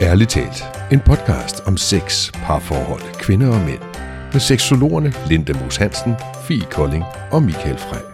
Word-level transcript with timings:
Ærligt 0.00 0.30
talt. 0.30 0.62
En 0.92 1.00
podcast 1.00 1.66
om 1.66 1.76
sex, 1.76 2.32
parforhold, 2.32 3.20
kvinder 3.20 3.48
og 3.48 3.60
mænd. 3.68 3.82
Med 4.32 4.40
seksologerne 4.40 5.10
Linda 5.28 5.52
Moos 5.60 5.76
Hansen, 5.76 6.12
Fie 6.46 6.66
Kolding 6.70 7.04
og 7.32 7.42
Michael 7.42 7.78
Frey. 7.78 8.04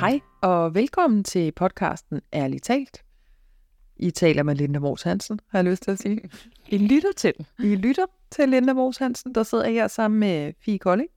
Hej 0.00 0.20
og 0.42 0.74
velkommen 0.74 1.24
til 1.24 1.52
podcasten 1.52 2.20
Ærligt 2.34 2.64
talt. 2.64 3.04
I 3.96 4.10
taler 4.10 4.42
med 4.42 4.54
Linda 4.54 4.78
Mors 4.78 5.02
Hansen, 5.02 5.40
har 5.48 5.58
jeg 5.58 5.64
lyst 5.64 5.82
til 5.82 5.90
at 5.90 5.98
sige. 5.98 6.20
I 6.76 6.78
lytter 6.78 7.12
til. 7.16 7.34
I 7.58 7.74
lytter 7.74 8.06
til 8.30 8.48
Linda 8.48 8.72
Mors 8.72 8.96
Hansen, 8.96 9.34
der 9.34 9.42
sidder 9.42 9.70
her 9.70 9.88
sammen 9.88 10.20
med 10.20 10.52
Fie 10.64 10.78
Kolding, 10.78 11.08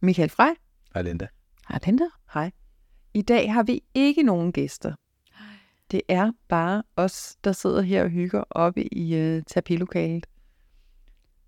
Michael 0.00 0.30
Frey. 0.30 0.52
Hej 0.94 1.02
Linda. 1.02 1.26
Hej 1.68 1.78
Linda. 1.86 2.04
Hej. 2.34 2.50
I 3.14 3.22
dag 3.22 3.52
har 3.52 3.62
vi 3.62 3.80
ikke 3.94 4.22
nogen 4.22 4.52
gæster. 4.52 4.92
Det 5.90 6.02
er 6.08 6.32
bare 6.48 6.82
os, 6.96 7.36
der 7.44 7.52
sidder 7.52 7.82
her 7.82 8.02
og 8.02 8.08
hygger 8.08 8.44
oppe 8.50 8.94
i 8.94 9.14
øh, 9.14 9.42
terapilokalet. 9.46 10.26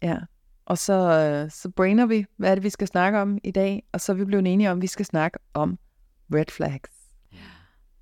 Ja. 0.02 0.18
Og 0.64 0.78
så, 0.78 0.92
øh, 0.94 1.50
så 1.50 1.70
brainer 1.70 2.06
vi, 2.06 2.24
hvad 2.36 2.50
er 2.50 2.54
det, 2.54 2.64
vi 2.64 2.70
skal 2.70 2.86
snakke 2.86 3.18
om 3.18 3.38
i 3.44 3.50
dag. 3.50 3.82
Og 3.92 4.00
så 4.00 4.12
er 4.12 4.16
vi 4.16 4.24
blevet 4.24 4.46
enige 4.46 4.70
om, 4.70 4.78
at 4.78 4.82
vi 4.82 4.86
skal 4.86 5.06
snakke 5.06 5.38
om 5.54 5.78
red 6.34 6.50
flags. 6.50 6.90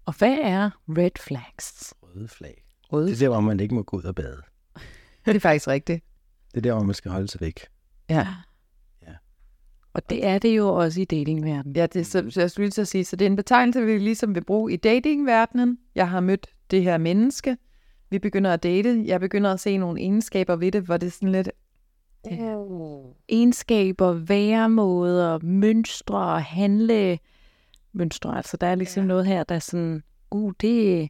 Og 0.07 0.19
hvad 0.19 0.39
er 0.43 0.71
red 0.89 1.11
flags? 1.21 1.95
Røde 2.03 2.29
flag. 2.29 2.65
Røde. 2.93 3.07
Det 3.07 3.15
er 3.15 3.19
der, 3.19 3.29
hvor 3.29 3.41
man 3.41 3.61
ikke 3.61 3.75
må 3.75 3.83
gå 3.83 3.97
ud 3.97 4.03
og 4.03 4.15
bade. 4.15 4.43
Det 5.27 5.37
er 5.37 5.41
faktisk 5.41 5.69
rigtigt. 5.69 6.05
Det 6.51 6.57
er 6.57 6.61
der, 6.61 6.73
hvor 6.73 6.83
man 6.83 6.95
skal 6.95 7.11
holde 7.11 7.29
sig 7.29 7.41
væk. 7.41 7.61
Ja. 8.11 8.27
Og 9.93 10.11
det 10.11 10.27
er 10.27 10.39
det 10.39 10.57
jo 10.57 10.69
også 10.69 11.01
i 11.01 11.05
datingverdenen. 11.05 11.77
Ja, 11.77 11.87
det 11.87 12.01
er, 12.01 12.05
så, 12.05 12.25
så 12.31 12.41
jeg 12.41 12.51
skulle 12.51 12.73
at 12.79 12.89
sige, 12.89 13.05
så 13.05 13.17
det 13.17 13.25
er 13.25 13.31
en 13.31 13.37
betegnelse, 13.37 13.83
vi 13.83 13.99
ligesom 13.99 14.35
vil 14.35 14.45
bruge 14.45 14.73
i 14.73 14.77
datingverdenen. 14.77 15.79
Jeg 15.95 16.11
har 16.11 16.21
mødt 16.21 16.47
det 16.71 16.83
her 16.83 16.99
menneske. 16.99 17.57
Vi 18.11 18.19
begynder 18.19 18.53
at 18.53 18.63
date. 18.63 19.03
Jeg 19.07 19.21
begynder 19.21 19.53
at 19.53 19.61
se 19.61 19.77
nogle 19.77 20.01
egenskaber 20.01 20.57
ved 20.57 20.73
det, 20.73 20.83
hvor 20.83 20.97
det 20.97 21.07
er 21.07 21.11
sådan 21.11 21.33
lidt... 21.33 21.51
Egenskaber, 23.29 24.13
væremåder, 24.13 25.39
mønstre 25.43 26.41
handle 26.41 27.19
mønstre. 27.93 28.37
Altså 28.37 28.57
der 28.57 28.67
er 28.67 28.75
ligesom 28.75 29.03
ja. 29.03 29.09
noget 29.09 29.27
her, 29.27 29.45
der 29.45 29.55
er 29.55 29.59
sådan, 29.59 30.03
uh, 30.31 30.53
det, 30.61 31.09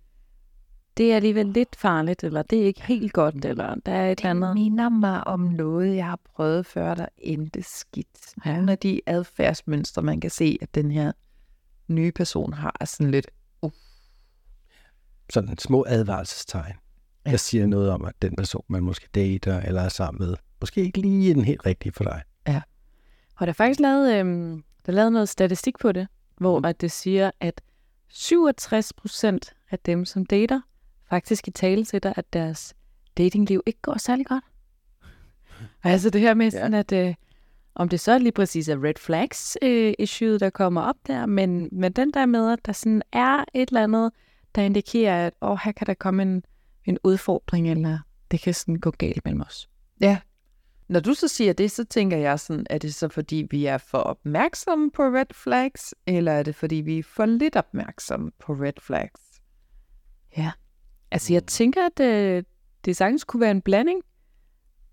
det 0.98 1.12
er 1.12 1.16
alligevel 1.16 1.46
lidt 1.46 1.76
farligt, 1.76 2.24
eller 2.24 2.42
det 2.42 2.62
er 2.62 2.64
ikke 2.66 2.82
helt 2.82 3.12
godt, 3.12 3.44
eller 3.44 3.74
der 3.86 3.92
er 3.92 4.12
et 4.12 4.20
eller 4.20 4.34
Det 4.34 4.44
andet. 4.44 4.54
minder 4.54 4.88
mig 4.88 5.26
om 5.26 5.40
noget, 5.40 5.96
jeg 5.96 6.04
har 6.04 6.18
prøvet 6.34 6.66
før, 6.66 6.94
der 6.94 7.06
endte 7.18 7.62
skidt. 7.62 8.34
Ja. 8.44 8.56
Nogle 8.56 8.72
af 8.72 8.78
de 8.78 9.00
adfærdsmønstre, 9.06 10.02
man 10.02 10.20
kan 10.20 10.30
se, 10.30 10.58
at 10.62 10.74
den 10.74 10.90
her 10.90 11.12
nye 11.88 12.12
person 12.12 12.52
har, 12.52 12.76
er 12.80 12.84
sådan 12.84 13.10
lidt... 13.10 13.26
Sådan 15.30 15.58
små 15.58 15.84
advarselstegn. 15.88 16.74
Ja. 17.26 17.30
Jeg 17.30 17.40
siger 17.40 17.66
noget 17.66 17.90
om, 17.90 18.04
at 18.04 18.14
den 18.22 18.36
person, 18.36 18.64
man 18.68 18.82
måske 18.82 19.08
dater 19.14 19.60
eller 19.60 19.82
er 19.82 19.88
sammen 19.88 20.28
med, 20.28 20.36
måske 20.60 20.80
ikke 20.82 21.00
lige 21.00 21.30
er 21.30 21.34
den 21.34 21.44
helt 21.44 21.66
rigtige 21.66 21.92
for 21.92 22.04
dig. 22.04 22.22
Og 23.36 23.46
der 23.46 23.50
er 23.52 23.54
faktisk 23.54 23.80
lavet, 23.80 24.14
øhm, 24.14 24.64
der 24.86 24.92
er 24.92 24.96
lavet 24.96 25.12
noget 25.12 25.28
statistik 25.28 25.78
på 25.80 25.92
det, 25.92 26.08
hvor 26.36 26.66
at 26.66 26.80
det 26.80 26.92
siger, 26.92 27.30
at 27.40 27.60
67 28.08 28.92
procent 28.92 29.54
af 29.70 29.78
dem, 29.78 30.04
som 30.04 30.26
dater, 30.26 30.60
faktisk 31.10 31.48
i 31.48 31.50
tale 31.50 31.84
sætter, 31.84 32.12
at 32.16 32.32
deres 32.32 32.74
datingliv 33.16 33.62
ikke 33.66 33.80
går 33.82 33.98
særlig 33.98 34.26
godt. 34.26 34.44
Altså 35.84 36.10
det 36.10 36.20
her 36.20 36.34
med 36.34 36.50
sådan, 36.50 36.74
at 36.74 36.92
øh, 36.92 37.14
om 37.74 37.88
det 37.88 38.00
så 38.00 38.18
lige 38.18 38.32
præcis 38.32 38.68
er 38.68 38.84
red 38.84 38.94
flags 38.98 39.58
øh, 39.62 39.94
issue, 39.98 40.38
der 40.38 40.50
kommer 40.50 40.80
op 40.80 40.96
der, 41.06 41.26
men, 41.26 41.68
men 41.72 41.92
den 41.92 42.10
der 42.10 42.26
med, 42.26 42.52
at 42.52 42.66
der 42.66 42.72
sådan 42.72 43.02
er 43.12 43.44
et 43.54 43.68
eller 43.68 43.84
andet, 43.84 44.12
der 44.54 44.62
indikerer, 44.62 45.26
at 45.26 45.34
åh, 45.42 45.58
her 45.64 45.72
kan 45.72 45.86
der 45.86 45.94
komme 45.94 46.22
en, 46.22 46.42
en 46.84 46.98
udfordring, 47.04 47.70
eller 47.70 47.98
det 48.30 48.40
kan 48.40 48.54
sådan 48.54 48.76
gå 48.76 48.90
galt 48.90 49.24
mellem 49.24 49.40
os. 49.40 49.68
Ja. 50.00 50.18
Når 50.88 51.00
du 51.00 51.14
så 51.14 51.28
siger 51.28 51.52
det, 51.52 51.70
så 51.70 51.84
tænker 51.84 52.16
jeg 52.16 52.40
sådan, 52.40 52.66
er 52.70 52.78
det 52.78 52.94
så 52.94 53.08
fordi, 53.08 53.46
vi 53.50 53.66
er 53.66 53.78
for 53.78 53.98
opmærksomme 53.98 54.90
på 54.90 55.02
red 55.02 55.34
flags, 55.34 55.94
eller 56.06 56.32
er 56.32 56.42
det 56.42 56.54
fordi, 56.54 56.76
vi 56.76 56.98
er 56.98 57.02
for 57.02 57.26
lidt 57.26 57.56
opmærksomme 57.56 58.30
på 58.38 58.52
red 58.52 58.72
flags? 58.82 59.20
Altså, 61.10 61.32
jeg 61.32 61.46
tænker, 61.46 61.86
at 61.86 62.00
øh, 62.00 62.42
det 62.84 62.96
sagtens 62.96 63.24
kunne 63.24 63.40
være 63.40 63.50
en 63.50 63.62
blanding, 63.62 64.02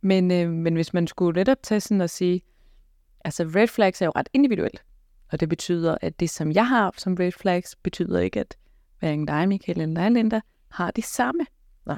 men, 0.01 0.31
øh, 0.31 0.49
men 0.51 0.75
hvis 0.75 0.93
man 0.93 1.07
skulle 1.07 1.39
netop 1.39 1.57
tage 1.63 1.81
sådan 1.81 2.01
og 2.01 2.09
sige, 2.09 2.41
altså 3.25 3.43
red 3.43 3.67
flags 3.67 4.01
er 4.01 4.05
jo 4.05 4.11
ret 4.15 4.29
individuelt, 4.33 4.83
og 5.31 5.39
det 5.39 5.49
betyder, 5.49 5.97
at 6.01 6.19
det, 6.19 6.29
som 6.29 6.51
jeg 6.51 6.67
har 6.67 6.93
som 6.97 7.13
red 7.19 7.31
flags, 7.31 7.75
betyder 7.75 8.19
ikke, 8.19 8.39
at 8.39 8.57
hverken 8.99 9.25
dig, 9.25 9.47
Michael, 9.49 9.81
eller 9.81 9.95
dig, 9.95 10.11
Linda, 10.11 10.41
har 10.67 10.91
de 10.91 11.01
samme. 11.01 11.45
Nej. 11.85 11.97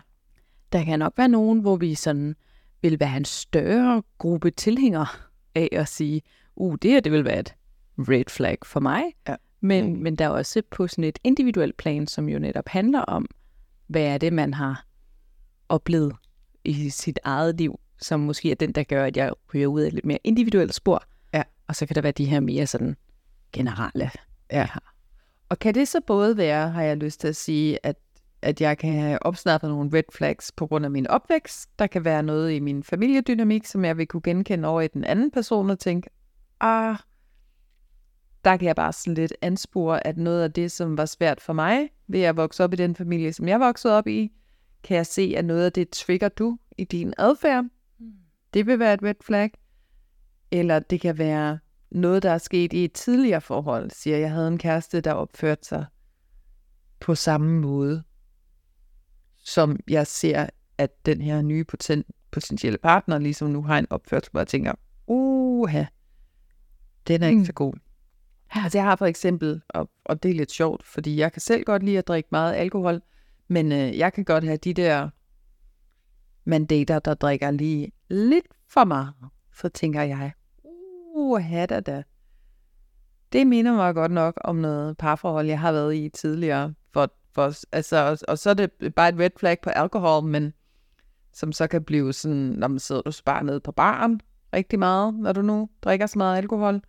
Der 0.72 0.84
kan 0.84 1.00
nok 1.00 1.14
være 1.18 1.28
nogen, 1.28 1.60
hvor 1.60 1.76
vi 1.76 1.96
sådan 1.96 2.36
vil 2.82 3.00
være 3.00 3.18
en 3.18 3.26
større 3.26 4.04
gruppe 4.18 4.52
tilhængere 4.52 5.08
af 5.56 5.70
at 5.72 5.88
sige, 5.88 6.22
uh, 6.56 6.76
det 6.82 6.92
her, 6.92 7.00
det 7.00 7.12
vil 7.12 7.26
være 7.26 7.40
et 7.40 7.54
red 7.98 8.24
flag 8.30 8.58
for 8.66 8.80
mig. 8.80 9.04
Ja. 9.28 9.36
Men, 9.62 9.94
Mm. 9.94 10.00
men 10.00 10.16
der 10.16 10.26
er 10.26 10.30
også 10.30 10.62
på 10.72 10.88
sådan 10.88 11.04
et 11.04 11.20
individuelt 11.24 11.78
plan, 11.78 12.08
som 12.08 12.30
jo 12.30 12.40
netop 12.40 12.68
handler 12.68 13.02
om, 13.02 13.26
hvad 13.88 14.02
er 14.02 14.18
det, 14.18 14.34
man 14.34 14.54
har 14.54 14.86
oplevet 15.70 16.16
i 16.64 16.90
sit 16.90 17.20
eget 17.24 17.58
liv, 17.58 17.80
som 18.02 18.20
måske 18.20 18.52
er 18.52 18.56
den, 18.56 18.72
der 18.72 18.84
gør, 18.84 19.06
at 19.06 19.18
jeg 19.18 19.34
ryger 19.54 19.68
ud 19.68 19.82
af 19.82 19.88
et 19.88 19.94
lidt 19.94 20.06
mere 20.06 20.20
individuelt 20.24 20.74
spor. 20.74 21.04
Ja. 21.34 21.44
Og 21.68 21.76
så 21.76 21.86
kan 21.86 21.96
der 21.96 22.02
være 22.02 22.12
de 22.12 22.26
her 22.26 22.40
mere 22.40 22.68
sådan 22.68 22.96
generelle. 23.54 24.12
Ja. 24.52 24.68
Og 25.50 25.60
kan 25.60 25.76
det 25.76 25.88
så 25.88 26.02
både 26.08 26.38
være, 26.38 26.70
har 26.70 26.84
jeg 26.84 26.98
lyst 26.98 27.20
til 27.20 27.28
at 27.28 27.36
sige, 27.36 27.80
at, 27.84 27.96
at 28.42 28.62
jeg 28.62 28.78
kan 28.78 28.94
have 28.94 29.24
opsnappet 29.24 29.70
nogle 29.70 29.98
red 29.98 30.04
flags 30.14 30.52
på 30.52 30.68
grund 30.68 30.86
af 30.86 30.92
min 30.92 31.08
opvækst. 31.08 31.70
Der 31.80 31.88
kan 31.88 32.06
være 32.06 32.24
noget 32.24 32.52
i 32.52 32.60
min 32.60 32.84
familiedynamik, 32.84 33.66
som 33.66 33.86
jeg 33.86 33.98
vil 33.98 34.08
kunne 34.08 34.22
genkende 34.22 34.68
over 34.68 34.82
i 34.82 34.88
den 34.88 35.04
anden 35.04 35.32
person 35.32 35.70
og 35.70 35.80
tænke, 35.80 36.10
ah, 36.60 36.96
der 38.48 38.58
kan 38.58 38.68
jeg 38.68 38.76
bare 38.76 38.94
sådan 38.94 39.14
lidt 39.14 39.34
anspore, 39.42 40.08
at 40.08 40.18
noget 40.18 40.44
af 40.44 40.54
det, 40.54 40.72
som 40.72 40.98
var 40.98 41.06
svært 41.06 41.42
for 41.42 41.54
mig, 41.54 41.90
ved 42.08 42.22
at 42.22 42.38
vokse 42.38 42.64
op 42.64 42.74
i 42.74 42.76
den 42.76 42.96
familie, 42.96 43.34
som 43.34 43.48
jeg 43.48 43.60
voksede 43.60 43.98
op 43.98 44.08
i, 44.08 44.32
kan 44.84 44.98
jeg 44.98 45.06
se, 45.06 45.34
at 45.38 45.46
noget 45.46 45.66
af 45.66 45.74
det 45.74 45.90
trigger 45.90 46.30
du 46.30 46.58
i 46.78 46.84
din 46.84 47.14
adfærd. 47.18 47.66
Det 48.54 48.66
vil 48.66 48.80
være 48.80 48.94
et 48.94 49.04
red 49.04 49.14
flag. 49.26 49.52
Eller 50.52 50.80
det 50.80 51.02
kan 51.02 51.18
være 51.18 51.60
noget, 51.92 52.24
der 52.24 52.32
er 52.32 52.38
sket 52.38 52.74
i 52.74 52.84
et 52.84 52.94
tidligere 52.94 53.42
forhold. 53.42 53.92
Siger, 53.92 54.18
jeg 54.18 54.32
havde 54.32 54.48
en 54.48 54.58
kæreste, 54.58 55.02
der 55.02 55.14
opførte 55.14 55.66
sig 55.68 55.86
på 57.00 57.16
samme 57.16 57.60
måde, 57.62 58.04
som 59.44 59.80
jeg 59.90 60.08
ser, 60.08 60.48
at 60.78 61.06
den 61.06 61.22
her 61.22 61.42
nye 61.42 61.64
poten, 61.64 62.04
potentielle 62.32 62.78
partner 62.78 63.18
ligesom 63.18 63.50
nu 63.50 63.64
har 63.64 63.80
en 63.80 63.88
opførsel, 63.90 64.32
hvor 64.32 64.40
jeg 64.40 64.48
tænker, 64.48 64.72
uha, 65.08 65.84
den 67.08 67.24
er 67.24 67.28
ikke 67.28 67.40
Mm. 67.40 67.46
så 67.46 67.54
god. 67.54 67.74
Altså 68.50 68.78
jeg 68.78 68.86
har 68.86 68.96
for 68.96 69.06
eksempel, 69.06 69.62
og, 69.70 69.90
og 70.06 70.24
det 70.24 70.32
er 70.32 70.36
lidt 70.36 70.52
sjovt, 70.52 70.84
fordi 70.84 71.18
jeg 71.20 71.32
kan 71.32 71.42
selv 71.42 71.64
godt 71.64 71.84
lide 71.84 71.98
at 71.98 72.08
drikke 72.08 72.30
meget 72.32 72.56
alkohol, 72.56 73.02
men 73.48 73.72
øh, 73.72 73.98
jeg 73.98 74.14
kan 74.14 74.26
godt 74.26 74.44
have 74.44 74.58
de 74.58 74.74
der 74.74 75.10
mandater, 76.46 77.00
der 77.00 77.14
drikker 77.14 77.52
lige 77.52 77.92
lidt 78.10 78.46
for 78.70 78.84
meget. 78.84 79.14
Så 79.56 79.70
tænker 79.70 80.02
jeg, 80.02 80.32
uh, 81.16 81.42
da 81.70 81.80
da. 81.80 82.04
Det 83.34 83.48
minder 83.48 83.74
mig 83.74 83.94
godt 83.94 84.12
nok 84.12 84.38
om 84.44 84.56
noget 84.56 84.98
parforhold, 84.98 85.48
jeg 85.48 85.60
har 85.60 85.72
været 85.72 85.96
i 85.96 86.10
tidligere. 86.10 86.74
For, 86.94 87.14
for, 87.36 87.54
altså, 87.72 87.98
og, 87.98 88.18
og 88.28 88.38
så 88.38 88.50
er 88.50 88.54
det 88.54 88.96
bare 88.96 89.10
et 89.10 89.20
red 89.20 89.30
flag 89.40 89.58
på 89.62 89.70
alkohol, 89.70 90.24
men 90.24 90.54
som 91.34 91.52
så 91.52 91.68
kan 91.68 91.84
blive 91.84 92.14
sådan, 92.14 92.38
når 92.38 92.68
man 92.68 92.80
sidder 92.80 93.02
du 93.02 93.12
så 93.12 93.24
bare 93.24 93.44
nede 93.44 93.60
på 93.60 93.72
baren 93.72 94.22
rigtig 94.54 94.80
meget, 94.80 95.14
når 95.14 95.34
du 95.34 95.42
nu 95.42 95.70
drikker 95.82 96.06
så 96.06 96.18
meget 96.18 96.38
alkohol. 96.38 96.82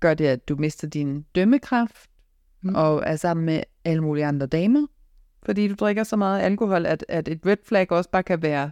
Gør 0.00 0.14
det, 0.14 0.26
at 0.26 0.48
du 0.48 0.56
mister 0.56 0.88
din 0.88 1.22
dømmekraft, 1.34 2.10
mm. 2.62 2.68
Mm. 2.70 2.74
og 2.74 3.02
er 3.06 3.16
sammen 3.16 3.46
med 3.46 3.62
alle 3.84 4.02
mulige 4.02 4.26
andre 4.26 4.46
damer, 4.46 4.86
fordi 5.42 5.68
du 5.68 5.74
drikker 5.74 6.04
så 6.04 6.16
meget 6.16 6.40
alkohol, 6.42 6.86
at, 6.86 7.04
at 7.08 7.28
et 7.28 7.40
red 7.46 7.56
flag 7.64 7.92
også 7.92 8.10
bare 8.10 8.22
kan 8.22 8.42
være, 8.42 8.70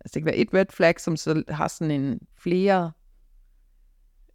altså 0.00 0.14
det 0.14 0.22
kan 0.22 0.24
være 0.26 0.36
et 0.36 0.54
red 0.54 0.66
flag, 0.70 1.00
som 1.00 1.16
så 1.16 1.42
har 1.48 1.68
sådan 1.68 1.90
en 2.00 2.20
flere 2.38 2.92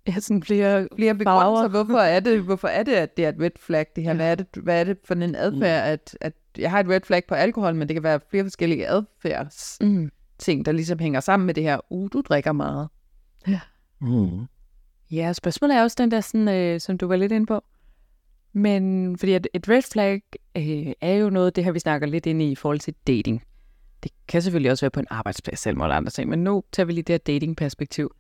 Ja, 0.07 0.19
sådan 0.19 0.44
flere 0.44 0.88
flere 0.96 1.16
begrundelser. 1.16 1.68
Hvorfor 1.68 2.00
er 2.00 2.19
det, 2.19 2.42
hvorfor 2.42 2.68
er 2.68 2.84
det, 2.84 2.92
at 2.94 3.18
det 3.18 3.25
er 3.25 3.30
et 3.30 3.36
red 3.40 3.52
flag, 3.60 3.86
det 3.95 4.04
her? 4.04 4.13
Hvad 4.13 4.31
er 4.31 4.36
det, 4.36 4.48
hvad 4.63 4.80
er 4.80 4.84
det 4.84 4.98
for 5.06 5.13
en 5.13 5.36
adfærd, 5.36 5.88
at, 5.88 6.18
at 6.22 6.34
jeg 6.57 6.72
har 6.72 6.80
et 6.80 6.90
red 6.90 7.02
flag 7.02 7.24
på 7.28 7.36
alkohol, 7.36 7.75
men 7.75 7.88
det 7.88 7.95
kan 7.95 8.04
være 8.04 8.19
flere 8.30 8.44
forskellige 8.44 8.88
adfærds 8.88 9.78
Mm. 9.81 10.12
ting, 10.40 10.66
der 10.66 10.72
ligesom 10.72 11.00
hænger 11.00 11.19
sammen 11.19 11.45
med 11.45 11.54
det 11.54 11.63
her, 11.63 11.80
uh, 11.90 12.10
du 12.13 12.22
drikker 12.22 12.52
meget. 12.52 12.90
Mm. 14.02 14.45
Ja, 15.11 15.33
spørgsmålet 15.33 15.77
er 15.77 15.83
også 15.83 15.95
den 16.00 16.11
der, 16.11 16.21
sådan, 16.21 16.47
øh, 16.47 16.79
som 16.79 16.97
du 16.97 17.07
var 17.07 17.15
lidt 17.15 17.31
inde 17.31 17.45
på. 17.45 17.63
Men 18.53 19.17
fordi 19.17 19.33
at 19.33 19.47
et 19.53 19.69
red 19.69 19.81
flag 19.81 20.21
øh, 20.57 20.94
er 21.01 21.13
jo 21.13 21.29
noget, 21.29 21.56
det 21.56 21.63
her 21.63 21.71
vi 21.71 21.79
snakker 21.79 22.07
lidt 22.07 22.25
ind 22.25 22.41
i 22.41 22.51
i 22.51 22.56
forhold 22.56 22.79
til 22.79 22.94
dating. 23.07 23.44
Det 24.03 24.11
kan 24.27 24.41
selvfølgelig 24.41 24.71
også 24.71 24.85
være 24.85 24.91
på 24.91 25.00
en 25.00 25.07
arbejdsplads 25.09 25.59
selv 25.59 25.77
eller 25.77 25.95
andre 25.95 26.09
ting, 26.11 26.29
men 26.29 26.44
nu 26.44 26.63
tager 26.71 26.85
vi 26.85 26.94
lige 26.94 27.03
det 27.03 27.13
her 27.13 27.17
datingperspektiv. 27.17 28.11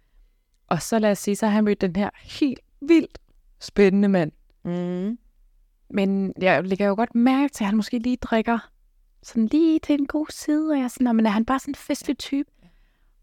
Og 0.67 0.81
så 0.81 0.99
lad 0.99 1.11
os 1.11 1.19
sige, 1.19 1.35
så 1.35 1.45
har 1.45 1.53
han 1.53 1.63
mødt 1.63 1.81
den 1.81 1.95
her 1.95 2.09
helt 2.23 2.59
vildt 2.81 3.17
spændende 3.59 4.07
mand. 4.07 4.31
Mm. 4.63 5.17
Men 5.89 6.33
jeg 6.41 6.63
lægger 6.63 6.87
jo 6.87 6.95
godt 6.95 7.15
mærke 7.15 7.53
til, 7.53 7.63
at 7.63 7.65
han 7.65 7.75
måske 7.75 7.99
lige 7.99 8.17
drikker 8.17 8.69
sådan 9.23 9.45
lige 9.47 9.79
til 9.79 9.99
en 9.99 10.07
god 10.07 10.25
side, 10.29 10.71
og 10.71 10.77
jeg 10.77 10.83
er 10.83 10.87
sådan, 10.87 11.05
"Nå, 11.05 11.13
men 11.13 11.25
er 11.25 11.29
han 11.29 11.45
bare 11.45 11.59
sådan 11.59 11.71
en 11.71 11.75
festlig 11.75 12.17
type? 12.17 12.49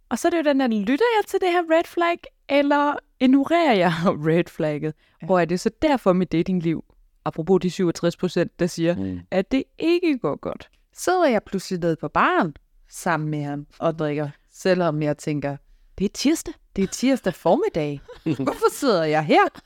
Og 0.08 0.18
så 0.18 0.28
er 0.28 0.30
det 0.30 0.38
jo 0.38 0.42
den 0.42 0.60
der, 0.60 0.66
lytter 0.66 1.04
jeg 1.18 1.26
til 1.26 1.40
det 1.40 1.48
her 1.50 1.62
red 1.70 1.84
flag, 1.84 2.18
eller 2.48 2.94
ignorerer 3.20 3.74
jeg 3.74 3.92
red 4.28 4.44
flagget? 4.50 4.94
Ja. 5.22 5.30
Og 5.30 5.40
er 5.40 5.44
det 5.44 5.60
så 5.60 5.70
derfor 5.82 6.12
mit 6.12 6.32
datingliv, 6.32 6.84
apropos 7.24 7.60
de 7.62 7.70
67 7.70 8.16
procent, 8.16 8.58
der 8.60 8.66
siger, 8.66 8.96
Mm. 8.96 9.20
at 9.30 9.52
det 9.52 9.64
ikke 9.78 10.18
går 10.18 10.36
godt? 10.40 10.70
Sidder 10.92 11.26
jeg 11.26 11.42
pludselig 11.42 11.80
nede 11.80 11.96
på 11.96 12.08
baren 12.08 12.56
sammen 12.88 13.28
med 13.30 13.42
ham 13.42 13.66
og 13.78 13.98
drikker, 13.98 14.28
selvom 14.50 15.02
jeg 15.02 15.18
tænker, 15.18 15.56
Det 15.98 16.04
er 16.04 16.08
tirsdag. 16.14 16.54
det 16.76 16.84
er 16.84 16.88
tirsdag 16.88 17.34
formiddag. 17.34 18.00
Hvorfor 18.24 18.72
sidder 18.72 19.04
jeg 19.04 19.24
her? 19.24 19.44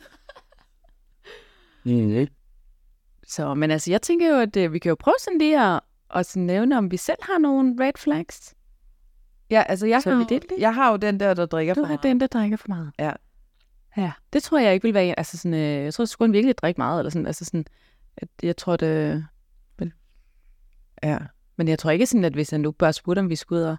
Mm. 1.84 2.26
Så, 3.26 3.54
men 3.54 3.70
altså, 3.70 3.90
jeg 3.90 4.02
tænker 4.02 4.28
jo, 4.28 4.36
at 4.40 4.56
øh, 4.56 4.72
vi 4.72 4.78
kan 4.78 4.88
jo 4.88 4.96
prøve 5.00 5.14
sådan 5.20 5.38
lige 5.38 5.60
at, 5.74 5.80
at 6.14 6.26
sådan 6.26 6.42
nævne, 6.46 6.78
om 6.78 6.90
vi 6.90 6.96
selv 6.96 7.18
har 7.22 7.38
nogle 7.38 7.76
red 7.86 7.92
flags. 7.98 8.54
Ja, 9.50 9.62
altså 9.68 9.86
jeg, 9.86 10.02
Så 10.02 10.10
har, 10.10 10.18
vi 10.18 10.24
det 10.28 10.44
jeg 10.58 10.74
har 10.74 10.90
jo 10.90 10.96
den 10.96 11.20
der, 11.20 11.34
der 11.34 11.46
drikker 11.46 11.74
Du 11.74 11.80
for 11.80 11.86
meget. 11.86 12.02
den, 12.02 12.20
der 12.20 12.26
drikker 12.26 12.56
for 12.56 12.68
meget. 12.68 12.92
Ja. 12.98 13.12
Ja, 13.96 14.12
det 14.32 14.42
tror 14.42 14.58
jeg 14.58 14.74
ikke 14.74 14.84
vil 14.84 14.94
være. 14.94 15.14
Altså 15.18 15.36
sådan, 15.38 15.54
øh, 15.54 15.60
jeg 15.84 15.94
tror, 15.94 16.04
skulle 16.04 16.28
han 16.28 16.32
virkelig 16.32 16.58
drikke 16.58 16.78
meget, 16.80 16.98
eller 17.00 17.10
sådan, 17.10 17.26
altså 17.26 17.44
sådan, 17.44 17.64
at 18.16 18.28
jeg 18.42 18.56
tror, 18.56 18.76
det... 18.76 19.24
Men, 19.78 19.92
Ja. 21.02 21.18
men 21.56 21.68
jeg 21.68 21.78
tror 21.78 21.90
ikke 21.90 22.06
sådan, 22.06 22.24
at 22.24 22.32
hvis 22.32 22.50
han 22.50 22.60
nu 22.60 22.70
bare 22.72 22.92
spurgte, 22.92 23.20
om 23.20 23.30
vi 23.30 23.36
skulle 23.36 23.62
ud 23.62 23.66
og 23.66 23.76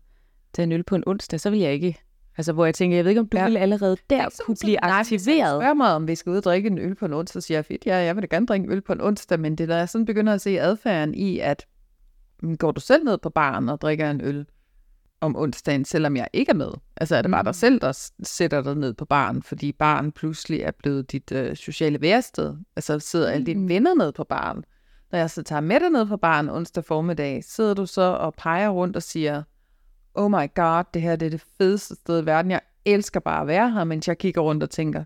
tage 0.53 0.63
en 0.63 0.71
øl 0.71 0.83
på 0.83 0.95
en 0.95 1.03
onsdag, 1.07 1.39
så 1.39 1.49
vil 1.49 1.59
jeg 1.59 1.73
ikke... 1.73 1.97
Altså, 2.37 2.53
hvor 2.53 2.65
jeg 2.65 2.75
tænker, 2.75 2.97
jeg 2.97 3.05
ved 3.05 3.11
ikke, 3.11 3.21
om 3.21 3.27
du 3.29 3.37
Ja. 3.37 3.43
ville 3.43 3.59
allerede 3.59 3.97
der 4.09 4.15
Ikke 4.25 4.37
kunne 4.45 4.55
sådan, 4.57 4.67
blive 4.67 4.77
nej, 4.81 4.99
aktiveret. 4.99 5.61
spørger 5.61 5.73
mig, 5.73 5.93
om 5.93 6.07
vi 6.07 6.15
skal 6.15 6.29
ud 6.29 6.37
og 6.37 6.43
drikke 6.43 6.67
en 6.67 6.77
øl 6.79 6.95
på 6.95 7.05
en 7.05 7.13
onsdag, 7.13 7.41
så 7.41 7.47
siger 7.47 7.57
jeg, 7.57 7.65
fedt, 7.65 7.85
ja, 7.85 7.95
jeg 7.95 8.15
vil 8.15 8.21
da 8.21 8.27
gerne 8.35 8.45
drikke 8.45 8.65
en 8.65 8.71
øl 8.71 8.81
på 8.81 8.93
en 8.93 9.01
onsdag, 9.01 9.39
men 9.39 9.55
det 9.55 9.63
er 9.63 9.67
da 9.67 9.75
jeg 9.77 9.89
sådan 9.89 10.05
begynder 10.05 10.33
at 10.33 10.41
se 10.41 10.59
adfærden 10.61 11.15
i, 11.15 11.39
at 11.39 11.65
går 12.59 12.71
du 12.71 12.81
selv 12.81 13.03
ned 13.03 13.17
på 13.17 13.29
baren 13.29 13.69
og 13.69 13.81
drikker 13.81 14.11
en 14.11 14.21
øl 14.21 14.45
om 15.21 15.35
onsdagen, 15.35 15.85
selvom 15.85 16.15
jeg 16.17 16.27
ikke 16.33 16.49
er 16.49 16.53
med? 16.53 16.71
Altså 16.97 17.15
er 17.15 17.21
det 17.21 17.31
bare 17.31 17.41
Mm. 17.41 17.45
dig 17.45 17.55
selv, 17.55 17.81
der 17.81 18.09
sætter 18.23 18.61
dig 18.61 18.75
ned 18.75 18.93
på 18.93 19.05
baren, 19.05 19.43
fordi 19.43 19.71
baren 19.71 20.11
pludselig 20.11 20.61
er 20.61 20.71
blevet 20.71 21.11
dit 21.11 21.31
øh, 21.31 21.55
sociale 21.55 22.01
værested? 22.01 22.55
Altså 22.75 22.99
sidder 22.99 23.29
alle 23.29 23.45
dine 23.45 23.61
Mm. 23.61 23.69
venner 23.69 23.93
ned 23.95 24.11
på 24.11 24.23
baren? 24.23 24.63
Når 25.11 25.19
jeg 25.19 25.29
så 25.29 25.43
tager 25.43 25.59
med 25.59 25.79
dig 25.79 25.89
ned 25.89 26.05
på 26.05 26.17
baren 26.17 26.49
onsdag 26.49 26.85
formiddag, 26.85 27.43
sidder 27.43 27.73
du 27.73 27.85
så 27.85 28.01
og 28.01 28.33
peger 28.33 28.69
rundt 28.69 28.95
og 28.95 29.03
siger, 29.03 29.43
oh 30.13 30.31
my 30.31 30.53
god, 30.55 30.83
det 30.93 31.01
her 31.01 31.15
det 31.15 31.25
er 31.25 31.29
det 31.29 31.43
fedeste 31.57 31.95
sted 31.95 32.23
i 32.23 32.25
verden. 32.25 32.51
Jeg 32.51 32.61
elsker 32.85 33.19
bare 33.19 33.41
at 33.41 33.47
være 33.47 33.71
her, 33.71 33.83
mens 33.83 34.07
jeg 34.07 34.17
kigger 34.17 34.41
rundt 34.41 34.63
og 34.63 34.69
tænker, 34.69 35.03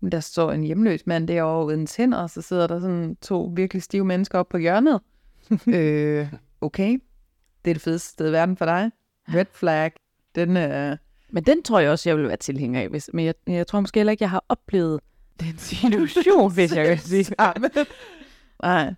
"Men 0.00 0.12
der 0.12 0.20
står 0.20 0.52
en 0.52 0.62
hjemløs 0.62 1.06
mand 1.06 1.28
derovre 1.28 1.66
uden 1.66 1.86
tænder, 1.86 2.18
og 2.18 2.30
så 2.30 2.42
sidder 2.42 2.66
der 2.66 2.80
sådan 2.80 3.16
to 3.22 3.52
virkelig 3.56 3.82
stive 3.82 4.04
mennesker 4.04 4.38
oppe 4.38 4.50
på 4.50 4.58
hjørnet. 4.58 5.00
øh, 5.66 6.32
okay, 6.60 6.98
det 7.64 7.70
er 7.70 7.74
det 7.74 7.82
fedeste 7.82 8.08
sted 8.08 8.28
i 8.28 8.32
verden 8.32 8.56
for 8.56 8.64
dig. 8.64 8.90
Red 9.34 9.46
flag. 9.52 9.92
Den, 10.34 10.56
øh, 10.56 10.96
Men 11.30 11.44
den 11.44 11.62
tror 11.62 11.78
jeg 11.80 11.90
også, 11.90 12.08
jeg 12.10 12.16
vil 12.16 12.28
være 12.28 12.36
tilhænger 12.36 12.80
af. 12.80 12.88
Hvis, 12.88 13.10
men 13.12 13.24
jeg, 13.24 13.34
jeg 13.46 13.66
tror 13.66 13.80
måske 13.80 13.98
heller 14.00 14.10
ikke, 14.10 14.22
jeg 14.22 14.30
har 14.30 14.44
oplevet 14.48 15.00
den 15.40 15.58
situation, 15.68 16.52
hvis 16.52 16.72
jeg 16.76 16.86
kan 16.86 16.98
sige. 16.98 17.34
Nej, 18.62 18.94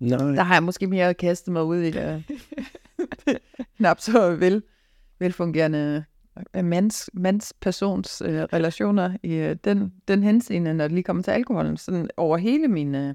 Nej. 0.00 0.18
der 0.18 0.42
har 0.42 0.54
jeg 0.54 0.62
måske 0.62 0.86
mere 0.86 1.14
kastet 1.14 1.52
mig 1.52 1.64
ud 1.64 1.78
i 1.78 1.90
det. 1.90 2.24
knap 3.76 4.00
så 4.10 4.36
vel, 4.36 4.62
velfungerende 5.18 6.04
øh, 6.56 6.64
mands, 6.64 7.10
mands-persons 7.12 8.22
øh, 8.24 8.42
relationer 8.42 9.16
i 9.22 9.32
øh, 9.34 9.56
den, 9.64 9.92
den 10.08 10.22
henseende, 10.22 10.74
når 10.74 10.84
det 10.84 10.92
lige 10.92 11.04
kommer 11.04 11.22
til 11.22 11.30
alkoholen, 11.30 11.76
sådan 11.76 12.10
over 12.16 12.36
hele 12.36 12.68
min 12.68 12.94
øh, 12.94 13.14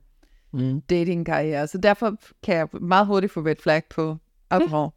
Mm. 0.51 0.81
datingkarriere. 0.81 1.67
Så 1.67 1.77
derfor 1.77 2.17
kan 2.43 2.55
jeg 2.55 2.67
meget 2.81 3.07
hurtigt 3.07 3.33
få 3.33 3.39
red 3.41 3.55
flag 3.63 3.81
på 3.89 4.17
alkohol. 4.49 4.89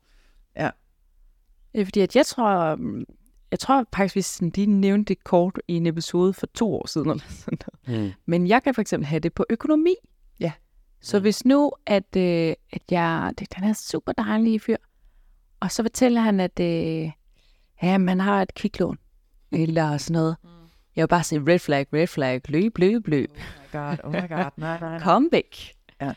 Ja, 0.56 0.70
fordi 1.84 2.00
at 2.00 2.16
jeg 2.16 2.26
tror, 2.26 2.74
mm, 2.74 3.04
jeg 3.50 3.58
tror 3.58 3.84
faktisk, 3.96 4.16
vi 4.16 4.22
sådan 4.22 4.52
lige 4.54 4.66
nævnte 4.66 5.14
det 5.14 5.24
kort 5.24 5.58
i 5.68 5.76
en 5.76 5.86
episode 5.86 6.32
for 6.32 6.46
to 6.46 6.74
år 6.74 6.86
siden. 6.86 7.10
Eller 7.10 7.24
sådan 7.28 7.58
noget. 7.86 8.02
Mm. 8.02 8.12
Men 8.26 8.46
jeg 8.46 8.62
kan 8.62 8.74
for 8.74 8.80
eksempel 8.80 9.06
have 9.06 9.20
det 9.20 9.34
på 9.34 9.44
økonomi. 9.50 9.94
Ja. 10.40 10.52
Så 11.00 11.20
hvis 11.20 11.44
nu, 11.44 11.72
at, 11.86 12.16
øh, 12.16 12.54
at 12.72 12.82
jeg, 12.90 13.32
det, 13.38 13.54
den 13.56 13.64
er 13.64 13.72
super 13.72 14.12
dejlig 14.12 14.60
fyr, 14.60 14.76
og 15.60 15.70
så 15.70 15.82
fortæller 15.82 16.20
han, 16.20 16.40
at 16.40 16.60
øh, 16.60 17.10
ja, 17.82 17.98
man 17.98 18.20
har 18.20 18.42
et 18.42 18.54
kviklån, 18.54 18.98
eller 19.52 19.96
sådan 19.96 20.12
noget. 20.12 20.36
Jeg 20.96 21.02
vil 21.02 21.08
bare 21.08 21.24
sige 21.24 21.42
red 21.46 21.58
flag, 21.58 21.86
red 21.92 22.06
flag, 22.06 22.40
løb, 22.48 22.78
løb, 22.78 23.08
løb. 23.08 23.30
Oh 23.30 23.36
my 23.36 23.80
god, 23.80 23.96
oh 24.04 24.12
my 24.12 24.28
god, 24.28 24.50
nej, 24.56 24.80
nej. 24.80 24.98
Kom 25.00 25.28
væk. 25.32 25.74
Ja. 26.00 26.12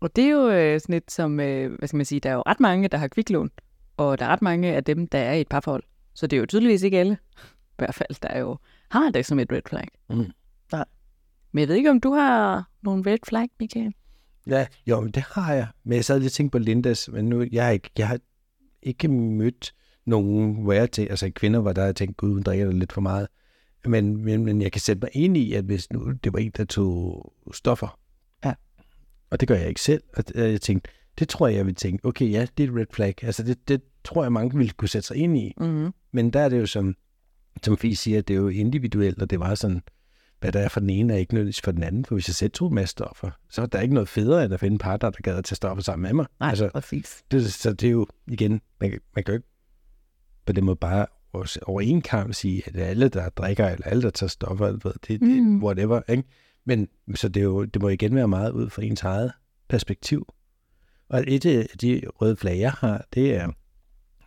Og 0.00 0.16
det 0.16 0.24
er 0.24 0.28
jo 0.28 0.48
øh, 0.48 0.80
sådan 0.80 0.92
lidt 0.92 1.12
som, 1.12 1.40
øh, 1.40 1.72
hvad 1.78 1.88
skal 1.88 1.96
man 1.96 2.06
sige, 2.06 2.20
der 2.20 2.30
er 2.30 2.34
jo 2.34 2.42
ret 2.46 2.60
mange, 2.60 2.88
der 2.88 2.98
har 2.98 3.08
kviklån, 3.08 3.50
og 3.98 4.18
der 4.18 4.24
er 4.24 4.28
ret 4.28 4.42
mange 4.42 4.74
af 4.74 4.84
dem, 4.84 5.06
der 5.06 5.18
er 5.18 5.32
i 5.32 5.40
et 5.40 5.48
parforhold. 5.48 5.82
Så 6.14 6.26
det 6.26 6.36
er 6.36 6.40
jo 6.40 6.46
tydeligvis 6.46 6.82
ikke 6.82 6.98
alle, 6.98 7.18
i 7.68 7.74
hvert 7.78 7.94
fald, 7.94 8.20
der 8.22 8.28
er 8.28 8.40
jo 8.40 8.58
har 8.90 9.10
det 9.10 9.26
som 9.26 9.38
et 9.38 9.52
red 9.52 9.60
flag. 9.68 9.88
Mm. 10.10 10.24
Nej. 10.72 10.84
Men 11.52 11.60
jeg 11.60 11.68
ved 11.68 11.76
ikke, 11.76 11.90
om 11.90 12.00
du 12.00 12.12
har 12.12 12.68
nogle 12.82 13.12
red 13.12 13.18
flag, 13.28 13.48
Michael? 13.60 13.94
Ja, 14.46 14.66
jo, 14.86 15.00
men 15.00 15.10
det 15.10 15.22
har 15.22 15.54
jeg. 15.54 15.66
Men 15.84 15.96
jeg 15.96 16.04
sad 16.04 16.18
lige 16.18 16.28
og 16.28 16.32
tænkte 16.32 16.58
på 16.58 16.58
Lindas, 16.58 17.08
men 17.12 17.28
nu, 17.28 17.46
jeg 17.52 17.64
har 17.64 17.70
ikke, 17.70 17.90
jeg 17.98 18.08
har 18.08 18.18
ikke 18.82 19.08
mødt 19.08 19.74
nogen, 20.06 20.62
hvor 20.62 20.72
jeg 20.72 20.90
tænkte, 20.92 21.10
altså 21.10 21.30
kvinder, 21.34 21.60
hvor 21.60 21.72
der 21.72 21.84
har 21.84 21.92
tænkt, 21.92 22.16
gud, 22.16 22.32
hun 22.32 22.42
drikker 22.42 22.72
lidt 22.72 22.92
for 22.92 23.00
meget. 23.00 23.28
Men, 23.84 24.24
men, 24.24 24.44
men 24.44 24.62
jeg 24.62 24.72
kan 24.72 24.80
sætte 24.80 25.00
mig 25.00 25.10
ind 25.12 25.36
i, 25.36 25.52
at 25.52 25.64
hvis 25.64 25.92
nu 25.92 26.12
det 26.24 26.32
var 26.32 26.38
en, 26.38 26.52
der 26.56 26.64
tog 26.64 27.32
stoffer, 27.52 27.98
Ja. 28.44 28.54
og 29.30 29.40
det 29.40 29.48
gør 29.48 29.54
jeg 29.54 29.68
ikke 29.68 29.80
selv, 29.80 30.02
og 30.16 30.24
jeg 30.34 30.60
tænkte, 30.60 30.90
det 31.18 31.28
tror 31.28 31.48
jeg, 31.48 31.56
jeg 31.56 31.66
vil 31.66 31.74
tænke, 31.74 32.04
okay, 32.04 32.30
ja, 32.30 32.46
det 32.58 32.64
er 32.64 32.68
et 32.72 32.76
red 32.76 32.86
flag. 32.92 33.14
Altså 33.24 33.42
det, 33.42 33.68
det 33.68 33.82
tror 34.04 34.22
jeg, 34.22 34.32
mange 34.32 34.56
ville 34.56 34.72
kunne 34.72 34.88
sætte 34.88 35.08
sig 35.08 35.16
ind 35.16 35.38
i. 35.38 35.54
Mm-hmm. 35.60 35.92
Men 36.12 36.30
der 36.30 36.40
er 36.40 36.48
det 36.48 36.60
jo 36.60 36.66
som, 36.66 36.96
som 37.62 37.76
Fie 37.78 37.96
siger, 37.96 38.20
det 38.20 38.34
er 38.34 38.38
jo 38.38 38.48
individuelt, 38.48 39.22
og 39.22 39.30
det 39.30 39.40
var 39.40 39.54
sådan, 39.54 39.82
hvad 40.40 40.52
der 40.52 40.60
er 40.60 40.68
for 40.68 40.80
den 40.80 40.90
ene, 40.90 41.12
er 41.14 41.16
ikke 41.18 41.34
nødvendigvis 41.34 41.60
for 41.64 41.72
den 41.72 41.82
anden. 41.82 42.04
For 42.04 42.14
hvis 42.14 42.28
jeg 42.28 42.34
selv 42.34 42.50
tog 42.50 42.72
masse 42.74 42.90
stoffer, 42.92 43.30
så 43.50 43.62
er 43.62 43.66
der 43.66 43.80
ikke 43.80 43.94
noget 43.94 44.08
federe, 44.08 44.44
end 44.44 44.54
at 44.54 44.60
finde 44.60 44.72
en 44.74 44.78
partner, 44.78 45.10
der 45.10 45.18
gad 45.22 45.36
at 45.36 45.44
tage 45.44 45.56
stoffer 45.56 45.82
sammen 45.82 46.02
med 46.02 46.12
mig. 46.12 46.26
Nej, 46.40 46.48
altså, 46.48 46.70
præcis. 46.72 47.22
det, 47.30 47.52
så 47.52 47.72
det 47.72 47.86
er 47.86 47.90
jo 47.92 48.06
igen, 48.26 48.60
man, 48.80 48.90
kan- 48.90 49.00
man 49.14 49.24
kan 49.24 49.32
jo 49.32 49.36
ikke 49.38 49.48
på 50.46 50.52
den 50.52 50.64
måde 50.64 50.76
bare 50.76 51.06
over 51.66 51.80
en 51.80 52.02
kamp 52.02 52.34
sige, 52.34 52.62
at 52.66 52.76
alle, 52.76 53.08
der 53.08 53.28
drikker, 53.28 53.66
eller 53.68 53.86
alle, 53.86 54.02
der 54.02 54.10
tager 54.10 54.28
stoffer, 54.28 54.66
eller 54.66 54.80
hvad, 54.80 54.92
det, 54.92 55.20
det 55.20 55.42
Mm. 55.42 55.62
whatever. 55.64 56.00
Ikke? 56.08 56.22
Men 56.64 56.88
så 57.14 57.28
det, 57.28 57.40
er 57.40 57.44
jo, 57.44 57.64
det 57.64 57.82
må 57.82 57.88
igen 57.88 58.14
være 58.14 58.28
meget 58.28 58.50
ud 58.52 58.70
fra 58.70 58.82
ens 58.82 59.02
eget 59.02 59.32
perspektiv. 59.68 60.26
Og 61.08 61.24
et 61.26 61.46
af 61.46 61.66
de 61.80 62.02
røde 62.06 62.36
flag, 62.36 62.58
jeg 62.58 62.72
har, 62.72 63.04
det 63.14 63.34
er 63.34 63.48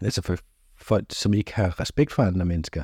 altså 0.01 0.22
for 0.22 0.38
folk, 0.77 1.06
som 1.10 1.34
ikke 1.34 1.56
har 1.56 1.79
respekt 1.79 2.12
for 2.12 2.24
andre 2.24 2.46
mennesker, 2.46 2.84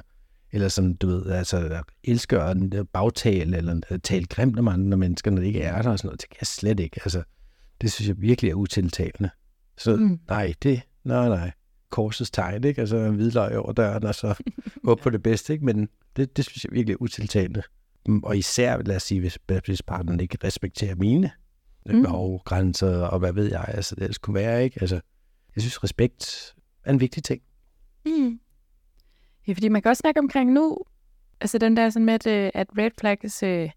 eller 0.51 0.67
som, 0.67 0.95
du 0.95 1.07
ved, 1.07 1.25
altså 1.31 1.83
elsker 2.03 2.41
at 2.41 2.87
bagtale, 2.93 3.57
eller 3.57 3.81
at 3.87 4.03
tale 4.03 4.25
grimt 4.25 4.59
om 4.59 4.67
andre 4.67 4.97
mennesker, 4.97 5.31
når 5.31 5.39
det 5.39 5.47
ikke 5.47 5.61
er 5.61 5.81
der, 5.81 5.89
og 5.89 5.99
sådan 5.99 6.07
noget. 6.07 6.21
Det 6.21 6.29
kan 6.29 6.37
jeg 6.41 6.47
slet 6.47 6.79
ikke. 6.79 6.99
Altså, 7.03 7.23
det 7.81 7.91
synes 7.91 8.07
jeg 8.07 8.21
virkelig 8.21 8.51
er 8.51 8.55
utiltalende. 8.55 9.29
Så 9.77 9.95
Mm. 9.95 10.19
nej, 10.29 10.53
det, 10.63 10.81
nej, 11.03 11.27
nej. 11.29 11.51
Korsets 11.89 12.31
tegn, 12.31 12.63
ikke? 12.63 12.81
Altså 12.81 12.97
en 12.97 13.15
hvidløg 13.15 13.57
over 13.57 13.71
døren, 13.71 14.03
og 14.03 14.15
så 14.15 14.35
håbe 14.85 15.01
på 15.01 15.09
det 15.09 15.23
bedste, 15.23 15.53
ikke? 15.53 15.65
Men 15.65 15.89
det, 16.15 16.37
det 16.37 16.45
synes 16.45 16.63
jeg 16.63 16.71
virkelig 16.71 16.93
er 16.93 16.97
utiltalende. 17.01 17.61
Og 18.23 18.37
især, 18.37 18.77
lad 18.77 18.95
os 18.95 19.03
sige, 19.03 19.19
hvis, 19.19 19.37
hvis 19.65 19.81
partneren 19.81 20.19
ikke 20.19 20.37
respekterer 20.43 20.95
mine 20.95 21.31
Mm. 21.95 22.01
behov, 22.01 22.41
og 23.11 23.19
hvad 23.19 23.33
ved 23.33 23.49
jeg, 23.51 23.65
altså 23.67 23.95
det 23.95 24.21
kunne 24.21 24.33
være, 24.33 24.63
ikke? 24.63 24.77
Altså, 24.81 24.95
jeg 25.55 25.61
synes, 25.61 25.83
respekt 25.83 26.55
er 26.83 26.91
en 26.91 26.99
vigtig 26.99 27.23
ting. 27.23 27.41
Mm. 28.05 28.39
Ja, 29.47 29.53
fordi 29.53 29.69
man 29.69 29.81
kan 29.81 29.89
også 29.89 29.99
snakke 30.01 30.19
omkring 30.19 30.51
nu, 30.51 30.77
altså 31.41 31.57
den 31.57 31.77
der 31.77 31.89
sådan 31.89 32.05
med, 32.05 32.13
at, 32.13 32.27
øh, 32.27 32.51
at 32.53 32.67
red 32.77 32.91
flags, 32.99 33.43
øh, 33.43 33.49
jeg 33.49 33.71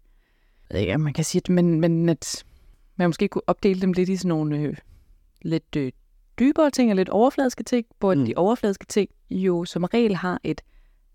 ved 0.71 0.79
ikke, 0.79 0.95
om 0.95 1.01
man 1.01 1.13
kan 1.13 1.23
sige 1.23 1.41
det, 1.41 1.49
men, 1.49 1.81
men 1.81 2.09
at 2.09 2.45
man 2.95 3.09
måske 3.09 3.27
kunne 3.27 3.41
opdele 3.47 3.81
dem 3.81 3.93
lidt 3.93 4.09
i 4.09 4.15
sådan 4.15 4.29
nogle 4.29 4.57
øh, 4.57 4.77
lidt 5.41 5.75
øh, 5.77 5.91
dybere 6.39 6.69
ting 6.69 6.89
og 6.89 6.95
lidt 6.95 7.09
overfladiske 7.09 7.63
ting, 7.63 7.85
hvor. 7.99 8.15
Mm. 8.15 8.25
de 8.25 8.33
overfladiske 8.35 8.85
ting 8.85 9.09
jo 9.29 9.65
som 9.65 9.83
regel 9.83 10.15
har 10.15 10.39
et 10.43 10.61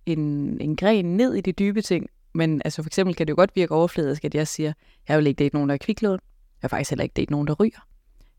en, 0.06 0.20
en 0.60 0.76
gren 0.76 1.16
ned 1.16 1.34
i 1.34 1.40
de 1.40 1.52
dybe 1.52 1.82
ting. 1.82 2.06
Men 2.34 2.62
altså 2.64 2.82
for 2.82 2.88
eksempel 2.88 3.14
kan 3.14 3.26
det 3.26 3.30
jo 3.30 3.36
godt 3.36 3.56
virke 3.56 3.74
overfladisk, 3.74 4.24
at 4.24 4.34
jeg 4.34 4.48
siger, 4.48 4.72
jeg 5.08 5.18
vil 5.18 5.26
ikke 5.26 5.38
date 5.38 5.54
nogen, 5.54 5.68
der 5.68 5.74
er 5.74 5.78
kviklån. 5.78 6.18
Jeg 6.62 6.62
vil 6.62 6.70
faktisk 6.70 6.90
heller 6.90 7.02
ikke 7.02 7.14
date 7.14 7.30
nogen, 7.30 7.46
der 7.46 7.54
ryger. 7.54 7.86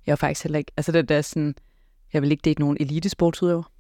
Jeg 0.06 0.12
vil 0.14 0.18
faktisk 0.18 0.44
heller 0.44 0.60
ikke, 0.60 0.72
altså 0.78 0.92
det 0.92 1.10
der 1.10 1.22
sådan, 1.22 1.56
jeg 2.14 2.22
vil 2.22 2.32
ikke 2.32 2.42
date 2.42 2.60
nogen 2.60 2.78
elitesportsudøver. 2.80 3.72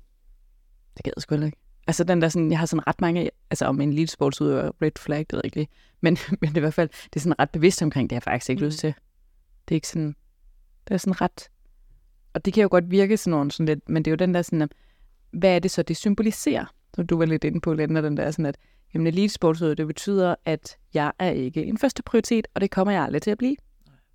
Det 0.98 1.04
gad 1.04 1.14
jeg 1.16 1.22
sgu 1.22 1.36
ikke. 1.36 1.58
Altså 1.88 2.04
den 2.04 2.22
der 2.22 2.30
sådan, 2.30 2.52
jeg 2.52 2.60
har 2.60 2.66
sådan 2.66 2.88
ret 2.88 3.02
mange, 3.02 3.30
altså 3.50 3.66
om 3.66 3.82
en 3.82 3.90
elitesportsudøver, 3.90 4.72
red 4.82 4.92
flag, 5.00 5.20
det 5.20 5.34
ved 5.34 5.40
jeg 5.40 5.46
ikke 5.46 5.58
lige. 5.58 5.70
Men, 6.02 6.18
men 6.42 6.56
i 6.56 6.60
hvert 6.60 6.74
fald, 6.74 6.90
det 6.90 7.16
er 7.16 7.20
sådan 7.20 7.40
ret 7.40 7.50
bevidst 7.50 7.82
omkring, 7.82 8.10
det 8.10 8.16
har 8.16 8.18
jeg 8.18 8.24
faktisk 8.24 8.50
ikke 8.50 8.60
mm. 8.60 8.66
lyst 8.66 8.80
til. 8.80 8.94
Det 9.68 9.74
er 9.74 9.76
ikke 9.76 9.88
sådan, 9.88 10.16
det 10.88 10.94
er 10.94 10.98
sådan 10.98 11.22
ret, 11.22 11.50
og 12.34 12.46
det 12.46 12.54
kan 12.54 12.62
jo 12.62 12.68
godt 12.72 12.92
virke 12.92 13.18
sådan, 13.18 13.32
nogle, 13.32 13.52
sådan 13.52 13.66
lidt, 13.66 13.90
men 13.90 14.06
det 14.06 14.12
er 14.12 14.14
jo 14.14 14.16
den 14.16 14.34
der 14.34 14.42
sådan, 14.42 14.70
hvad 15.32 15.56
er 15.56 15.60
det 15.60 15.72
så, 15.72 15.84
det 15.84 15.98
symboliserer? 15.98 16.66
Som 16.96 17.08
du 17.08 17.18
var 17.18 17.26
lidt 17.26 17.44
inde 17.44 17.62
på, 17.62 17.74
Lenda, 17.74 18.02
den 18.02 18.18
der 18.18 18.32
sådan, 18.32 18.46
at 18.46 18.58
jamen, 18.94 19.08
elitesportsudøver, 19.08 19.76
det 19.76 19.88
betyder, 19.88 20.36
at 20.46 20.78
jeg 20.94 21.12
er 21.20 21.30
ikke 21.30 21.66
en 21.66 21.78
første 21.78 22.04
prioritet, 22.04 22.48
og 22.54 22.62
det 22.62 22.72
kommer 22.72 22.94
jeg 22.94 23.04
aldrig 23.04 23.22
til 23.22 23.32
at 23.32 23.38
blive. 23.38 23.56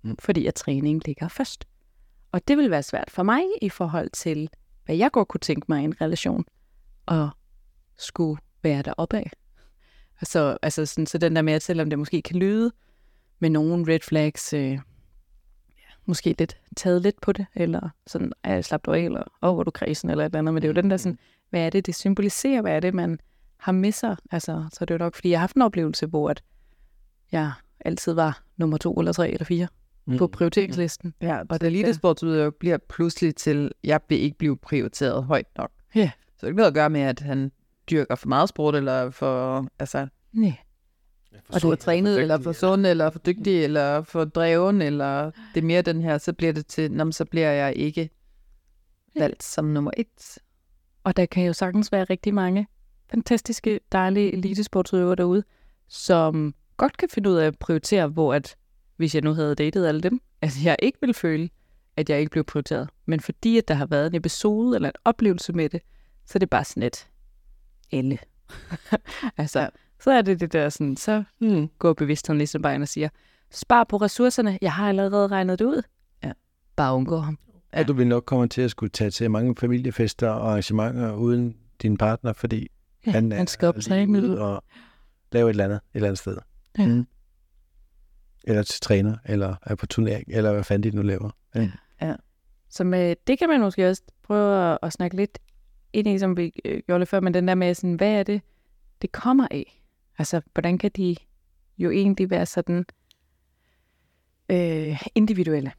Mm. 0.03 0.15
Fordi 0.19 0.45
at 0.47 0.55
træning 0.55 1.01
ligger 1.05 1.27
først. 1.27 1.67
Og 2.31 2.47
det 2.47 2.57
vil 2.57 2.71
være 2.71 2.83
svært 2.83 3.11
for 3.11 3.23
mig 3.23 3.43
i 3.61 3.69
forhold 3.69 4.09
til, 4.09 4.49
hvad 4.85 4.95
jeg 4.95 5.11
godt 5.11 5.27
kunne 5.27 5.39
tænke 5.39 5.65
mig 5.69 5.81
i 5.81 5.83
en 5.83 6.01
relation, 6.01 6.45
og 7.05 7.29
skulle 7.97 8.41
være 8.63 8.81
deroppe 8.81 9.17
af. 9.17 9.31
Altså, 10.21 10.57
altså 10.61 10.85
sådan, 10.85 11.05
så 11.05 11.17
den 11.17 11.35
der 11.35 11.41
med, 11.41 11.53
at 11.53 11.61
selvom 11.61 11.89
det 11.89 11.99
måske 11.99 12.21
kan 12.21 12.35
lyde 12.35 12.71
med 13.39 13.49
nogle 13.49 13.93
red 13.93 13.99
flags, 13.99 14.53
øh, 14.53 14.79
måske 16.05 16.35
lidt 16.39 16.57
taget 16.75 17.01
lidt 17.01 17.21
på 17.21 17.31
det, 17.31 17.45
eller 17.55 17.89
sådan, 18.07 18.31
er 18.43 18.53
jeg 18.53 18.65
slappet 18.65 18.93
af, 18.93 18.99
eller 18.99 19.21
åh, 19.41 19.49
oh, 19.49 19.55
hvor 19.55 19.63
du 19.63 19.71
kredsen, 19.71 20.09
eller 20.09 20.23
et 20.23 20.29
eller 20.29 20.39
andet, 20.39 20.53
men 20.53 20.61
det 20.61 20.67
er 20.67 20.73
jo 20.73 20.81
den 20.81 20.91
der 20.91 20.97
sådan, 20.97 21.19
hvad 21.49 21.65
er 21.65 21.69
det, 21.69 21.85
det 21.85 21.95
symboliserer, 21.95 22.61
hvad 22.61 22.75
er 22.75 22.79
det, 22.79 22.93
man 22.93 23.19
har 23.57 23.71
med 23.71 23.91
sig, 23.91 24.17
altså, 24.31 24.65
så 24.73 24.85
det 24.85 24.91
er 24.91 24.95
jo 24.95 25.05
nok, 25.05 25.15
fordi 25.15 25.29
jeg 25.29 25.39
har 25.39 25.43
haft 25.43 25.55
en 25.55 25.61
oplevelse, 25.61 26.05
hvor 26.05 26.29
at 26.29 26.43
jeg 27.31 27.51
altid 27.79 28.13
var 28.13 28.43
nummer 28.57 28.77
to, 28.77 28.93
eller 28.93 29.11
tre, 29.11 29.31
eller 29.31 29.45
fire 29.45 29.67
mm. 30.05 30.17
på 30.17 30.27
prioriteringslisten. 30.27 31.13
Ja, 31.21 31.39
og 31.49 31.61
det 31.61 31.67
elitesportsudøver 31.67 32.49
bliver 32.49 32.77
pludselig 32.89 33.35
til, 33.35 33.71
jeg 33.83 33.99
vil 34.09 34.19
ikke 34.19 34.37
blive 34.37 34.57
prioriteret 34.57 35.23
højt 35.23 35.47
nok. 35.57 35.71
Ja. 35.95 36.11
Så 36.15 36.35
det 36.35 36.43
er 36.43 36.47
ikke 36.47 36.57
noget 36.57 36.67
at 36.67 36.73
gøre 36.73 36.89
med, 36.89 37.01
at 37.01 37.19
han 37.19 37.51
dyrker 37.91 38.15
for 38.15 38.27
meget 38.27 38.49
sport, 38.49 38.75
eller 38.75 39.09
for, 39.09 39.67
altså, 39.79 40.07
Nej. 40.33 40.53
og 41.49 41.61
du 41.61 41.69
er 41.69 41.75
trænet, 41.75 42.21
eller 42.21 42.39
for 42.39 42.51
sund, 42.51 42.85
eller 42.85 43.09
for 43.09 43.19
dygtig, 43.19 43.63
eller 43.63 44.01
for 44.01 44.25
dreven, 44.25 44.81
eller 44.81 45.31
det 45.53 45.61
er 45.61 45.65
mere 45.65 45.81
den 45.81 46.01
her, 46.01 46.17
så 46.17 46.33
bliver 46.33 46.53
det 46.53 46.67
til, 46.67 46.91
Nå, 46.91 47.11
så 47.11 47.25
bliver 47.25 47.51
jeg 47.51 47.73
ikke 47.75 48.09
valgt 49.15 49.43
som 49.43 49.65
nummer 49.65 49.91
et. 49.97 50.37
Og 51.03 51.17
der 51.17 51.25
kan 51.25 51.45
jo 51.45 51.53
sagtens 51.53 51.91
være 51.91 52.03
rigtig 52.03 52.33
mange 52.33 52.67
fantastiske, 53.11 53.79
dejlige 53.91 54.33
elitesportsudøvere 54.33 55.15
derude, 55.15 55.43
som 55.87 56.55
godt 56.77 56.97
kan 56.97 57.09
finde 57.09 57.29
ud 57.29 57.35
af 57.35 57.47
at 57.47 57.59
prioritere, 57.59 58.07
hvor 58.07 58.33
at, 58.33 58.55
hvis 59.03 59.15
jeg 59.15 59.23
nu 59.23 59.33
havde 59.33 59.55
datet 59.55 59.85
alle 59.87 60.01
dem, 60.01 60.21
at 60.41 60.63
jeg 60.63 60.75
ikke 60.79 60.97
ville 61.01 61.13
føle, 61.13 61.49
at 61.97 62.09
jeg 62.09 62.19
ikke 62.19 62.31
blev 62.31 62.43
prioriteret. 62.43 62.89
Men 63.05 63.19
fordi 63.19 63.57
at 63.57 63.67
der 63.67 63.73
har 63.73 63.85
været 63.85 64.07
en 64.07 64.15
episode 64.15 64.75
eller 64.75 64.89
en 64.89 64.95
oplevelse 65.05 65.53
med 65.53 65.69
det, 65.69 65.81
så 66.25 66.31
er 66.35 66.39
det 66.39 66.49
bare 66.49 66.63
sådan 66.63 66.83
et 66.83 67.07
elle. 67.91 68.17
altså, 69.37 69.69
så 70.03 70.11
er 70.11 70.21
det 70.21 70.39
det 70.39 70.53
der 70.53 70.69
sådan, 70.69 70.97
så 70.97 71.23
hmm, 71.39 71.67
går 71.79 71.93
bevidstheden 71.93 72.37
ligesom 72.37 72.61
bare 72.61 72.75
ind 72.75 72.81
og 72.83 72.87
siger, 72.87 73.09
spar 73.51 73.83
på 73.83 73.97
ressourcerne, 73.97 74.57
jeg 74.61 74.73
har 74.73 74.89
allerede 74.89 75.27
regnet 75.27 75.59
det 75.59 75.65
ud. 75.65 75.81
Ja. 76.23 76.31
Bare 76.75 76.95
undgå 76.95 77.17
ham. 77.17 77.37
Ja. 77.73 77.79
Og 77.79 77.87
du 77.87 77.93
vil 77.93 78.07
nok 78.07 78.23
komme 78.25 78.47
til 78.47 78.61
at 78.61 78.71
skulle 78.71 78.89
tage 78.89 79.11
til 79.11 79.31
mange 79.31 79.55
familiefester 79.55 80.29
og 80.29 80.49
arrangementer 80.49 81.13
uden 81.13 81.57
din 81.81 81.97
partner, 81.97 82.33
fordi 82.33 82.67
Ja, 83.05 83.11
han, 83.11 83.31
han 83.31 83.47
skal 83.47 83.67
op 83.67 83.77
ud. 83.77 84.35
og 84.37 84.63
lave 85.31 85.49
et 85.49 85.49
eller 85.49 85.63
andet 85.63 85.75
et 85.75 85.81
eller 85.93 86.07
andet 86.07 86.19
sted. 86.19 86.37
Ja. 86.77 86.87
Mm. 86.87 87.07
Eller 88.43 88.63
til 88.63 88.81
træner, 88.81 89.17
eller 89.25 89.55
er 89.61 89.75
på 89.75 89.85
turnering, 89.85 90.25
eller 90.27 90.53
hvad 90.53 90.63
fanden 90.63 90.91
de 90.91 90.97
nu 90.97 91.01
laver. 91.01 91.29
Ja. 92.01 92.15
Så 92.69 92.83
med, 92.83 93.15
det 93.27 93.39
kan 93.39 93.49
man 93.49 93.61
måske 93.61 93.89
også 93.89 94.01
prøve 94.23 94.71
at, 94.71 94.77
at 94.81 94.93
snakke 94.93 95.15
lidt 95.15 95.39
ind 95.93 96.07
i, 96.07 96.19
som 96.19 96.37
vi 96.37 96.51
øh, 96.65 96.81
gjorde 96.85 96.99
det 96.99 97.07
før, 97.07 97.19
men 97.19 97.33
den 97.33 97.47
der 97.47 97.55
med, 97.55 97.73
sådan, 97.73 97.93
hvad 97.93 98.11
er 98.11 98.23
det, 98.23 98.41
det 99.01 99.11
kommer 99.11 99.47
af? 99.51 99.81
Altså, 100.17 100.41
hvordan 100.53 100.77
kan 100.77 100.91
de 100.91 101.15
jo 101.77 101.91
egentlig 101.91 102.29
være 102.29 102.45
sådan 102.45 102.85
øh, 104.49 105.01
individuelle? 105.15 105.71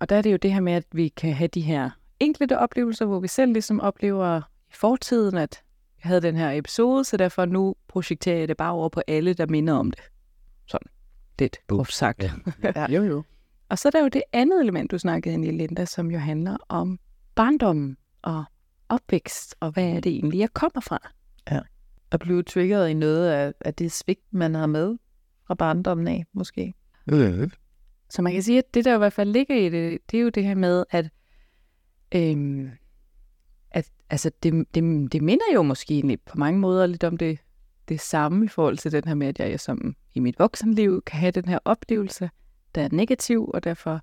Og 0.00 0.08
der 0.08 0.16
er 0.16 0.22
det 0.22 0.32
jo 0.32 0.36
det 0.36 0.52
her 0.52 0.60
med, 0.60 0.72
at 0.72 0.84
vi 0.92 1.08
kan 1.08 1.34
have 1.34 1.48
de 1.48 1.60
her 1.60 1.90
enkelte 2.20 2.58
oplevelser, 2.58 3.06
hvor 3.06 3.20
vi 3.20 3.28
selv 3.28 3.52
ligesom 3.52 3.80
oplever 3.80 4.38
i 4.70 4.74
fortiden, 4.74 5.38
at 5.38 5.62
jeg 6.02 6.08
havde 6.08 6.20
den 6.20 6.36
her 6.36 6.50
episode, 6.50 7.04
så 7.04 7.16
derfor 7.16 7.44
nu 7.44 7.74
projekterer 7.88 8.38
jeg 8.38 8.48
det 8.48 8.56
bare 8.56 8.72
over 8.72 8.88
på 8.88 9.02
alle, 9.06 9.34
der 9.34 9.46
minder 9.46 9.74
om 9.74 9.90
det. 9.90 10.00
Lidt 11.38 11.56
groft 11.66 11.92
sagt. 11.94 12.22
Ja. 12.22 12.30
Ja. 12.76 12.86
Jo, 12.92 13.02
jo. 13.02 13.22
Og 13.68 13.78
så 13.78 13.88
er 13.88 13.90
der 13.90 14.00
jo 14.00 14.08
det 14.08 14.22
andet 14.32 14.60
element, 14.60 14.90
du 14.90 14.98
snakkede 14.98 15.34
ind 15.34 15.44
i, 15.44 15.50
Linda, 15.50 15.84
som 15.84 16.10
jo 16.10 16.18
handler 16.18 16.56
om 16.68 16.98
barndommen 17.34 17.96
og 18.22 18.44
opvækst, 18.88 19.56
og 19.60 19.70
hvad 19.70 19.84
er 19.84 20.00
det 20.00 20.12
egentlig, 20.12 20.38
jeg 20.40 20.52
kommer 20.52 20.80
fra? 20.80 21.10
At 22.10 22.20
blive 22.20 22.42
triggeret 22.42 22.88
i 22.88 22.94
noget 22.94 23.28
af, 23.28 23.52
af 23.60 23.74
det 23.74 23.92
svigt, 23.92 24.20
man 24.30 24.54
har 24.54 24.66
med 24.66 24.96
fra 25.46 25.54
barndommen 25.54 26.08
af, 26.08 26.24
måske. 26.32 26.74
Så 28.10 28.22
man 28.22 28.32
kan 28.32 28.42
sige, 28.42 28.58
at 28.58 28.74
det, 28.74 28.84
der 28.84 28.94
i 28.94 28.98
hvert 28.98 29.12
fald 29.12 29.32
ligger 29.32 29.56
i 29.56 29.68
det, 29.68 29.98
det 30.10 30.18
er 30.18 30.22
jo 30.22 30.28
det 30.28 30.44
her 30.44 30.54
med, 30.54 30.84
at, 30.90 31.10
øhm, 32.14 32.70
at 33.70 33.90
altså 34.10 34.30
det, 34.42 34.74
det, 34.74 35.12
det 35.12 35.22
minder 35.22 35.44
jo 35.54 35.62
måske 35.62 36.18
på 36.26 36.38
mange 36.38 36.60
måder 36.60 36.86
lidt 36.86 37.04
om 37.04 37.16
det, 37.16 37.38
det 37.88 38.00
samme 38.00 38.44
i 38.44 38.48
forhold 38.48 38.78
til 38.78 38.92
den 38.92 39.04
her 39.04 39.14
med, 39.14 39.26
at 39.26 39.38
jeg 39.38 39.60
som 39.60 39.96
i 40.14 40.20
mit 40.20 40.38
voksenliv 40.38 41.02
kan 41.02 41.20
have 41.20 41.30
den 41.30 41.44
her 41.44 41.58
oplevelse, 41.64 42.30
der 42.74 42.82
er 42.82 42.88
negativ, 42.92 43.50
og 43.54 43.64
derfor 43.64 44.00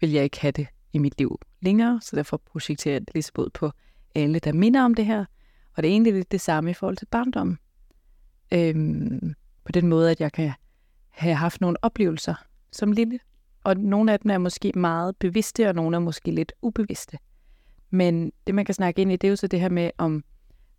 vil 0.00 0.10
jeg 0.10 0.24
ikke 0.24 0.40
have 0.40 0.52
det 0.52 0.66
i 0.92 0.98
mit 0.98 1.18
liv 1.18 1.40
længere, 1.60 2.00
så 2.02 2.16
derfor 2.16 2.36
projekterer 2.36 2.94
jeg 2.94 3.00
det 3.00 3.14
lige 3.14 3.22
så 3.22 3.32
ud 3.38 3.50
på 3.54 3.70
alle, 4.14 4.38
der 4.38 4.52
minder 4.52 4.82
om 4.82 4.94
det 4.94 5.06
her. 5.06 5.24
Og 5.76 5.82
det 5.82 5.88
er 5.88 5.92
egentlig 5.92 6.12
lidt 6.12 6.32
det 6.32 6.40
samme 6.40 6.70
i 6.70 6.74
forhold 6.74 6.96
til 6.96 7.06
barndommen. 7.06 7.58
Øhm, 8.52 9.34
på 9.64 9.72
den 9.72 9.86
måde, 9.86 10.10
at 10.10 10.20
jeg 10.20 10.32
kan 10.32 10.52
have 11.08 11.34
haft 11.34 11.60
nogle 11.60 11.84
oplevelser 11.84 12.34
som 12.72 12.92
lille, 12.92 13.18
og 13.64 13.76
nogle 13.76 14.12
af 14.12 14.20
dem 14.20 14.30
er 14.30 14.38
måske 14.38 14.72
meget 14.74 15.16
bevidste, 15.16 15.68
og 15.68 15.74
nogle 15.74 15.96
er 15.96 16.00
måske 16.00 16.30
lidt 16.30 16.52
ubevidste. 16.62 17.18
Men 17.90 18.32
det, 18.46 18.54
man 18.54 18.64
kan 18.64 18.74
snakke 18.74 19.02
ind 19.02 19.12
i, 19.12 19.16
det 19.16 19.28
er 19.28 19.30
jo 19.30 19.36
så 19.36 19.46
det 19.46 19.60
her 19.60 19.68
med, 19.68 19.90
om 19.98 20.24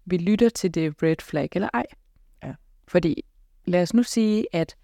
vi 0.05 0.17
lytter 0.17 0.49
til 0.49 0.73
det 0.73 1.03
red 1.03 1.15
flag 1.21 1.49
eller 1.51 1.69
ej. 1.73 1.85
Fordi 2.89 3.23
lad 3.65 3.81
os 3.81 3.93
nu 3.93 4.03
sige, 4.03 4.45
at 4.51 4.75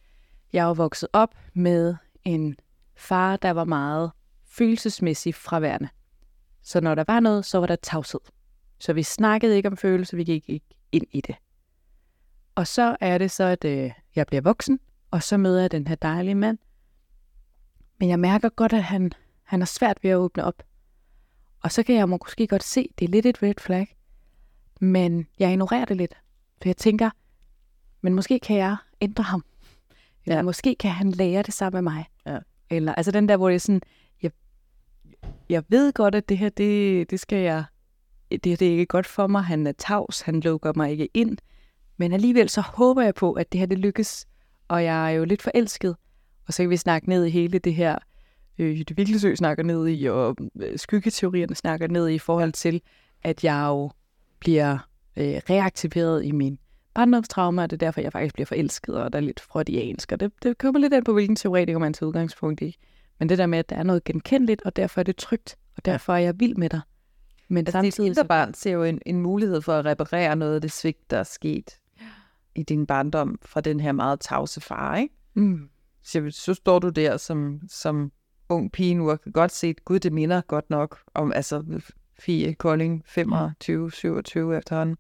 jeg 0.54 0.70
er 0.70 0.74
vokset 0.74 1.10
op 1.14 1.36
med 1.54 1.96
en 2.24 2.56
far, 2.96 3.38
der 3.38 3.52
var 3.52 3.64
meget 3.64 4.12
følelsesmæssigt 4.44 5.36
fraværende. 5.36 5.90
Så 6.62 6.82
når 6.82 6.96
der 6.96 7.04
var 7.08 7.20
noget, 7.20 7.46
så 7.46 7.60
var 7.60 7.68
der 7.68 7.76
tavshed. 7.76 8.20
Så 8.80 8.94
vi 8.94 9.04
snakkede 9.04 9.56
ikke 9.58 9.70
om 9.70 9.78
følelser, 9.78 10.18
vi 10.18 10.24
gik 10.24 10.50
ikke 10.50 10.76
ind 10.92 11.06
i 11.12 11.22
det. 11.22 11.36
Og 12.56 12.68
så 12.68 12.98
er 13.00 13.18
det 13.18 13.32
så, 13.32 13.44
at 13.44 13.66
øh, 13.66 13.92
jeg 14.16 14.28
bliver 14.28 14.42
voksen, 14.42 14.80
og 15.12 15.24
så 15.24 15.38
møder 15.38 15.62
jeg 15.62 15.72
den 15.72 15.88
her 15.88 15.96
dejlige 15.96 16.36
mand. 16.36 16.58
Men 18.00 18.10
jeg 18.10 18.20
mærker 18.20 18.50
godt, 18.50 18.74
at 18.74 18.84
han, 18.84 19.12
han 19.44 19.60
har 19.62 19.66
svært 19.66 19.98
ved 20.04 20.12
at 20.12 20.16
åbne 20.16 20.44
op. 20.44 20.64
Og 21.62 21.72
så 21.72 21.84
kan 21.84 21.96
jeg 21.96 22.10
måske 22.10 22.48
godt 22.48 22.64
se, 22.64 22.90
det 23.00 23.06
er 23.06 23.10
lidt 23.10 23.26
et 23.26 23.44
red 23.44 23.54
flag. 23.58 23.98
Men 24.82 25.28
jeg 25.40 25.52
ignorerer 25.52 25.86
det 25.86 25.98
lidt. 25.98 26.14
For 26.62 26.70
jeg 26.70 26.78
tænker, 26.78 27.10
men 28.06 28.14
måske 28.14 28.40
kan 28.40 28.58
jeg 28.58 28.76
ændre 29.02 29.24
ham. 29.24 29.44
Eller 30.26 30.36
Ja. 30.36 30.42
måske 30.42 30.76
kan 30.76 30.92
han 30.92 31.12
lære 31.12 31.44
det 31.44 31.54
sammen 31.54 31.84
med 31.84 31.92
mig. 31.94 32.06
Ja. 32.26 32.38
Eller, 32.70 32.94
altså 32.96 33.12
den 33.12 33.30
der, 33.30 33.38
hvor 33.38 33.48
det 33.50 33.56
er 33.56 33.60
sådan, 33.60 33.82
jeg, 34.22 34.32
jeg 35.50 35.64
ved 35.70 35.94
godt, 35.94 36.16
at 36.16 36.30
det 36.30 36.38
her, 36.38 36.50
det, 36.50 37.10
det 37.12 37.20
skal 37.20 37.38
jeg, 37.38 37.64
det, 38.32 38.44
det 38.44 38.62
er 38.62 38.72
ikke 38.72 38.86
godt 38.86 39.06
for 39.06 39.28
mig. 39.28 39.44
Han 39.44 39.68
er 39.68 39.72
tavs, 39.72 40.22
han 40.22 40.40
lukker 40.40 40.74
mig 40.76 40.92
ikke 40.92 41.10
ind. 41.14 41.38
Men 41.98 42.14
alligevel 42.14 42.50
så 42.50 42.62
håber 42.62 43.02
jeg 43.02 43.16
på, 43.16 43.34
at 43.34 43.52
det 43.52 43.60
her 43.60 43.66
det 43.68 43.80
lykkes. 43.80 44.28
Og 44.68 44.84
jeg 44.84 45.06
er 45.14 45.16
jo 45.18 45.26
lidt 45.26 45.42
forelsket. 45.42 45.96
Og 46.48 46.54
så 46.54 46.64
kan 46.64 46.70
vi 46.70 46.78
snakke 46.78 47.10
ned 47.10 47.26
i 47.26 47.30
hele 47.30 47.60
det 47.60 47.76
her, 47.76 47.98
øh, 48.58 48.80
Jytte 48.80 48.96
Vikkelsø 48.96 49.36
snakker 49.36 49.64
ned 49.64 49.88
i, 49.88 50.06
og 50.06 50.36
øh, 50.62 50.80
skyggeteorierne 50.80 51.56
snakker 51.56 51.88
ned 51.88 52.08
i, 52.08 52.14
i 52.16 52.20
forhold 52.20 52.52
til, 52.52 52.82
at 53.24 53.44
jeg 53.44 53.66
jo 53.68 53.92
bliver 54.40 54.78
øh, 55.18 55.42
reaktiveret 55.50 56.26
i 56.26 56.32
min 56.32 56.60
barndomstraume, 56.96 57.62
og 57.62 57.70
det 57.70 57.76
er 57.82 57.86
derfor, 57.86 58.02
jeg 58.02 58.12
faktisk 58.12 58.34
bliver 58.34 58.46
forelsket, 58.46 58.96
og 58.96 59.14
der 59.14 59.20
er 59.20 59.24
lidt 59.24 59.40
freudiansk, 59.40 60.12
og 60.12 60.20
det, 60.20 60.32
det 60.44 60.58
kommer 60.58 60.80
lidt 60.80 60.94
an 60.94 61.04
på, 61.04 61.14
hvilken 61.14 61.36
teoretiker 61.36 61.80
man 61.80 61.94
tager 61.94 62.08
udgangspunkt 62.08 62.62
i. 62.62 62.78
Men 63.20 63.30
det 63.30 63.38
der 63.38 63.46
med, 63.46 63.60
at 63.60 63.70
der 63.70 63.76
er 63.76 63.84
noget 63.84 64.04
genkendeligt, 64.04 64.62
og 64.66 64.76
derfor 64.76 65.02
er 65.02 65.04
det 65.04 65.16
trygt, 65.16 65.58
og 65.78 65.86
derfor 65.86 66.14
er 66.14 66.18
jeg 66.18 66.40
vild 66.40 66.56
med 66.56 66.70
dig. 66.70 66.82
Men 67.48 67.58
Altså, 67.58 67.82
dit 67.82 67.94
samtidig... 67.94 68.08
indre 68.08 68.26
barn 68.26 68.54
ser 68.54 68.72
jo 68.72 68.84
en, 68.84 69.02
en 69.06 69.22
mulighed 69.22 69.62
for 69.62 69.74
at 69.74 69.86
reparere 69.86 70.36
noget 70.36 70.56
af 70.56 70.62
det 70.62 70.72
svigt, 70.72 71.12
der 71.12 71.18
er 71.18 71.24
sket 71.24 71.80
i 72.56 72.64
din 72.64 72.86
barndom 72.86 73.40
fra 73.42 73.62
den 73.62 73.80
her 73.80 73.92
meget 73.92 74.20
tavse 74.20 74.62
far, 74.62 74.98
ikke? 74.98 75.14
Mm. 75.34 75.70
Så, 76.04 76.28
så 76.32 76.54
står 76.54 76.80
du 76.80 76.90
der 76.90 77.18
som, 77.18 77.62
som 77.70 78.12
ung 78.50 78.72
pige 78.72 78.96
nu 78.96 79.12
og 79.12 79.22
kan 79.22 79.32
godt 79.32 79.52
se, 79.52 79.68
at 79.68 79.86
gud, 79.86 80.00
det 80.00 80.14
minder 80.14 80.42
godt 80.42 80.70
nok 80.70 81.00
om, 81.14 81.32
altså, 81.32 81.82
Fie 82.20 82.54
Kolding, 82.54 83.04
25, 83.06 83.92
27 83.92 84.58
efterhånden. 84.58 84.98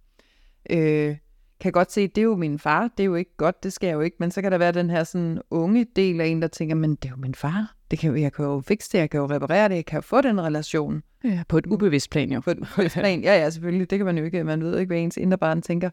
Øh, 0.70 1.18
kan 1.60 1.72
godt 1.72 1.92
se, 1.92 2.08
det 2.08 2.18
er 2.18 2.26
jo 2.26 2.36
min 2.36 2.60
far, 2.60 2.82
det 2.98 3.04
er 3.04 3.06
jo 3.06 3.16
ikke 3.16 3.38
godt, 3.38 3.64
det 3.64 3.74
skal 3.74 3.88
jeg 3.88 3.94
jo 3.94 4.02
ikke, 4.02 4.18
men 4.20 4.32
så 4.32 4.42
kan 4.42 4.52
der 4.52 4.58
være 4.58 4.72
den 4.72 4.90
her 4.90 5.04
sådan 5.04 5.42
unge 5.52 5.86
del 5.96 6.22
af 6.22 6.26
en, 6.26 6.42
der 6.42 6.48
tænker, 6.48 6.76
men 6.76 6.96
det 6.96 7.06
er 7.06 7.10
jo 7.10 7.16
min 7.16 7.36
far, 7.36 7.76
det 7.92 8.00
kan, 8.00 8.10
jo- 8.10 8.16
jeg 8.16 8.34
kan 8.34 8.46
jo 8.46 8.62
fikse 8.68 8.92
det, 8.92 8.98
jeg 8.98 9.10
kan 9.10 9.20
jo 9.20 9.26
reparere 9.26 9.70
det, 9.70 9.76
jeg 9.76 9.86
kan 9.86 9.98
jo 9.98 10.02
få 10.02 10.22
den 10.22 10.42
relation. 10.42 11.04
Ja, 11.24 11.44
på 11.48 11.58
et 11.58 11.66
ubevidst 11.66 12.10
plan 12.10 12.32
jo. 12.32 12.40
På 12.42 12.52
et, 12.52 12.58
et 12.86 12.92
plan, 12.92 13.22
ja, 13.24 13.38
ja, 13.38 13.50
selvfølgelig, 13.50 13.90
det 13.90 14.00
kan 14.00 14.06
man 14.06 14.18
jo 14.18 14.24
ikke, 14.24 14.44
man 14.44 14.64
ved 14.64 14.80
ikke, 14.80 14.90
hvad 14.90 14.98
ens 14.98 15.18
indre 15.18 15.38
barn 15.38 15.62
tænker. 15.62 15.90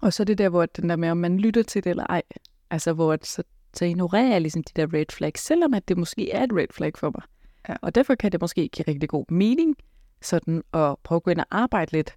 Og 0.00 0.12
så 0.12 0.24
det 0.24 0.38
der, 0.38 0.48
hvor 0.48 0.66
den 0.66 0.88
der 0.88 0.96
med, 0.96 1.10
om 1.10 1.16
man 1.16 1.38
lytter 1.38 1.62
til 1.62 1.84
det 1.84 1.90
eller 1.90 2.06
ej. 2.08 2.22
Altså, 2.70 2.92
hvor 2.92 3.12
at 3.12 3.26
så, 3.26 3.42
så 3.74 3.84
ignorerer 3.84 4.32
jeg 4.32 4.40
ligesom 4.40 4.62
de 4.62 4.72
der 4.76 4.94
red 4.94 5.04
flags, 5.12 5.40
selvom 5.40 5.74
at 5.74 5.88
det 5.88 5.98
måske 5.98 6.30
er 6.30 6.44
et 6.44 6.52
red 6.52 6.66
flag 6.70 6.92
for 6.98 7.10
mig. 7.14 7.22
Ja. 7.68 7.74
Og 7.82 7.94
derfor 7.94 8.14
kan 8.14 8.32
det 8.32 8.40
måske 8.40 8.68
give 8.68 8.84
rigtig 8.88 9.08
god 9.08 9.24
mening, 9.30 9.76
sådan 10.22 10.62
at 10.74 10.96
prøve 11.04 11.16
at 11.16 11.22
gå 11.22 11.30
ind 11.30 11.40
og 11.40 11.46
arbejde 11.50 11.92
lidt 11.92 12.14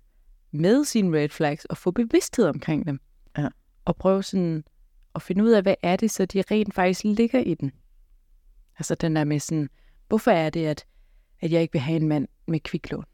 med 0.55 0.85
sine 0.85 1.17
red 1.17 1.29
flags, 1.29 1.65
og 1.65 1.77
få 1.77 1.91
bevidsthed 1.91 2.45
omkring 2.45 2.87
dem. 2.87 2.99
Ja. 3.37 3.47
Og 3.85 3.95
prøve 3.95 4.23
sådan 4.23 4.63
at 5.15 5.21
finde 5.21 5.43
ud 5.43 5.49
af, 5.49 5.61
hvad 5.61 5.75
er 5.81 5.95
det, 5.95 6.11
så 6.11 6.25
de 6.25 6.43
rent 6.51 6.73
faktisk 6.73 7.03
ligger 7.03 7.39
i 7.39 7.53
den. 7.53 7.71
Altså 8.77 8.95
den 8.95 9.15
der 9.15 9.23
med 9.23 9.39
sådan, 9.39 9.69
hvorfor 10.07 10.31
er 10.31 10.49
det, 10.49 10.65
at 10.65 10.85
at 11.41 11.51
jeg 11.51 11.61
ikke 11.61 11.71
vil 11.71 11.81
have 11.81 11.95
en 11.95 12.07
mand 12.07 12.27
med 12.47 12.59
kviklån. 12.59 13.05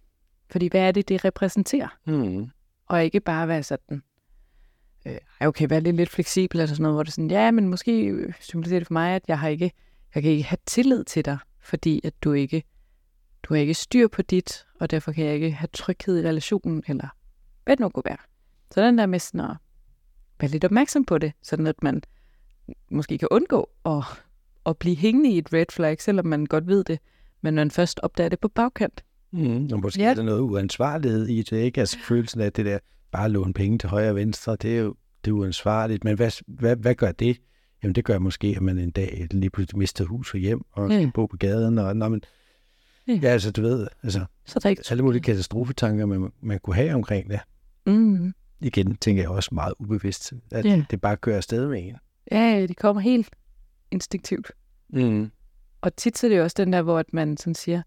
Fordi 0.51 0.67
hvad 0.67 0.81
er 0.81 0.91
det, 0.91 1.09
det 1.09 1.25
repræsenterer? 1.25 1.97
Mm. 2.07 2.47
Og 2.85 3.03
ikke 3.03 3.19
bare 3.19 3.47
være 3.47 3.63
sådan, 3.63 4.03
øh, 5.05 5.17
okay, 5.39 5.67
være 5.69 5.81
lidt, 5.81 5.95
lidt 5.95 6.09
fleksibel 6.09 6.59
eller 6.59 6.73
sådan 6.73 6.83
noget, 6.83 6.95
hvor 6.95 7.03
det 7.03 7.09
er 7.09 7.13
sådan, 7.13 7.31
ja, 7.31 7.51
men 7.51 7.67
måske 7.67 8.05
øh, 8.05 8.33
symboliserer 8.39 8.79
det 8.79 8.87
for 8.87 8.93
mig, 8.93 9.15
at 9.15 9.23
jeg 9.27 9.39
har 9.39 9.47
ikke, 9.47 9.71
jeg 10.15 10.23
kan 10.23 10.31
ikke 10.31 10.43
have 10.43 10.57
tillid 10.65 11.03
til 11.03 11.25
dig, 11.25 11.37
fordi 11.61 12.01
at 12.03 12.13
du 12.23 12.33
ikke, 12.33 12.63
du 13.43 13.53
har 13.53 13.61
ikke 13.61 13.73
styr 13.73 14.07
på 14.07 14.21
dit, 14.21 14.65
og 14.79 14.91
derfor 14.91 15.11
kan 15.11 15.25
jeg 15.25 15.33
ikke 15.33 15.51
have 15.51 15.69
tryghed 15.73 16.23
i 16.23 16.27
relationen, 16.27 16.83
eller 16.87 17.07
hvad 17.65 17.77
det 17.77 17.79
nu 17.79 17.89
kunne 17.89 18.03
være. 18.05 18.17
Så 18.71 18.81
den 18.81 18.97
der 18.97 19.05
med 19.05 19.19
sådan 19.19 19.49
at 19.49 19.55
være 20.39 20.51
lidt 20.51 20.65
opmærksom 20.65 21.05
på 21.05 21.17
det, 21.17 21.33
sådan 21.43 21.67
at 21.67 21.83
man 21.83 22.01
måske 22.91 23.17
kan 23.17 23.27
undgå 23.31 23.69
at, 23.85 24.03
at 24.65 24.77
blive 24.77 24.95
hængende 24.95 25.29
i 25.29 25.37
et 25.37 25.53
red 25.53 25.65
flag, 25.71 26.01
selvom 26.01 26.25
man 26.25 26.45
godt 26.45 26.67
ved 26.67 26.83
det, 26.83 26.99
men 27.41 27.55
man 27.55 27.71
først 27.71 27.99
opdager 28.03 28.29
det 28.29 28.39
på 28.39 28.47
bagkant. 28.47 29.03
Mm. 29.31 29.69
Og 29.73 29.79
måske 29.79 30.01
Ja. 30.01 30.09
er 30.09 30.13
der 30.13 30.23
noget 30.23 30.39
uansvarlighed 30.41 31.27
i 31.27 31.41
det, 31.41 31.57
ikke? 31.57 31.79
Altså 31.79 31.97
følelsen 31.99 32.41
af 32.41 32.53
det 32.53 32.65
der, 32.65 32.79
bare 33.11 33.29
låne 33.29 33.53
penge 33.53 33.77
til 33.77 33.89
højre 33.89 34.09
og 34.09 34.15
venstre, 34.15 34.55
det 34.55 34.77
er 34.77 34.81
jo 34.81 34.95
det 35.25 35.31
er 35.31 35.35
uansvarligt. 35.35 36.03
Men 36.03 36.15
hvad, 36.15 36.31
hvad, 36.47 36.75
hvad 36.75 36.95
gør 36.95 37.11
det? 37.11 37.37
Jamen 37.83 37.95
det 37.95 38.05
gør 38.05 38.19
måske, 38.19 38.53
at 38.55 38.61
man 38.61 38.77
en 38.79 38.91
dag 38.91 39.27
lige 39.31 39.49
pludselig 39.49 39.77
mister 39.77 40.05
hus 40.05 40.33
og 40.33 40.39
hjem, 40.39 40.61
og 40.71 40.91
skal 40.91 41.11
bo 41.13 41.25
på 41.25 41.37
gaden, 41.37 41.77
og 41.77 41.97
nå, 41.97 42.07
men, 42.09 42.21
Ja. 43.07 43.13
ja, 43.13 43.27
altså 43.27 43.51
du 43.51 43.61
ved, 43.61 43.87
altså 44.03 44.25
Så 44.45 44.59
der 44.59 44.65
er 44.67 44.69
ikke 44.69 44.83
alle 44.89 45.03
mulige 45.03 45.21
katastrofetanker, 45.21 46.05
man, 46.05 46.31
man 46.41 46.59
kunne 46.59 46.75
have 46.75 46.93
omkring 46.93 47.29
det. 47.29 47.39
Mm. 47.85 48.33
Igen 48.59 48.95
tænker 48.95 49.21
jeg 49.23 49.29
også 49.29 49.49
meget 49.55 49.73
ubevidst, 49.79 50.33
at 50.51 50.65
Ja. 50.65 50.83
det 50.91 51.01
bare 51.01 51.17
kører 51.17 51.37
afsted 51.37 51.67
med 51.67 51.87
en. 51.87 51.95
Ja, 52.31 52.65
det 52.67 52.77
kommer 52.77 53.01
helt 53.01 53.29
instinktivt. 53.91 54.51
Mm. 54.89 55.31
Og 55.81 55.95
tit 55.95 56.17
så 56.17 56.27
er 56.27 56.29
det 56.29 56.37
jo 56.37 56.43
også 56.43 56.55
den 56.57 56.73
der, 56.73 56.81
hvor 56.81 56.99
at 56.99 57.13
man 57.13 57.37
sådan 57.37 57.55
siger, 57.55 57.81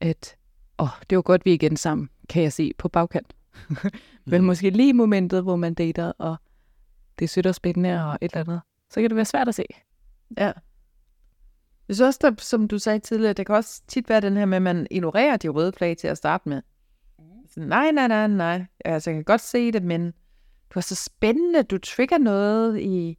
at 0.00 0.36
åh, 0.78 0.88
det 1.10 1.16
var 1.16 1.22
godt, 1.22 1.44
vi 1.44 1.50
er 1.50 1.54
igen 1.54 1.76
sammen, 1.76 2.08
kan 2.28 2.42
jeg 2.42 2.52
se 2.52 2.72
på 2.78 2.88
bagkant. 2.88 3.32
Men 4.26 4.40
Mm. 4.40 4.46
måske 4.46 4.70
lige 4.70 4.92
momentet, 4.92 5.42
hvor 5.42 5.56
man 5.56 5.74
dater, 5.74 6.12
og 6.18 6.36
det 7.18 7.24
er 7.24 7.28
sødt 7.28 7.46
og 7.46 7.54
spændende 7.54 8.04
og 8.04 8.18
et 8.20 8.32
eller 8.32 8.40
andet, 8.44 8.60
så 8.90 9.00
kan 9.00 9.10
det 9.10 9.16
være 9.16 9.24
svært 9.24 9.48
at 9.48 9.54
se. 9.54 9.64
Ja. 10.38 10.52
Jeg 11.92 11.96
synes 11.96 12.06
også, 12.06 12.18
der, 12.22 12.32
som 12.38 12.68
du 12.68 12.78
sagde 12.78 12.98
tidligere, 12.98 13.32
det 13.32 13.46
kan 13.46 13.54
også 13.54 13.82
tit 13.88 14.08
være 14.08 14.20
den 14.20 14.36
her 14.36 14.44
med, 14.44 14.56
at 14.56 14.62
man 14.62 14.86
ignorerer 14.90 15.36
de 15.36 15.48
røde 15.48 15.72
flag 15.72 15.96
til 15.96 16.08
at 16.08 16.16
starte 16.16 16.48
med. 16.48 16.62
Så, 17.50 17.60
nej, 17.60 17.90
nej, 17.90 18.08
nej, 18.08 18.26
nej. 18.26 18.64
Altså, 18.84 19.10
jeg 19.10 19.16
kan 19.16 19.24
godt 19.24 19.40
se 19.40 19.72
det, 19.72 19.82
men 19.82 20.06
du 20.74 20.78
er 20.78 20.80
så 20.80 20.94
spændende. 20.94 21.62
Du 21.62 21.78
trigger 21.78 22.18
noget 22.18 22.80
i 22.80 23.18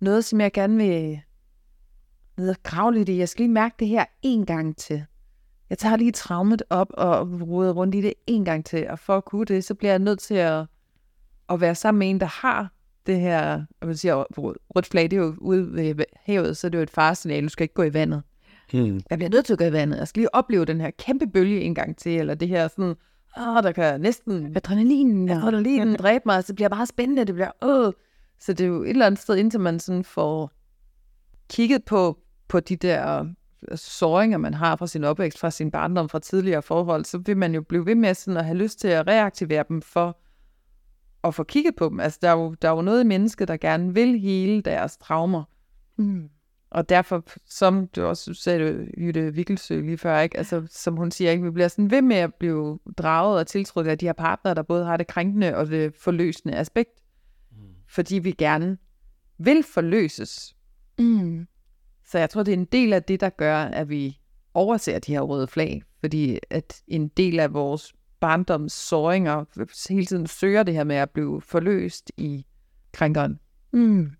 noget, 0.00 0.24
som 0.24 0.40
jeg 0.40 0.52
gerne 0.52 0.76
vil 0.76 1.20
ned 2.36 2.50
og 2.50 2.56
grave 2.62 2.94
lidt 2.94 3.08
i. 3.08 3.18
Jeg 3.18 3.28
skal 3.28 3.42
lige 3.42 3.52
mærke 3.52 3.74
det 3.78 3.88
her 3.88 4.04
en 4.22 4.46
gang 4.46 4.76
til. 4.76 5.04
Jeg 5.70 5.78
tager 5.78 5.96
lige 5.96 6.12
traumet 6.12 6.62
op 6.70 6.88
og 6.90 7.28
roder 7.48 7.72
rundt 7.72 7.94
i 7.94 8.00
det 8.00 8.14
en 8.26 8.44
gang 8.44 8.64
til, 8.64 8.88
og 8.90 8.98
for 8.98 9.16
at 9.16 9.24
kunne 9.24 9.46
det, 9.46 9.64
så 9.64 9.74
bliver 9.74 9.92
jeg 9.92 9.98
nødt 9.98 10.20
til 10.20 10.34
at, 10.34 10.66
at 11.48 11.60
være 11.60 11.74
sammen 11.74 11.98
med 11.98 12.10
en, 12.10 12.20
der 12.20 12.26
har 12.26 12.72
det 13.08 13.20
her, 13.20 13.64
og 13.80 13.86
man 13.86 13.96
siger, 13.96 14.24
rødt 14.76 14.86
flag, 14.86 15.02
det 15.02 15.12
er 15.12 15.20
jo 15.20 15.34
ude 15.38 15.74
ved 15.96 16.04
havet, 16.16 16.56
så 16.56 16.68
det 16.68 16.74
er 16.74 16.78
jo 16.78 16.82
et 16.82 16.90
faresignal, 16.90 17.44
du 17.44 17.48
skal 17.48 17.64
ikke 17.64 17.74
gå 17.74 17.82
i 17.82 17.94
vandet. 17.94 18.22
Mm. 18.72 19.00
Jeg 19.10 19.18
bliver 19.18 19.30
nødt 19.30 19.46
til 19.46 19.52
at 19.52 19.58
gå 19.58 19.64
i 19.64 19.72
vandet. 19.72 19.98
Jeg 19.98 20.08
skal 20.08 20.20
lige 20.20 20.34
opleve 20.34 20.64
den 20.64 20.80
her 20.80 20.90
kæmpe 20.90 21.26
bølge 21.26 21.60
en 21.60 21.74
gang 21.74 21.96
til, 21.96 22.18
eller 22.18 22.34
det 22.34 22.48
her 22.48 22.68
sådan, 22.68 22.94
åh, 23.38 23.62
der 23.62 23.72
kan 23.72 24.00
næsten 24.00 24.52
Adrenalin. 25.30 25.30
der 25.50 25.60
lige 25.60 25.96
dræbe 25.96 26.22
mig, 26.26 26.44
så 26.44 26.54
bliver 26.54 26.68
det 26.68 26.76
bare 26.76 26.86
spændende, 26.86 27.24
det 27.24 27.34
bliver, 27.34 27.50
åh. 27.62 27.92
Så 28.40 28.52
det 28.52 28.64
er 28.64 28.68
jo 28.68 28.82
et 28.82 28.90
eller 28.90 29.06
andet 29.06 29.20
sted, 29.20 29.36
indtil 29.36 29.60
man 29.60 29.80
sådan 29.80 30.04
får 30.04 30.52
kigget 31.50 31.84
på, 31.84 32.18
på 32.48 32.60
de 32.60 32.76
der 32.76 33.24
øh, 33.70 33.78
såringer, 33.78 34.38
man 34.38 34.54
har 34.54 34.76
fra 34.76 34.86
sin 34.86 35.04
opvækst, 35.04 35.38
fra 35.38 35.50
sin 35.50 35.70
barndom, 35.70 36.08
fra 36.08 36.18
tidligere 36.18 36.62
forhold, 36.62 37.04
så 37.04 37.18
vil 37.18 37.36
man 37.36 37.54
jo 37.54 37.62
blive 37.62 37.86
ved 37.86 37.94
med 37.94 38.14
sådan 38.14 38.36
at 38.36 38.44
have 38.44 38.58
lyst 38.58 38.80
til 38.80 38.88
at 38.88 39.06
reaktivere 39.06 39.64
dem 39.68 39.82
for 39.82 40.18
at 41.28 41.34
få 41.34 41.44
kigget 41.44 41.76
på 41.76 41.88
dem. 41.88 42.00
Altså, 42.00 42.18
der 42.22 42.28
er 42.28 42.32
jo, 42.32 42.54
der 42.62 42.68
er 42.68 42.76
jo 42.76 42.82
noget 42.82 43.04
i 43.04 43.06
mennesket, 43.06 43.48
der 43.48 43.56
gerne 43.56 43.94
vil 43.94 44.20
hele 44.20 44.62
deres 44.62 44.96
traumer. 44.96 45.44
Mm. 45.96 46.28
Og 46.70 46.88
derfor, 46.88 47.24
som 47.46 47.86
du 47.86 48.04
også 48.04 48.34
sagde, 48.34 48.88
Jytte 48.98 49.34
Vikkelsø 49.34 49.80
lige 49.80 49.98
før, 49.98 50.20
ikke? 50.20 50.38
Altså, 50.38 50.66
som 50.70 50.96
hun 50.96 51.10
siger, 51.10 51.30
ikke? 51.30 51.44
vi 51.44 51.50
bliver 51.50 51.68
sådan 51.68 51.90
ved 51.90 52.02
med 52.02 52.16
at 52.16 52.34
blive 52.34 52.78
draget 52.98 53.38
og 53.38 53.46
tiltrukket 53.46 53.90
af 53.90 53.98
de 53.98 54.06
her 54.06 54.12
partnere, 54.12 54.54
der 54.54 54.62
både 54.62 54.84
har 54.84 54.96
det 54.96 55.06
krænkende 55.06 55.56
og 55.56 55.66
det 55.66 55.94
forløsende 55.94 56.54
aspekt. 56.54 56.90
Fordi 57.88 58.18
vi 58.18 58.32
gerne 58.32 58.78
vil 59.38 59.62
forløses. 59.62 60.56
Mm. 60.98 61.46
Så 62.06 62.18
jeg 62.18 62.30
tror, 62.30 62.42
det 62.42 62.54
er 62.54 62.58
en 62.58 62.64
del 62.64 62.92
af 62.92 63.02
det, 63.02 63.20
der 63.20 63.28
gør, 63.28 63.56
at 63.56 63.88
vi 63.88 64.18
overser 64.54 64.98
de 64.98 65.12
her 65.12 65.20
røde 65.20 65.46
flag. 65.46 65.82
Fordi 66.00 66.38
at 66.50 66.82
en 66.88 67.08
del 67.08 67.40
af 67.40 67.52
vores 67.52 67.94
barndoms 68.20 68.72
såringer 68.72 69.44
hele 69.88 70.06
tiden 70.06 70.26
søger 70.26 70.62
det 70.62 70.74
her 70.74 70.84
med 70.84 70.96
at 70.96 71.10
blive 71.10 71.40
forløst 71.40 72.12
i 72.16 72.46
krænkeren. 72.92 73.40
Mm. 73.72 74.10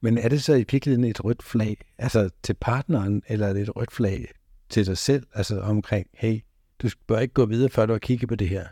Men 0.00 0.18
er 0.18 0.28
det 0.28 0.42
så 0.42 0.54
i 0.54 0.64
virkeligheden 0.70 1.04
et 1.04 1.24
rødt 1.24 1.42
flag, 1.42 1.76
altså 1.98 2.30
til 2.42 2.54
partneren, 2.54 3.22
eller 3.26 3.46
er 3.46 3.52
det 3.52 3.62
et 3.62 3.76
rødt 3.76 3.92
flag 3.92 4.28
til 4.68 4.86
dig 4.86 4.98
selv, 4.98 5.26
altså 5.34 5.60
omkring, 5.60 6.06
hey, 6.12 6.40
du 6.82 6.88
bør 7.06 7.18
ikke 7.18 7.34
gå 7.34 7.46
videre, 7.46 7.70
før 7.70 7.86
du 7.86 7.92
har 7.92 7.98
kigget 7.98 8.28
på 8.28 8.34
det 8.34 8.48
her? 8.48 8.66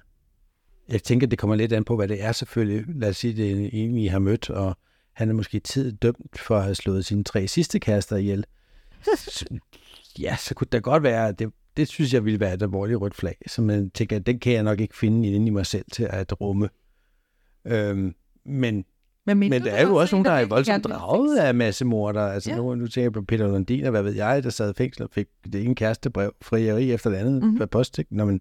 Jeg 0.88 1.02
tænker, 1.02 1.26
det 1.26 1.38
kommer 1.38 1.56
lidt 1.56 1.72
an 1.72 1.84
på, 1.84 1.96
hvad 1.96 2.08
det 2.08 2.22
er 2.22 2.32
selvfølgelig. 2.32 2.84
Lad 2.88 3.08
os 3.08 3.16
sige, 3.16 3.36
det 3.36 3.50
er 3.50 3.70
en, 3.72 3.98
I 3.98 4.06
har 4.06 4.18
mødt, 4.18 4.50
og 4.50 4.76
han 5.12 5.28
er 5.28 5.34
måske 5.34 5.60
tid 5.60 5.92
dømt 5.92 6.38
for 6.38 6.56
at 6.56 6.62
have 6.62 6.74
slået 6.74 7.04
sine 7.04 7.24
tre 7.24 7.48
sidste 7.48 7.78
kærester 7.80 8.16
ihjel. 8.16 8.44
Så, 9.16 9.44
ja, 10.18 10.36
så 10.36 10.54
kunne 10.54 10.68
det 10.72 10.82
godt 10.82 11.02
være, 11.02 11.28
at 11.28 11.38
det, 11.38 11.52
det 11.80 11.88
synes 11.88 12.14
jeg 12.14 12.24
ville 12.24 12.40
være 12.40 12.54
et 12.54 12.62
alvorligt 12.62 13.00
rødt 13.00 13.14
flag, 13.14 13.36
så 13.46 13.62
man 13.62 13.90
tænker, 13.90 14.18
den 14.18 14.38
kan 14.38 14.52
jeg 14.52 14.62
nok 14.62 14.80
ikke 14.80 14.96
finde 14.96 15.28
inde 15.28 15.46
i 15.46 15.50
mig 15.50 15.66
selv 15.66 15.84
til 15.92 16.08
at 16.10 16.40
rumme. 16.40 16.68
Øhm, 17.64 18.14
men 18.44 18.84
Men, 19.26 19.38
men 19.38 19.62
der 19.62 19.72
er 19.72 19.86
jo 19.86 19.94
også 19.94 20.14
nogen, 20.16 20.24
der 20.24 20.32
er 20.32 20.46
voldsomt 20.46 20.84
draget 20.84 21.38
af 21.38 21.54
massemorder. 21.54 22.20
Altså 22.22 22.50
Ja. 22.50 22.56
ja. 22.56 22.62
nu, 22.62 22.74
nu 22.74 22.86
tænker 22.86 23.04
jeg 23.04 23.12
på 23.12 23.22
Peter 23.22 23.48
Lundin, 23.48 23.84
og 23.84 23.90
hvad 23.90 24.02
ved 24.02 24.12
jeg, 24.14 24.42
der 24.42 24.50
sad 24.50 24.70
i 24.70 24.74
fængsel 24.76 25.02
og 25.02 25.08
fik 25.12 25.26
det 25.52 25.64
ene 25.64 25.74
kærestebrev, 25.74 26.34
frieri 26.42 26.92
efter 26.92 27.10
det 27.10 27.16
andet, 27.16 27.42
Mhm. 27.42 27.50
mm-hmm. 27.50 27.68
post. 27.68 27.98
Ikke? 27.98 28.16
Nå, 28.16 28.24
men, 28.24 28.40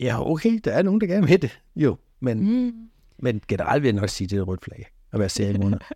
ja, 0.00 0.30
okay, 0.30 0.60
der 0.64 0.72
er 0.72 0.82
nogen, 0.82 1.00
der 1.00 1.06
gerne 1.06 1.26
vil 1.26 1.42
det, 1.42 1.60
jo. 1.76 1.96
Men, 2.20 2.40
mm. 2.66 2.88
Men 3.18 3.40
generelt 3.48 3.82
vil 3.82 3.88
jeg 3.88 4.00
nok 4.00 4.08
sige, 4.08 4.28
det 4.28 4.36
er 4.36 4.42
et 4.42 4.48
rødt 4.48 4.64
flag 4.64 4.86
at 5.12 5.18
være 5.20 5.28
seriemorder. 5.28 5.78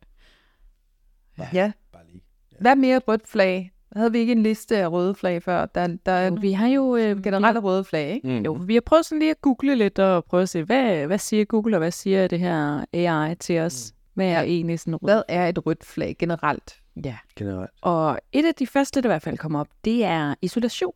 Ja. 1.52 1.72
Bare 1.92 2.02
lige. 2.12 2.22
Hvad 2.60 2.76
med 2.76 2.88
et 2.88 3.08
rødt 3.08 3.28
flag? 3.28 3.72
Havde 3.96 4.12
vi 4.12 4.18
ikke 4.18 4.32
en 4.32 4.42
liste 4.42 4.76
af 4.76 4.92
røde 4.92 5.14
flag 5.14 5.42
før? 5.42 5.66
Der, 5.66 5.96
der 6.06 6.12
er 6.12 6.26
Jo, 6.26 6.38
vi 6.40 6.52
har 6.52 6.68
jo 6.68 6.96
øh, 6.96 7.22
generelle 7.22 7.60
røde 7.60 7.84
flag, 7.84 8.14
ikke? 8.14 8.28
Mm. 8.28 8.44
Jo, 8.44 8.52
vi 8.52 8.74
har 8.74 8.80
prøvet 8.80 9.04
sådan 9.06 9.18
lige 9.18 9.30
at 9.30 9.40
google 9.40 9.74
lidt 9.74 9.98
og 9.98 10.24
prøve 10.24 10.42
at 10.42 10.48
se, 10.48 10.62
hvad, 10.62 11.06
hvad 11.06 11.18
siger 11.18 11.44
Google, 11.44 11.76
og 11.76 11.78
hvad 11.78 11.90
siger 11.90 12.26
det 12.26 12.38
her 12.38 12.84
AI 12.92 13.34
til 13.34 13.58
os? 13.58 13.94
Hvad 14.14 14.26
er 14.26 14.40
egentlig 14.42 14.80
sådan 14.80 14.96
rød? 14.96 15.08
Hvad 15.08 15.22
er 15.28 15.48
et 15.48 15.66
rødt 15.66 15.84
flag 15.84 16.16
generelt? 16.18 16.80
Ja. 17.04 17.16
Generelt. 17.36 17.70
Og 17.80 18.18
et 18.32 18.44
af 18.44 18.54
de 18.54 18.66
første, 18.66 19.00
der 19.00 19.08
i 19.08 19.10
hvert 19.12 19.22
fald 19.22 19.38
kommer 19.38 19.60
op, 19.60 19.68
det 19.84 20.04
er 20.04 20.34
isolation. 20.42 20.92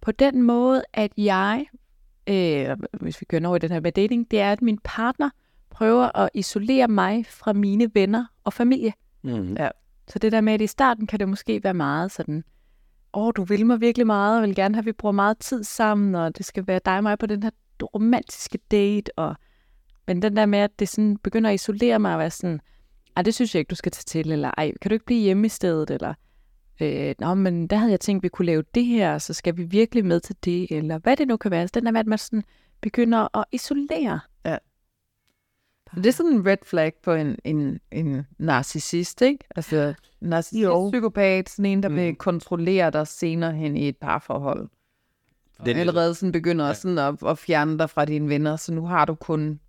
På 0.00 0.12
den 0.12 0.42
måde, 0.42 0.82
at 0.92 1.12
jeg, 1.16 1.66
øh, 2.26 2.76
hvis 3.00 3.20
vi 3.20 3.24
kører 3.24 3.46
over 3.46 3.56
i 3.56 3.58
den 3.58 3.70
her 3.70 3.80
med 3.80 3.92
dating, 3.92 4.30
det 4.30 4.40
er, 4.40 4.52
at 4.52 4.62
min 4.62 4.78
partner 4.84 5.30
prøver 5.70 6.18
at 6.18 6.30
isolere 6.34 6.88
mig 6.88 7.26
fra 7.26 7.52
mine 7.52 7.90
venner 7.94 8.24
og 8.44 8.52
familie. 8.52 8.92
Mm. 9.22 9.54
Ja. 9.54 9.68
Så 10.08 10.18
det 10.18 10.32
der 10.32 10.40
med, 10.40 10.52
at 10.52 10.60
i 10.60 10.66
starten 10.66 11.06
kan 11.06 11.20
det 11.20 11.28
måske 11.28 11.64
være 11.64 11.74
meget 11.74 12.12
sådan, 12.12 12.44
åh, 13.14 13.32
du 13.36 13.44
vil 13.44 13.66
mig 13.66 13.80
virkelig 13.80 14.06
meget, 14.06 14.36
og 14.36 14.42
vil 14.42 14.54
gerne 14.54 14.74
have, 14.74 14.82
at 14.82 14.86
vi 14.86 14.92
bruger 14.92 15.12
meget 15.12 15.38
tid 15.38 15.64
sammen, 15.64 16.14
og 16.14 16.38
det 16.38 16.46
skal 16.46 16.66
være 16.66 16.80
dig 16.84 16.96
og 16.96 17.02
mig 17.02 17.18
på 17.18 17.26
den 17.26 17.42
her 17.42 17.50
romantiske 17.82 18.58
date, 18.70 19.18
og 19.18 19.36
men 20.06 20.22
den 20.22 20.36
der 20.36 20.46
med, 20.46 20.58
at 20.58 20.78
det 20.78 20.88
sådan 20.88 21.16
begynder 21.16 21.50
at 21.50 21.54
isolere 21.54 21.98
mig 21.98 22.12
og 22.12 22.18
være 22.18 22.30
sådan, 22.30 22.60
ej, 23.16 23.22
det 23.22 23.34
synes 23.34 23.54
jeg 23.54 23.58
ikke, 23.58 23.70
du 23.70 23.74
skal 23.74 23.92
tage 23.92 24.04
til, 24.06 24.32
eller 24.32 24.50
ej, 24.58 24.72
kan 24.82 24.88
du 24.88 24.92
ikke 24.92 25.06
blive 25.06 25.22
hjemme 25.22 25.46
i 25.46 25.48
stedet, 25.48 25.90
eller 25.90 26.14
øh, 26.80 27.14
nå, 27.18 27.34
men 27.34 27.66
der 27.66 27.76
havde 27.76 27.90
jeg 27.90 28.00
tænkt, 28.00 28.22
vi 28.22 28.28
kunne 28.28 28.46
lave 28.46 28.62
det 28.74 28.84
her, 28.84 29.18
så 29.18 29.32
skal 29.32 29.56
vi 29.56 29.62
virkelig 29.62 30.04
med 30.04 30.20
til 30.20 30.36
det, 30.44 30.66
eller 30.70 30.98
hvad 30.98 31.16
det 31.16 31.28
nu 31.28 31.36
kan 31.36 31.50
være. 31.50 31.68
Så 31.68 31.72
den 31.74 31.84
der 31.84 31.90
med, 31.90 32.00
at 32.00 32.06
man 32.06 32.18
sådan 32.18 32.44
begynder 32.80 33.38
at 33.38 33.44
isolere. 33.52 34.20
Ja. 34.44 34.56
Det 35.96 36.06
er 36.06 36.10
sådan 36.12 36.32
en 36.32 36.46
red 36.46 36.56
flag 36.62 36.92
på 37.04 37.12
en, 37.12 37.36
en, 37.44 37.78
en 37.92 38.26
narcissist, 38.38 39.22
ikke? 39.22 39.44
Altså, 39.56 39.94
narcissist, 40.20 40.64
Jo. 40.64 40.90
psykopat, 40.92 41.48
sådan 41.48 41.64
en, 41.72 41.82
der 41.82 41.88
Mm. 41.88 41.94
vil 41.96 42.14
kontrollere 42.14 42.90
dig 42.90 43.06
senere 43.06 43.52
hen 43.52 43.76
i 43.76 43.88
et 43.88 43.96
parforhold. 43.96 44.68
Og 45.58 45.68
er 45.68 45.74
allerede 45.74 46.14
sådan 46.14 46.32
begynder 46.32 46.66
ja. 46.66 46.74
sådan 46.74 46.98
at, 46.98 47.14
at 47.26 47.38
fjerne 47.38 47.78
dig 47.78 47.90
fra 47.90 48.04
dine 48.04 48.28
venner, 48.28 48.56
så 48.56 48.72
nu 48.74 48.86
har 48.86 49.04
du 49.04 49.14
kun 49.14 49.60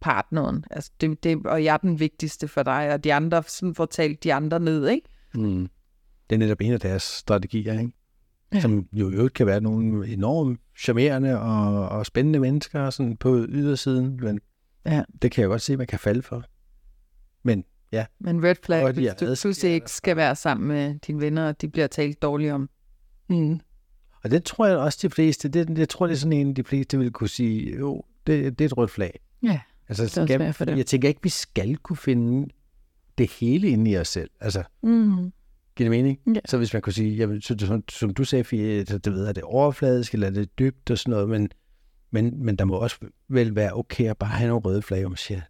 partneren. 0.00 0.64
Altså, 0.70 0.90
det, 1.00 1.24
det, 1.24 1.46
og 1.46 1.64
jeg 1.64 1.72
er 1.72 1.76
den 1.76 2.00
vigtigste 2.00 2.48
for 2.48 2.62
dig, 2.62 2.92
og 2.92 3.04
de 3.04 3.14
andre 3.14 3.42
sådan 3.46 3.74
får 3.74 3.86
talt 3.86 4.24
de 4.24 4.34
andre 4.34 4.60
ned, 4.60 4.88
ikke? 4.88 5.08
Mm. 5.34 5.68
Det 6.30 6.36
er 6.36 6.38
netop 6.38 6.60
en 6.60 6.72
af 6.72 6.80
deres 6.80 7.02
strategier, 7.02 7.80
ikke? 7.80 7.92
Ja. 8.54 8.60
Som 8.60 8.86
jo 8.92 9.10
i 9.10 9.14
øvrigt 9.14 9.34
kan 9.34 9.46
være 9.46 9.60
nogle 9.60 10.08
enormt 10.08 10.60
charmerende 10.78 11.40
og, 11.40 11.88
og 11.88 12.06
spændende 12.06 12.38
mennesker 12.38 12.90
sådan 12.90 13.16
på 13.16 13.44
ydersiden, 13.48 14.18
men 14.22 14.40
Ja. 14.86 15.02
det 15.22 15.30
kan 15.30 15.42
jeg 15.42 15.48
godt 15.48 15.62
se, 15.62 15.76
man 15.76 15.86
kan 15.86 15.98
falde 15.98 16.22
for. 16.22 16.44
Men 17.42 17.64
Men 18.20 18.44
red 18.44 18.54
flag, 18.64 18.92
hvis 18.92 19.06
er 19.06 19.14
du 19.14 19.26
pludselig 19.42 19.72
ikke 19.74 19.90
skal 19.90 20.16
være 20.16 20.36
sammen 20.36 20.68
med 20.68 20.98
dine 21.06 21.20
venner, 21.20 21.48
og 21.48 21.60
de 21.60 21.68
bliver 21.68 21.86
talt 21.86 22.22
dårligt 22.22 22.52
om. 22.52 22.70
Mm. 23.28 23.60
Og 24.24 24.30
det 24.30 24.44
tror 24.44 24.66
jeg 24.66 24.76
også 24.76 24.98
de 25.02 25.10
fleste, 25.10 25.48
det, 25.48 25.78
jeg 25.78 25.88
tror 25.88 26.06
det 26.06 26.14
er 26.14 26.18
sådan 26.18 26.32
en, 26.32 26.56
de 26.56 26.64
fleste 26.64 26.98
vil 26.98 27.10
kunne 27.10 27.28
sige, 27.28 27.78
jo, 27.78 28.02
det, 28.26 28.58
det 28.58 28.64
er 28.64 28.68
et 28.68 28.76
rødt 28.76 28.90
flag. 28.90 29.20
Ja, 29.42 29.60
Altså, 29.88 30.02
er 30.02 30.06
også 30.06 30.24
skal, 30.26 30.52
for 30.52 30.64
det. 30.64 30.76
jeg 30.78 30.86
tænker 30.86 31.08
ikke, 31.08 31.20
vi 31.22 31.28
skal 31.28 31.76
kunne 31.76 31.96
finde 31.96 32.48
det 33.18 33.30
hele 33.40 33.68
inde 33.68 33.90
i 33.90 33.96
os 33.98 34.08
selv. 34.08 34.30
Altså, 34.40 34.62
Mm. 34.82 35.16
giver 35.76 35.90
det 35.90 35.90
mening? 35.90 36.18
Ja. 36.26 36.40
Så 36.44 36.56
hvis 36.58 36.72
man 36.72 36.82
kunne 36.82 36.92
sige, 36.92 37.16
jamen, 37.16 37.40
så, 37.40 37.56
som, 37.58 37.84
som 37.88 38.14
du 38.14 38.24
sagde, 38.24 38.44
Fie, 38.44 38.86
så 38.86 38.98
det 38.98 39.12
ved, 39.12 39.26
er 39.26 39.32
det 39.32 39.42
overfladisk, 39.42 40.14
eller 40.14 40.26
er 40.26 40.30
det 40.30 40.58
dybt 40.58 40.90
og 40.90 40.98
sådan 40.98 41.10
noget, 41.10 41.28
men, 41.28 41.48
men, 42.14 42.44
men 42.44 42.56
der 42.56 42.64
må 42.64 42.74
også 42.74 42.96
vel 43.28 43.54
være 43.54 43.72
okay 43.72 44.10
at 44.10 44.18
bare 44.18 44.30
have 44.30 44.48
nogle 44.48 44.62
røde 44.64 44.82
flag, 44.82 45.04
og 45.04 45.10
man 45.10 45.16
siger, 45.16 45.40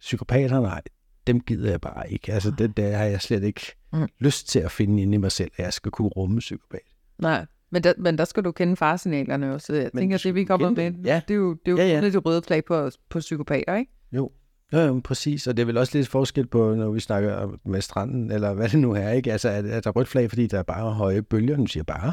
psykopater, 0.00 0.60
nej, 0.60 0.82
dem 1.26 1.40
gider 1.40 1.70
jeg 1.70 1.80
bare 1.80 2.12
ikke. 2.12 2.32
Altså, 2.32 2.50
det 2.58 2.76
der 2.76 2.96
har 2.96 3.04
jeg 3.04 3.20
slet 3.20 3.42
ikke 3.42 3.60
Mm. 3.92 4.06
lyst 4.18 4.48
til 4.48 4.58
at 4.58 4.70
finde 4.70 5.02
inde 5.02 5.14
i 5.14 5.16
mig 5.16 5.32
selv, 5.32 5.50
at 5.56 5.64
jeg 5.64 5.72
skal 5.72 5.92
kunne 5.92 6.08
rumme 6.08 6.38
psykopat. 6.38 6.80
Nej, 7.18 7.46
men 7.70 7.82
der, 7.84 7.92
men 7.98 8.18
der 8.18 8.24
skal 8.24 8.44
du 8.44 8.52
kende 8.52 8.76
farsignalerne 8.76 9.54
også. 9.54 9.74
Jeg 9.74 9.90
Men 9.94 10.00
tænker, 10.00 10.18
det 10.18 10.34
vi 10.34 10.44
kommer 10.44 10.70
med. 10.70 10.92
Ja. 11.04 11.20
det 11.28 11.34
er 11.34 11.38
jo, 11.38 11.50
det 11.54 11.68
er 11.68 11.72
jo 11.72 11.76
Ja, 11.78 11.82
ja, 11.82 11.88
ja. 11.88 12.00
ja. 12.00 12.10
det 12.10 12.26
røde 12.26 12.42
flag 12.42 12.64
på, 12.64 12.90
på 13.10 13.18
psykopater, 13.18 13.76
ikke? 13.76 13.92
Jo. 14.12 14.30
Ja, 14.72 14.86
jo, 14.86 15.00
præcis. 15.04 15.46
Og 15.46 15.56
det 15.56 15.62
er 15.62 15.66
vel 15.66 15.76
også 15.76 15.98
lidt 15.98 16.08
forskel 16.08 16.46
på, 16.46 16.74
når 16.74 16.90
vi 16.90 17.00
snakker 17.00 17.34
om- 17.36 17.60
med 17.64 17.80
stranden, 17.80 18.30
eller 18.30 18.54
hvad 18.54 18.68
det 18.68 18.78
nu 18.78 18.92
er, 18.92 19.10
ikke? 19.10 19.32
Altså, 19.32 19.48
er, 19.48 19.62
er 19.62 19.80
der 19.80 19.90
rødt 19.90 20.08
flag, 20.08 20.28
fordi 20.28 20.46
der 20.46 20.58
er 20.58 20.62
bare 20.62 20.92
høje 20.94 21.22
bølger, 21.22 21.56
nu 21.56 21.66
siger 21.66 21.84
bare, 21.84 22.12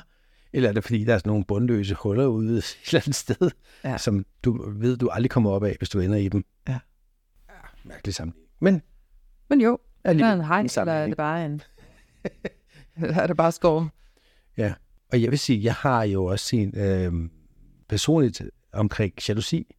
eller 0.55 0.69
er 0.69 0.73
det 0.73 0.83
fordi, 0.83 1.03
der 1.03 1.13
er 1.13 1.17
sådan 1.17 1.29
nogle 1.29 1.45
bundløse 1.45 1.95
huller 1.95 2.25
ude 2.25 2.57
et 2.57 2.77
eller 2.87 3.01
andet 3.01 3.15
sted, 3.15 3.51
Ja. 3.83 3.97
som 3.97 4.25
du 4.43 4.69
ved, 4.71 4.97
du 4.97 5.09
aldrig 5.09 5.29
kommer 5.31 5.51
op 5.51 5.63
af, 5.63 5.75
hvis 5.77 5.89
du 5.89 5.99
ender 5.99 6.17
i 6.17 6.29
dem? 6.29 6.45
Ja. 6.67 6.79
ja 7.49 7.55
mærkelig 7.83 8.15
sammenligning. 8.15 8.49
Men 8.59 8.81
Men 9.49 9.61
jo, 9.61 9.79
er 10.03 10.13
det 10.13 10.21
en 10.21 10.41
hej, 10.45 10.61
eller 10.61 10.93
er 10.93 11.07
det 11.07 11.17
bare 11.17 11.45
en... 11.45 11.61
eller 13.01 13.15
er 13.15 13.27
det 13.27 13.37
bare 13.37 13.51
storm? 13.51 13.89
Og 15.11 15.21
jeg 15.21 15.31
vil 15.31 15.39
sige, 15.39 15.63
jeg 15.63 15.73
har 15.73 16.03
jo 16.03 16.25
også 16.25 16.45
set 16.45 16.77
øh, 16.77 17.13
personligt 17.89 18.41
omkring 18.73 19.13
jalousi. 19.29 19.75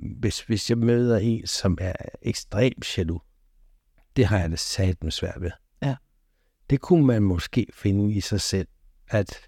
Hvis, 0.00 0.40
hvis 0.40 0.70
jeg 0.70 0.78
møder 0.78 1.18
en, 1.18 1.46
som 1.46 1.78
er 1.80 1.92
ekstremt 2.22 2.98
jaloux, 2.98 3.22
det 4.16 4.26
har 4.26 4.38
jeg 4.38 4.50
det 4.50 4.58
sat 4.58 5.04
med 5.04 5.10
svært 5.10 5.40
ved. 5.40 5.50
Ja. 5.82 5.96
Det 6.70 6.80
kunne 6.80 7.06
man 7.06 7.22
måske 7.22 7.66
finde 7.74 8.14
i 8.14 8.20
sig 8.20 8.40
selv, 8.40 8.68
at 9.08 9.38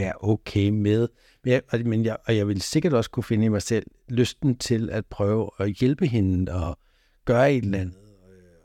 være 0.00 0.12
okay 0.20 0.68
med. 0.68 1.08
Men 1.44 1.52
jeg, 1.52 1.62
og- 1.68 1.80
men 1.84 2.04
jeg, 2.04 2.16
og 2.26 2.36
jeg 2.36 2.48
vil 2.48 2.60
sikkert 2.62 2.92
også 2.92 3.10
kunne 3.10 3.24
finde 3.24 3.44
i 3.44 3.48
mig 3.48 3.62
selv 3.62 3.86
lysten 4.08 4.56
til 4.58 4.90
at 4.90 5.06
prøve 5.06 5.50
at 5.58 5.68
hjælpe 5.70 6.06
hende 6.06 6.52
og 6.52 6.78
gøre 7.24 7.52
et 7.54 7.64
eller 7.64 7.78
andet. 7.78 7.96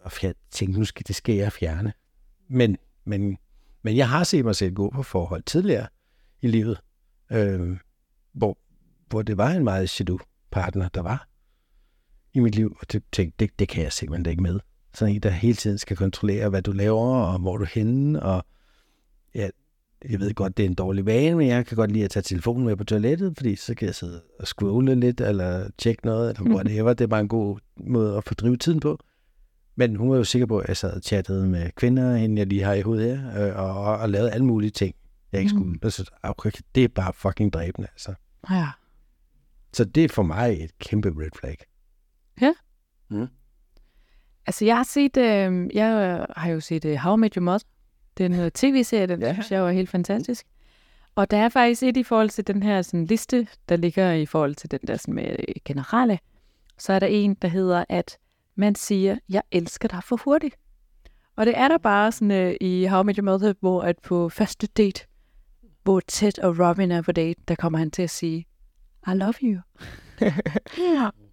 Og 0.01 0.11
øh, 0.15 0.23
jeg 0.23 0.33
tænkte, 0.51 0.79
nu 0.79 0.85
skal, 0.85 1.07
det 1.07 1.15
skal 1.15 1.35
jeg 1.35 1.51
fjerne. 1.51 1.93
Men, 2.47 2.77
men, 3.05 3.37
men 3.83 3.97
jeg 3.97 4.09
har 4.09 4.23
set 4.23 4.45
mig 4.45 4.55
selv 4.55 4.73
gå 4.73 4.89
på 4.89 5.03
forhold 5.03 5.43
tidligere 5.43 5.87
i 6.41 6.47
livet, 6.47 6.79
øh, 7.31 7.77
hvor, 8.33 8.57
hvor 9.09 9.21
det 9.21 9.37
var 9.37 9.49
en 9.51 9.63
meget 9.63 9.99
jaloux 9.99 10.21
partner, 10.51 10.89
der 10.89 11.01
var 11.01 11.27
i 12.33 12.39
mit 12.39 12.55
liv. 12.55 12.77
Og 12.81 12.91
det 12.91 13.03
tænkte, 13.11 13.35
det, 13.45 13.59
det 13.59 13.67
kan 13.69 13.83
jeg 13.83 13.93
simpelthen 13.93 14.31
ikke 14.31 14.43
med. 14.43 14.59
Sådan 14.93 15.15
en, 15.15 15.21
der 15.21 15.29
hele 15.29 15.55
tiden 15.55 15.77
skal 15.77 15.97
kontrollere, 15.97 16.49
hvad 16.49 16.61
du 16.61 16.71
laver, 16.71 17.15
og 17.15 17.39
hvor 17.39 17.57
du 17.57 17.63
er 17.63 17.69
henne, 17.73 18.23
og 18.23 18.45
ja, 19.35 19.49
jeg 20.09 20.19
ved 20.19 20.33
godt, 20.33 20.57
det 20.57 20.65
er 20.65 20.69
en 20.69 20.75
dårlig 20.75 21.05
vane, 21.05 21.35
men 21.35 21.47
jeg 21.47 21.65
kan 21.65 21.75
godt 21.77 21.91
lide 21.91 22.03
at 22.05 22.11
tage 22.11 22.23
telefonen 22.23 22.65
med 22.65 22.75
på 22.75 22.83
toilettet, 22.83 23.33
fordi 23.37 23.55
så 23.55 23.75
kan 23.75 23.85
jeg 23.85 23.95
sidde 23.95 24.21
og 24.39 24.47
scrolle 24.47 24.95
lidt, 24.95 25.21
eller 25.21 25.69
tjekke 25.77 26.05
noget, 26.05 26.37
eller 26.37 26.55
whatever. 26.55 26.93
Det 26.93 27.03
er 27.03 27.07
bare 27.07 27.19
en 27.19 27.27
god 27.27 27.57
måde 27.77 28.17
at 28.17 28.23
fordrive 28.23 28.57
tiden 28.57 28.79
på. 28.79 28.99
Men 29.75 29.95
hun 29.95 30.09
var 30.09 30.17
jo 30.17 30.23
sikker 30.23 30.45
på, 30.45 30.59
at 30.59 30.67
jeg 30.67 30.77
sad 30.77 30.93
og 30.93 31.01
chattede 31.01 31.47
med 31.47 31.71
kvinder, 31.75 32.15
hende 32.15 32.39
jeg 32.39 32.47
lige 32.47 32.63
har 32.63 32.73
i 32.73 32.81
hovedet 32.81 33.17
her, 33.17 33.47
øh, 33.49 33.55
og, 33.59 33.83
og, 33.83 33.97
og 33.97 34.09
lavede 34.09 34.31
alle 34.31 34.45
mulige 34.45 34.71
ting, 34.71 34.95
jeg 35.31 35.41
ikke 35.41 35.53
Mm. 35.55 35.59
skulle. 35.59 35.79
Altså, 35.83 36.11
okay, 36.23 36.51
det 36.75 36.83
er 36.83 36.87
bare 36.87 37.13
fucking 37.13 37.53
dræbende, 37.53 37.87
altså. 37.91 38.13
Ja. 38.49 38.67
Så 39.73 39.85
det 39.85 40.03
er 40.03 40.09
for 40.09 40.23
mig 40.23 40.63
et 40.63 40.77
kæmpe 40.79 41.09
red 41.09 41.29
flag. 41.39 41.57
Altså, 44.47 44.65
jeg 44.65 44.75
har 44.75 44.83
set, 44.83 45.17
øh, 45.17 45.69
jeg 45.73 46.25
har 46.37 46.49
jo 46.49 46.59
set 46.59 46.85
øh, 46.85 46.95
How 46.95 47.17
I 47.17 47.19
Met 47.19 47.33
Your 47.33 47.43
Mother. 47.43 47.67
Den 48.17 48.39
øh, 48.39 48.51
tv-serie, 48.51 49.07
den 49.07 49.21
Ja. 49.21 49.27
ja. 49.27 49.33
synes 49.33 49.51
jeg 49.51 49.63
var 49.63 49.71
helt 49.71 49.89
fantastisk. 49.89 50.45
Og 51.15 51.31
der 51.31 51.37
er 51.37 51.49
faktisk 51.49 51.83
et 51.83 51.97
i 51.97 52.03
forhold 52.03 52.29
til 52.29 52.47
den 52.47 52.63
her 52.63 52.81
sådan, 52.81 53.05
liste, 53.05 53.47
der 53.69 53.75
ligger 53.75 54.11
i 54.11 54.25
forhold 54.25 54.55
til 54.55 54.71
den 54.71 54.79
der 54.87 54.97
sådan, 54.97 55.13
med 55.13 55.35
øh, 55.39 55.55
generelle. 55.65 56.19
Så 56.77 56.93
er 56.93 56.99
der 56.99 57.07
en, 57.07 57.33
der 57.33 57.47
hedder, 57.47 57.85
at 57.89 58.17
man 58.55 58.75
siger, 58.75 59.17
jeg 59.29 59.41
elsker 59.51 59.87
dig 59.87 60.03
for 60.03 60.19
hurtigt. 60.23 60.55
Og 61.35 61.45
det 61.45 61.57
er 61.57 61.67
der 61.67 61.77
bare 61.77 62.11
sådan 62.11 62.31
øh, 62.31 62.55
i 62.61 62.85
How 62.85 63.03
I 63.03 63.05
Met 63.05 63.15
Your 63.15 63.23
Mother, 63.23 63.53
hvor 63.59 63.81
at 63.81 63.99
på 63.99 64.29
første 64.29 64.67
date, 64.67 65.05
hvor 65.83 65.99
Ted 66.07 66.39
og 66.39 66.59
Robin 66.59 66.91
er 66.91 67.01
på 67.01 67.11
date, 67.11 67.41
der 67.47 67.55
kommer 67.55 67.79
han 67.79 67.91
til 67.91 68.01
at 68.01 68.09
sige, 68.09 68.45
I 69.07 69.11
love 69.13 69.33
you. 69.41 69.59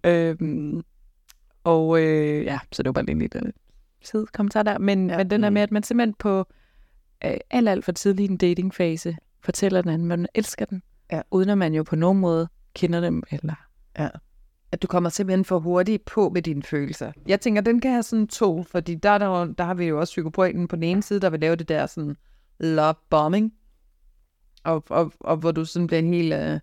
øhm, 0.11 0.83
og 1.63 2.01
øh, 2.01 2.45
ja, 2.45 2.59
så 2.71 2.83
det 2.83 2.89
var 2.89 2.93
bare 2.93 3.05
lige 3.05 3.13
en 3.13 3.19
lille 3.19 3.53
tid 4.03 4.25
kommentar 4.33 4.63
der. 4.63 4.77
Men, 4.77 5.09
ja. 5.09 5.17
men 5.17 5.29
den 5.29 5.43
der 5.43 5.49
med, 5.49 5.61
at 5.61 5.71
man 5.71 5.83
simpelthen 5.83 6.13
på 6.13 6.45
øh, 7.25 7.37
alt, 7.49 7.69
alt 7.69 7.85
for 7.85 7.91
tidlig 7.91 8.25
i 8.25 8.29
en 8.29 8.37
datingfase 8.37 9.17
fortæller 9.43 9.81
den 9.81 9.91
anden, 9.91 10.07
man 10.07 10.27
elsker 10.35 10.65
den, 10.65 10.83
Ja. 11.11 11.21
uden 11.31 11.49
at 11.49 11.57
man 11.57 11.73
jo 11.73 11.83
på 11.83 11.95
nogen 11.95 12.19
måde 12.19 12.47
kender 12.73 12.99
dem. 12.99 13.23
Eller... 13.31 13.55
At 14.71 14.81
du 14.81 14.87
kommer 14.87 15.09
simpelthen 15.09 15.45
for 15.45 15.59
hurtigt 15.59 16.05
på 16.05 16.29
med 16.29 16.41
dine 16.41 16.63
følelser. 16.63 17.11
Jeg 17.27 17.41
tænker, 17.41 17.61
den 17.61 17.81
kan 17.81 17.91
have 17.91 18.03
sådan 18.03 18.27
to, 18.27 18.63
fordi 18.63 18.95
der, 18.95 19.17
der, 19.17 19.45
der 19.45 19.63
har 19.63 19.73
vi 19.73 19.85
jo 19.85 19.99
også 19.99 20.11
psykopaten 20.11 20.67
på 20.67 20.75
den 20.75 20.83
ene 20.83 21.03
side, 21.03 21.19
der 21.21 21.29
vil 21.29 21.39
lave 21.39 21.55
det 21.55 21.69
der 21.69 21.85
sådan 21.85 22.15
love 22.59 22.95
bombing, 23.09 23.53
og, 24.63 24.83
og, 24.89 25.13
og 25.19 25.37
hvor 25.37 25.51
du 25.51 25.65
sådan 25.65 25.87
bliver 25.87 26.01
helt 26.01 26.33
øh, 26.33 26.59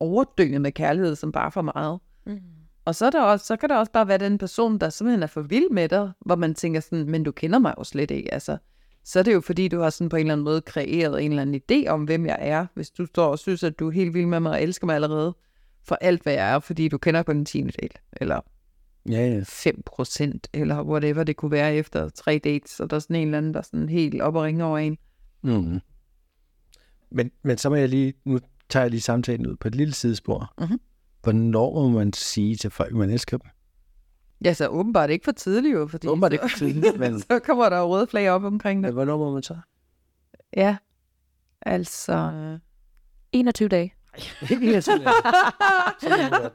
overdynget 0.00 0.60
med 0.60 0.72
kærlighed, 0.72 1.16
som 1.16 1.32
bare 1.32 1.50
for 1.52 1.62
meget. 1.62 2.00
Mm. 2.26 2.40
Og 2.84 2.94
så, 2.94 3.06
er 3.06 3.10
der 3.10 3.22
også, 3.22 3.46
så 3.46 3.56
kan 3.56 3.68
der 3.68 3.76
også 3.76 3.92
bare 3.92 4.08
være 4.08 4.18
den 4.18 4.38
person, 4.38 4.78
der 4.78 4.88
simpelthen 4.88 5.22
er 5.22 5.26
for 5.26 5.42
vild 5.42 5.70
med 5.70 5.88
dig, 5.88 6.12
hvor 6.20 6.36
man 6.36 6.54
tænker 6.54 6.80
sådan, 6.80 7.10
men 7.10 7.22
du 7.24 7.32
kender 7.32 7.58
mig 7.58 7.74
jo 7.78 7.84
slet 7.84 8.10
ikke. 8.10 8.34
Altså, 8.34 8.56
så 9.04 9.18
er 9.18 9.22
det 9.22 9.34
jo 9.34 9.40
fordi, 9.40 9.68
du 9.68 9.80
har 9.80 9.90
sådan 9.90 10.08
på 10.08 10.16
en 10.16 10.20
eller 10.20 10.32
anden 10.32 10.44
måde 10.44 10.60
kreeret 10.60 11.24
en 11.24 11.32
eller 11.32 11.42
anden 11.42 11.60
idé 11.70 11.88
om, 11.88 12.04
hvem 12.04 12.26
jeg 12.26 12.38
er. 12.40 12.66
Hvis 12.74 12.90
du 12.90 13.06
står 13.06 13.26
og 13.26 13.38
synes, 13.38 13.62
at 13.62 13.78
du 13.78 13.86
er 13.86 13.92
helt 13.92 14.14
vild 14.14 14.26
med 14.26 14.40
mig 14.40 14.52
og 14.52 14.62
elsker 14.62 14.86
mig 14.86 14.94
allerede 14.94 15.36
for 15.84 15.94
alt, 15.94 16.22
hvad 16.22 16.32
jeg 16.32 16.54
er, 16.54 16.58
fordi 16.58 16.88
du 16.88 16.98
kender 16.98 17.22
kun 17.22 17.36
en 17.36 17.44
tiende 17.44 17.72
del, 17.72 17.90
eller 18.12 18.40
Ja, 19.08 19.26
ja. 19.26 19.42
5 19.44 19.82
procent, 19.86 20.48
eller 20.52 20.82
whatever 20.82 21.24
det 21.24 21.36
kunne 21.36 21.50
være 21.50 21.74
efter 21.74 22.08
tre 22.08 22.40
dates, 22.44 22.80
og 22.80 22.90
der 22.90 22.96
er 22.96 23.00
sådan 23.00 23.16
en 23.16 23.28
eller 23.28 23.38
anden, 23.38 23.54
der 23.54 23.60
er 23.60 23.64
sådan 23.64 23.88
helt 23.88 24.22
op 24.22 24.34
og 24.34 24.42
ringer 24.42 24.64
over 24.64 24.78
en. 24.78 24.98
Mm. 25.42 25.80
Men, 27.10 27.30
men 27.42 27.58
så 27.58 27.70
må 27.70 27.76
jeg 27.76 27.88
lige, 27.88 28.14
nu 28.24 28.38
tager 28.68 28.84
jeg 28.84 28.90
lige 28.90 29.00
samtalen 29.00 29.46
ud 29.46 29.56
på 29.56 29.68
et 29.68 29.74
lille 29.74 29.94
sidespor. 29.94 30.54
Mhm. 30.60 30.80
Hvornår 31.22 31.72
må 31.72 31.88
man 31.88 32.12
sige 32.12 32.56
til 32.56 32.70
folk, 32.70 32.94
man 32.94 33.10
elsker 33.10 33.38
dem? 33.38 33.50
Ja, 34.44 34.52
så 34.54 34.66
åbenbart 34.66 35.10
ikke 35.10 35.24
for 35.24 35.32
tidligt 35.32 35.74
jo, 35.74 35.86
fordi 35.86 36.06
Åbenbart 36.06 36.30
så, 36.30 36.34
ikke 36.34 36.48
for 36.50 36.58
tidligt, 36.58 36.98
men- 37.00 37.20
så 37.20 37.38
kommer 37.46 37.68
der 37.68 37.82
røde 37.82 38.06
flag 38.06 38.30
op 38.30 38.44
omkring 38.44 38.80
Men 38.80 38.84
det. 38.86 38.94
hvornår 38.94 39.18
må 39.18 39.32
man 39.32 39.42
så? 39.42 39.56
Ja, 40.56 40.76
altså... 41.62 42.30
21 43.32 43.68
dage. 43.68 43.94
Ikke 44.50 44.82
så 44.82 44.92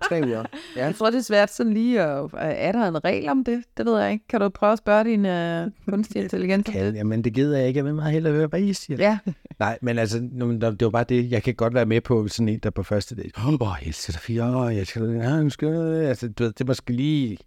Tre 0.09 0.21
uger. 0.25 0.43
Ja. 0.75 0.85
Jeg 0.85 0.95
tror, 0.95 1.09
det 1.09 1.17
er 1.17 1.21
svært 1.21 1.51
sådan 1.53 1.73
lige 1.73 2.01
at... 2.01 2.29
Er 2.33 2.71
der 2.71 2.87
en 2.87 3.03
regel 3.03 3.29
om 3.29 3.43
det? 3.43 3.63
Det 3.77 3.85
ved 3.85 3.99
jeg 4.01 4.11
ikke. 4.11 4.27
Kan 4.27 4.41
du 4.41 4.49
prøve 4.49 4.71
at 4.71 4.77
spørge 4.77 5.03
din 5.03 5.25
uh, 5.25 5.71
kunstig 5.93 6.21
intelligens? 6.23 6.57
om 6.59 6.63
det? 6.63 6.73
Kald, 6.73 6.95
jamen 6.95 7.23
det 7.23 7.33
gider 7.33 7.57
jeg 7.57 7.67
ikke. 7.67 7.77
Jeg 7.77 7.85
vil 7.85 7.95
meget 7.95 8.13
hellere 8.13 8.33
høre, 8.33 8.47
hvad 8.47 8.61
I 8.61 8.73
siger. 8.73 8.97
Ja, 8.97 9.17
Nej, 9.59 9.77
men 9.81 9.97
altså, 9.99 10.19
nu, 10.31 10.45
men 10.45 10.61
det 10.61 10.81
var 10.83 10.89
bare 10.89 11.03
det. 11.09 11.31
Jeg 11.31 11.43
kan 11.43 11.55
godt 11.55 11.73
være 11.73 11.85
med 11.85 12.01
på 12.01 12.27
sådan 12.27 12.49
en, 12.49 12.59
der 12.59 12.69
på 12.69 12.83
første 12.83 13.15
date. 13.15 13.31
Åh, 13.37 13.47
oh, 13.47 13.53
jeg 13.81 13.87
elsker 13.87 14.11
dig 14.13 14.21
fire. 14.21 14.43
Åh, 14.57 14.73
jeg 14.73 14.79
elsker 14.81 15.05
dig. 15.05 15.15
Ja, 15.15 15.41
nu 15.43 15.49
skal 15.49 15.67
jeg... 15.67 16.07
Altså, 16.09 16.27
du 16.29 16.43
ved, 16.43 16.51
det 16.53 16.61
er 16.61 16.65
måske 16.65 16.93
lige... 16.93 17.37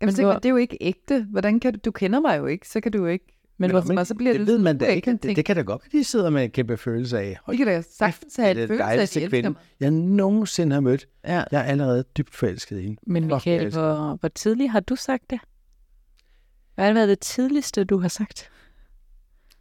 men 0.00 0.06
Men 0.06 0.14
det, 0.14 0.24
hvor- 0.24 0.34
det 0.34 0.44
er 0.44 0.50
jo 0.50 0.56
ikke 0.56 0.78
ægte. 0.80 1.26
Hvordan 1.30 1.60
kan 1.60 1.72
du... 1.72 1.78
Du 1.84 1.90
kender 1.90 2.20
mig 2.20 2.38
jo 2.38 2.46
ikke, 2.46 2.68
så 2.68 2.80
kan 2.80 2.92
du 2.92 2.98
jo 2.98 3.06
ikke... 3.06 3.24
Men, 3.58 3.68
Men, 3.72 3.82
hvor, 3.82 3.92
men, 3.94 4.04
så 4.04 4.14
bliver 4.14 4.32
det, 4.32 4.40
det 4.40 4.46
ved 4.46 4.58
man 4.58 4.78
da 4.78 4.86
ikke. 4.86 5.10
Det, 5.12 5.20
ting. 5.20 5.36
det, 5.36 5.44
kan 5.44 5.56
da 5.56 5.62
godt 5.62 5.82
være, 5.82 6.00
de 6.00 6.04
sidder 6.04 6.30
med 6.30 6.44
en 6.44 6.50
kæmpe 6.50 6.76
følelse 6.76 7.18
af. 7.18 7.38
Det 7.50 7.58
kan 7.58 7.66
da 7.66 7.82
sagtens 7.82 8.36
have 8.36 8.54
det 8.54 8.62
et 8.62 8.68
det 8.68 8.78
følelse 8.78 8.84
af, 8.84 8.92
at 8.92 8.98
de 8.98 9.02
elsker 9.02 9.28
kvinde, 9.28 9.48
mig. 9.50 9.58
jeg 9.80 9.90
nogensinde 9.90 10.74
har 10.74 10.80
mødt. 10.80 11.08
Ja. 11.24 11.44
Jeg 11.52 11.60
er 11.60 11.62
allerede 11.64 12.04
dybt 12.16 12.34
forelsket 12.34 12.78
i 12.78 12.82
hende. 12.82 12.96
men 13.06 13.26
Michael, 13.26 13.72
hvor, 13.72 14.16
hvor 14.16 14.28
tidligt 14.28 14.70
har 14.70 14.80
du 14.80 14.96
sagt 14.96 15.30
det? 15.30 15.40
Hvad 16.74 16.86
har 16.86 16.92
været 16.92 17.08
det 17.08 17.20
tidligste, 17.20 17.84
du 17.84 17.98
har 17.98 18.08
sagt? 18.08 18.50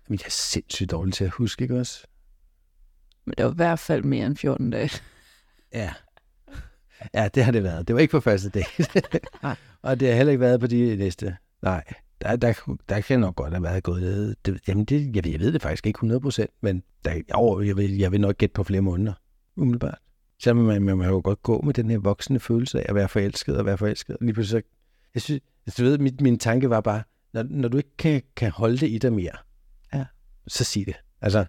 Men 0.07 0.19
jeg 0.19 0.25
er 0.25 0.29
sindssygt 0.31 0.91
dårlig 0.91 1.13
til 1.13 1.23
at 1.23 1.29
huske, 1.31 1.61
ikke 1.61 1.79
også? 1.79 2.07
Men 3.25 3.33
det 3.37 3.45
var 3.45 3.51
i 3.51 3.55
hvert 3.55 3.79
fald 3.79 4.03
mere 4.03 4.25
end 4.25 4.37
14 4.37 4.69
dage. 4.69 4.89
Ja. 5.73 5.93
Ja, 7.13 7.27
det 7.35 7.43
har 7.43 7.51
det 7.51 7.63
været. 7.63 7.87
Det 7.87 7.95
var 7.95 8.01
ikke 8.01 8.11
på 8.11 8.19
første 8.19 8.49
date. 8.49 9.01
Og 9.85 9.99
det 9.99 10.07
har 10.07 10.15
heller 10.15 10.31
ikke 10.31 10.41
været 10.41 10.59
på 10.59 10.67
de 10.67 10.95
næste. 10.95 11.37
Nej, 11.61 11.83
der, 12.21 12.35
der, 12.35 12.53
der 12.89 13.01
kan 13.01 13.19
nok 13.19 13.35
godt 13.35 13.53
have 13.53 13.63
været 13.63 13.83
gået. 13.83 14.35
Det, 14.45 14.59
jamen, 14.67 14.85
det, 14.85 15.15
jeg, 15.15 15.23
ved, 15.23 15.31
jeg 15.31 15.39
ved 15.39 15.51
det 15.51 15.61
faktisk 15.61 15.87
ikke 15.87 15.99
100%, 16.03 16.45
men 16.61 16.83
der, 17.05 17.21
jo, 17.31 17.61
jeg, 17.61 17.77
vil, 17.77 17.97
jeg 17.97 18.11
vil 18.11 18.21
nok 18.21 18.37
gætte 18.37 18.53
på 18.53 18.63
flere 18.63 18.81
måneder, 18.81 19.13
umiddelbart. 19.55 19.97
Så 20.39 20.53
man, 20.53 20.81
man, 20.81 20.97
man 20.97 21.09
jo 21.09 21.21
godt 21.23 21.43
gå 21.43 21.61
med 21.61 21.73
den 21.73 21.89
her 21.89 21.97
voksne 21.97 22.39
følelse 22.39 22.81
af 22.81 22.85
at 22.89 22.95
være 22.95 23.09
forelsket 23.09 23.57
og 23.57 23.65
være 23.65 23.77
forelsket. 23.77 24.17
Og 24.17 24.25
lige 24.25 24.33
pludselig, 24.33 24.63
så, 24.63 24.67
jeg 25.13 25.21
synes, 25.21 25.41
altså, 25.67 25.83
du 25.83 25.89
ved, 25.89 25.97
min, 25.97 26.17
min 26.21 26.39
tanke 26.39 26.69
var 26.69 26.81
bare, 26.81 27.03
når, 27.33 27.43
når 27.43 27.67
du 27.67 27.77
ikke 27.77 27.97
kan, 27.97 28.21
kan 28.35 28.51
holde 28.51 28.77
det 28.77 28.89
i 28.89 28.97
dig 28.97 29.13
mere, 29.13 29.37
Ja. 29.93 30.05
så 30.47 30.63
sig 30.63 30.85
det. 30.85 30.95
Altså, 31.21 31.45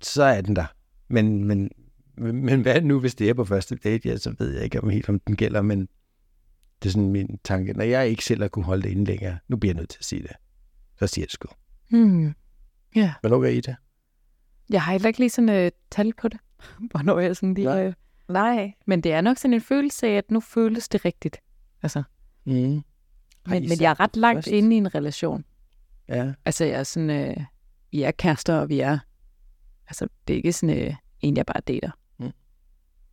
så 0.00 0.22
er 0.22 0.40
den 0.40 0.56
der. 0.56 0.66
Men, 1.08 1.44
men, 1.44 1.70
men, 2.16 2.44
men 2.44 2.60
hvad 2.60 2.80
nu, 2.80 3.00
hvis 3.00 3.14
det 3.14 3.28
er 3.28 3.34
på 3.34 3.44
første 3.44 3.76
date? 3.76 4.08
Ja, 4.08 4.16
så 4.16 4.34
ved 4.38 4.54
jeg 4.54 4.64
ikke 4.64 4.80
om 4.80 4.88
helt, 4.88 5.08
om 5.08 5.20
den 5.20 5.36
gælder, 5.36 5.62
men 5.62 5.88
det 6.82 6.88
er 6.88 6.92
sådan 6.92 7.10
min 7.10 7.38
tanke. 7.44 7.72
Når 7.72 7.84
jeg 7.84 8.08
ikke 8.08 8.24
selv 8.24 8.42
har 8.42 8.48
kunne 8.48 8.64
holde 8.64 8.82
det 8.82 8.90
inde 8.90 9.04
længere, 9.04 9.38
nu 9.48 9.56
bliver 9.56 9.74
jeg 9.74 9.78
nødt 9.78 9.88
til 9.90 9.98
at 9.98 10.04
sige 10.04 10.22
det. 10.22 10.32
Så 10.98 11.06
siger 11.06 11.22
jeg 11.22 11.26
det 11.26 11.32
sgu. 11.32 11.48
Hmm. 11.90 12.34
Ja. 12.96 13.14
Hvornår 13.20 13.44
er 13.44 13.48
I 13.48 13.60
det? 13.60 13.76
Jeg 14.70 14.82
har 14.82 14.92
heller 14.92 15.08
ikke 15.08 15.18
lige 15.18 15.30
sådan 15.30 15.48
et 15.48 15.64
øh, 15.64 15.70
tal 15.90 16.12
på 16.20 16.28
det, 16.28 16.40
hvornår 16.90 17.18
jeg 17.18 17.36
sådan 17.36 17.54
lige... 17.54 17.64
Nej. 17.64 17.86
Øh, 17.86 17.92
nej. 18.28 18.72
Men 18.86 19.00
det 19.00 19.12
er 19.12 19.20
nok 19.20 19.36
sådan 19.36 19.54
en 19.54 19.60
følelse 19.60 20.06
af, 20.06 20.12
at 20.12 20.30
nu 20.30 20.40
føles 20.40 20.88
det 20.88 21.04
rigtigt. 21.04 21.36
Altså, 21.82 22.02
Mm. 22.44 22.52
Men, 22.52 22.84
men 23.46 23.80
jeg 23.80 23.90
er 23.90 24.00
ret 24.00 24.16
langt 24.16 24.36
først? 24.36 24.46
inde 24.46 24.74
i 24.74 24.78
en 24.78 24.94
relation. 24.94 25.44
Ja. 26.08 26.32
Altså, 26.44 26.64
jeg 26.64 26.78
er 26.78 26.82
sådan... 26.82 27.10
Øh, 27.10 27.36
vi 27.90 28.02
er 28.02 28.10
kærester, 28.10 28.54
og 28.54 28.68
vi 28.68 28.80
er... 28.80 28.98
Altså, 29.88 30.08
det 30.28 30.34
er 30.34 30.36
ikke 30.36 30.52
sådan 30.52 30.78
øh, 30.78 30.94
en, 31.20 31.36
jeg 31.36 31.46
bare 31.46 31.60
dater. 31.60 31.90
Mm. 32.18 32.30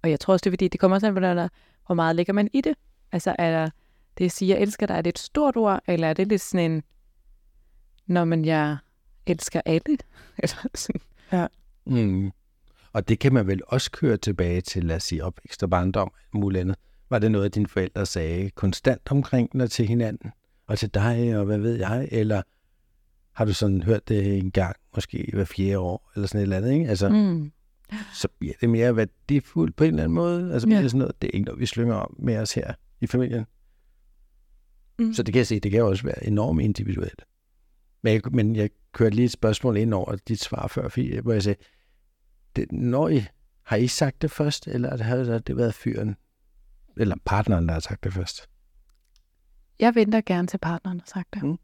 Og 0.03 0.09
jeg 0.09 0.19
tror 0.19 0.33
også, 0.33 0.43
det 0.43 0.49
er 0.49 0.51
fordi, 0.51 0.67
det 0.67 0.79
kommer 0.79 0.95
også 0.95 1.07
an 1.07 1.13
på, 1.13 1.19
der, 1.19 1.47
hvor 1.85 1.95
meget 1.95 2.15
lægger 2.15 2.33
man 2.33 2.49
i 2.53 2.61
det. 2.61 2.75
Altså, 3.11 3.35
er 3.39 3.51
der 3.51 3.69
det 4.17 4.25
at 4.25 4.31
sige, 4.31 4.49
jeg 4.55 4.61
elsker 4.61 4.85
dig, 4.87 4.93
er 4.93 5.01
det 5.01 5.09
et 5.09 5.19
stort 5.19 5.57
ord, 5.57 5.83
eller 5.87 6.07
er 6.07 6.13
det 6.13 6.27
lidt 6.27 6.41
sådan 6.41 6.71
en... 6.71 6.83
Når 8.07 8.25
man 8.25 8.45
jeg 8.45 8.77
elsker 9.25 9.61
alle? 9.65 9.97
Eller 10.43 10.55
sådan. 10.75 11.01
Mm. 11.85 12.31
Og 12.93 13.07
det 13.07 13.19
kan 13.19 13.33
man 13.33 13.47
vel 13.47 13.61
også 13.67 13.91
køre 13.91 14.17
tilbage 14.17 14.61
til, 14.61 14.83
lad 14.83 14.95
os 14.95 15.03
sige, 15.03 15.23
opvækst 15.23 15.63
og 15.63 15.69
barndom 15.69 16.11
og 16.33 16.39
muligt 16.39 16.61
andet. 16.61 16.75
Var 17.09 17.19
det 17.19 17.31
noget, 17.31 17.55
dine 17.55 17.67
forældre 17.67 18.05
sagde 18.05 18.49
konstant 18.49 19.11
omkring 19.11 19.53
dig 19.59 19.71
til 19.71 19.87
hinanden? 19.87 20.31
Og 20.67 20.77
til 20.79 20.93
dig, 20.93 21.37
og 21.39 21.45
hvad 21.45 21.57
ved 21.57 21.75
jeg? 21.75 22.07
Eller 22.11 22.41
har 23.33 23.45
du 23.45 23.53
sådan 23.53 23.83
hørt 23.83 24.07
det 24.07 24.37
en 24.37 24.51
gang, 24.51 24.75
måske 24.95 25.29
hver 25.33 25.45
fjerde 25.45 25.77
år, 25.79 26.11
eller 26.15 26.27
sådan 26.27 26.39
et 26.39 26.43
eller 26.43 26.57
andet, 26.57 26.71
ikke? 26.71 26.89
Altså. 26.89 27.09
Mm. 27.09 27.51
så 28.13 28.27
bliver 28.39 28.53
det 28.61 28.69
mere 28.69 28.95
værdifuldt 28.95 29.75
på 29.75 29.83
en 29.83 29.89
eller 29.89 30.03
anden 30.03 30.15
måde. 30.15 30.53
Altså, 30.53 30.67
Ja. 30.67 30.69
bliver 30.69 30.81
det 30.81 30.91
sådan 30.91 30.99
noget, 30.99 31.21
det 31.21 31.27
er 31.27 31.31
ikke 31.31 31.45
noget, 31.45 31.59
vi 31.59 31.65
slynger 31.65 31.95
om 31.95 32.15
med 32.19 32.37
os 32.37 32.53
her 32.53 32.73
i 33.01 33.07
familien. 33.07 33.45
Mm. 34.99 35.13
Så 35.13 35.23
det 35.23 35.33
kan 35.33 35.39
jeg 35.39 35.47
se, 35.47 35.59
det 35.59 35.71
kan 35.71 35.83
også 35.83 36.03
være 36.03 36.25
enormt 36.27 36.61
individuelt. 36.61 37.25
Men 38.01 38.13
jeg, 38.13 38.21
men 38.31 38.55
jeg 38.55 38.69
kørte 38.91 39.15
lige 39.15 39.25
et 39.25 39.31
spørgsmål 39.31 39.77
ind 39.77 39.93
over 39.93 40.15
dit 40.15 40.39
svar 40.39 40.67
før, 40.67 41.21
hvor 41.21 41.33
jeg 41.33 41.43
sagde, 41.43 41.63
det, 42.55 42.71
når 42.71 43.09
I, 43.09 43.23
har 43.63 43.77
I 43.77 43.87
sagt 43.87 44.21
det 44.21 44.31
først, 44.31 44.67
eller 44.67 45.03
har 45.03 45.17
det, 45.17 45.47
det 45.47 45.57
været 45.57 45.73
fyren, 45.73 46.15
eller 46.97 47.15
partneren, 47.25 47.67
der 47.67 47.73
har 47.73 47.79
sagt 47.79 48.03
det 48.03 48.13
først? 48.13 48.49
Jeg 49.79 49.95
venter 49.95 50.21
gerne 50.25 50.47
til 50.47 50.57
partneren 50.57 50.99
har 50.99 51.07
sagt 51.07 51.33
det. 51.33 51.43
Mm. 51.43 51.57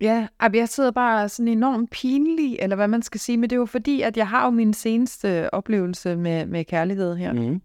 Ja, 0.00 0.28
jeg 0.54 0.68
sidder 0.68 0.90
bare 0.90 1.28
sådan 1.28 1.48
enormt 1.48 1.90
pinlig, 1.90 2.58
eller 2.60 2.76
hvad 2.76 2.88
man 2.88 3.02
skal 3.02 3.20
sige, 3.20 3.38
men 3.38 3.50
det 3.50 3.56
er 3.56 3.60
jo 3.60 3.66
fordi, 3.66 4.00
at 4.00 4.16
jeg 4.16 4.28
har 4.28 4.44
jo 4.44 4.50
min 4.50 4.74
seneste 4.74 5.54
oplevelse 5.54 6.16
med, 6.16 6.46
med 6.46 6.64
kærlighed 6.64 7.16
her, 7.16 7.32
Mm. 7.32 7.62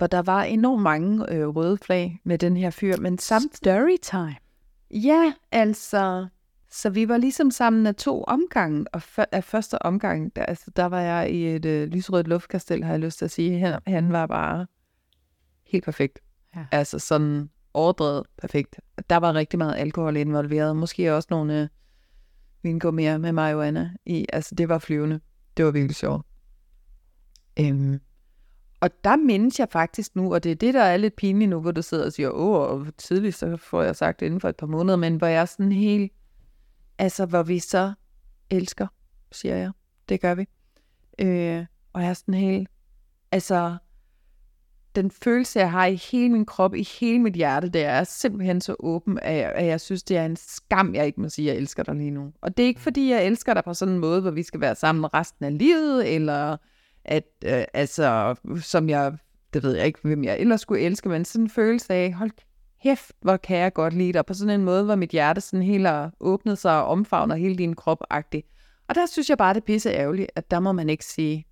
Hvor 0.00 0.06
der 0.06 0.22
var 0.22 0.42
enormt 0.42 0.82
mange 0.82 1.32
øh, 1.32 1.48
røde 1.48 1.78
flag 1.78 2.20
med 2.24 2.38
den 2.38 2.56
her 2.56 2.70
fyr, 2.70 2.96
men 2.96 3.18
samt 3.18 3.56
Story 3.56 3.96
time. 4.02 4.36
Ja, 4.90 5.32
altså, 5.52 6.26
så 6.70 6.90
vi 6.90 7.08
var 7.08 7.16
ligesom 7.16 7.50
sammen 7.50 7.86
af 7.86 7.94
to 7.94 8.24
omgange, 8.24 8.86
og 8.92 9.02
f- 9.04 9.24
af 9.32 9.44
første 9.44 9.82
omgang, 9.82 10.36
der, 10.36 10.42
altså, 10.42 10.70
der 10.76 10.84
var 10.84 11.00
jeg 11.00 11.30
i 11.30 11.54
et 11.54 11.64
øh, 11.64 11.88
lysrødt 11.88 12.28
luftkastel, 12.28 12.84
har 12.84 12.90
jeg 12.90 13.00
lyst 13.00 13.18
til 13.18 13.24
at 13.24 13.30
sige. 13.30 13.58
Han, 13.58 13.80
han 13.86 14.12
var 14.12 14.26
bare 14.26 14.66
helt 15.66 15.84
perfekt. 15.84 16.18
Ja. 16.56 16.66
Altså 16.72 16.98
sådan 16.98 17.50
overdrevet 17.74 18.26
perfekt. 18.38 18.80
Der 19.10 19.16
var 19.16 19.34
rigtig 19.34 19.58
meget 19.58 19.74
alkohol 19.76 20.16
involveret, 20.16 20.76
måske 20.76 21.14
også 21.14 21.28
nogle 21.30 21.62
øh, 21.62 21.68
vingummier 22.62 23.18
med 23.18 23.32
marihuana 23.32 23.90
i. 24.06 24.26
Altså, 24.32 24.54
det 24.54 24.68
var 24.68 24.78
flyvende. 24.78 25.20
Det 25.56 25.64
var 25.64 25.70
virkelig 25.70 25.96
sjovt. 25.96 26.26
Øhm, 27.60 28.00
og 28.80 28.90
der 29.04 29.16
mindes 29.16 29.58
jeg 29.58 29.68
faktisk 29.70 30.16
nu, 30.16 30.34
og 30.34 30.44
det 30.44 30.52
er 30.52 30.56
det, 30.56 30.74
der 30.74 30.82
er 30.82 30.96
lidt 30.96 31.16
pinligt 31.16 31.48
nu, 31.50 31.60
hvor 31.60 31.70
du 31.70 31.82
sidder 31.82 32.06
og 32.06 32.12
siger, 32.12 32.30
åh, 32.30 32.70
og 32.70 32.86
tidligt, 32.98 33.36
så 33.36 33.56
får 33.56 33.82
jeg 33.82 33.96
sagt 33.96 34.20
det 34.20 34.26
inden 34.26 34.40
for 34.40 34.48
et 34.48 34.56
par 34.56 34.66
måneder, 34.66 34.96
men 34.96 35.16
hvor 35.16 35.26
jeg 35.26 35.40
er 35.40 35.44
sådan 35.44 35.72
helt, 35.72 36.12
altså 36.98 37.26
hvor 37.26 37.42
vi 37.42 37.58
så 37.58 37.92
elsker, 38.50 38.86
siger 39.32 39.56
jeg. 39.56 39.70
Det 40.08 40.20
gør 40.20 40.34
vi. 40.34 40.46
Øh, 41.18 41.66
og 41.92 42.02
jeg 42.02 42.10
er 42.10 42.14
sådan 42.14 42.34
helt, 42.34 42.68
altså, 43.32 43.76
den 44.94 45.10
følelse, 45.10 45.58
jeg 45.58 45.70
har 45.70 45.86
i 45.86 45.94
hele 45.94 46.28
min 46.28 46.46
krop, 46.46 46.74
i 46.74 46.88
hele 47.00 47.18
mit 47.18 47.34
hjerte, 47.34 47.68
det 47.68 47.84
er 47.84 48.04
simpelthen 48.04 48.60
så 48.60 48.76
åben, 48.78 49.18
at 49.22 49.36
jeg, 49.36 49.52
at 49.52 49.66
jeg 49.66 49.80
synes, 49.80 50.02
det 50.02 50.16
er 50.16 50.24
en 50.24 50.36
skam, 50.36 50.94
jeg 50.94 51.06
ikke 51.06 51.20
må 51.20 51.28
sige, 51.28 51.50
at 51.50 51.54
jeg 51.54 51.60
elsker 51.60 51.82
dig 51.82 51.94
lige 51.94 52.10
nu. 52.10 52.32
Og 52.40 52.56
det 52.56 52.62
er 52.62 52.66
ikke, 52.66 52.80
fordi 52.80 53.10
jeg 53.10 53.26
elsker 53.26 53.54
dig 53.54 53.64
på 53.64 53.74
sådan 53.74 53.94
en 53.94 54.00
måde, 54.00 54.20
hvor 54.20 54.30
vi 54.30 54.42
skal 54.42 54.60
være 54.60 54.74
sammen 54.74 55.14
resten 55.14 55.44
af 55.44 55.58
livet, 55.58 56.14
eller 56.14 56.56
at, 57.04 57.24
øh, 57.44 57.64
altså, 57.74 58.34
som 58.62 58.88
jeg, 58.88 59.12
det 59.54 59.62
ved 59.62 59.76
jeg 59.76 59.86
ikke, 59.86 59.98
hvem 60.02 60.24
jeg 60.24 60.38
ellers 60.38 60.60
skulle 60.60 60.82
elske, 60.82 61.08
men 61.08 61.24
sådan 61.24 61.44
en 61.44 61.50
følelse 61.50 61.94
af, 61.94 62.12
hold 62.12 62.30
kæft, 62.82 63.12
hvor 63.20 63.36
kan 63.36 63.56
jeg 63.58 63.72
godt 63.72 63.94
lide 63.94 64.12
dig, 64.12 64.26
på 64.26 64.34
sådan 64.34 64.60
en 64.60 64.64
måde, 64.64 64.84
hvor 64.84 64.94
mit 64.94 65.10
hjerte 65.10 65.40
sådan 65.40 65.62
helt 65.62 65.86
har 65.86 66.12
åbnet 66.20 66.58
sig 66.58 66.72
og 66.82 66.84
omfavner 66.86 67.34
hele 67.34 67.56
din 67.56 67.74
krop 67.74 68.02
-agtigt. 68.14 68.56
Og 68.88 68.94
der 68.94 69.06
synes 69.06 69.28
jeg 69.30 69.38
bare, 69.38 69.54
det 69.54 69.60
er 69.60 69.64
pisse 69.64 69.90
ærgerligt, 69.90 70.30
at 70.36 70.50
der 70.50 70.60
må 70.60 70.72
man 70.72 70.88
ikke 70.90 71.04
sige, 71.04 71.46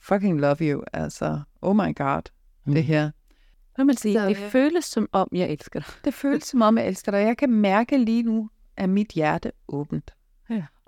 fucking 0.00 0.40
love 0.40 0.56
you, 0.60 0.82
altså, 0.92 1.40
oh 1.62 1.76
my 1.76 1.94
god, 1.96 2.22
Mm. 2.64 2.74
det 2.74 2.84
her. 2.84 3.10
Hvad 3.74 3.84
man 3.84 3.96
sige, 3.96 4.14
Så, 4.14 4.28
det 4.28 4.36
føles 4.36 4.84
som 4.84 5.08
om, 5.12 5.28
jeg 5.32 5.50
elsker 5.50 5.80
dig. 5.80 5.88
Det 6.04 6.14
føles 6.14 6.44
som 6.44 6.62
om, 6.62 6.78
jeg 6.78 6.86
elsker 6.86 7.12
dig. 7.12 7.18
Jeg 7.18 7.36
kan 7.36 7.50
mærke 7.50 7.98
lige 7.98 8.22
nu, 8.22 8.50
at 8.76 8.88
mit 8.88 9.08
hjerte 9.08 9.52
åbent. 9.68 10.14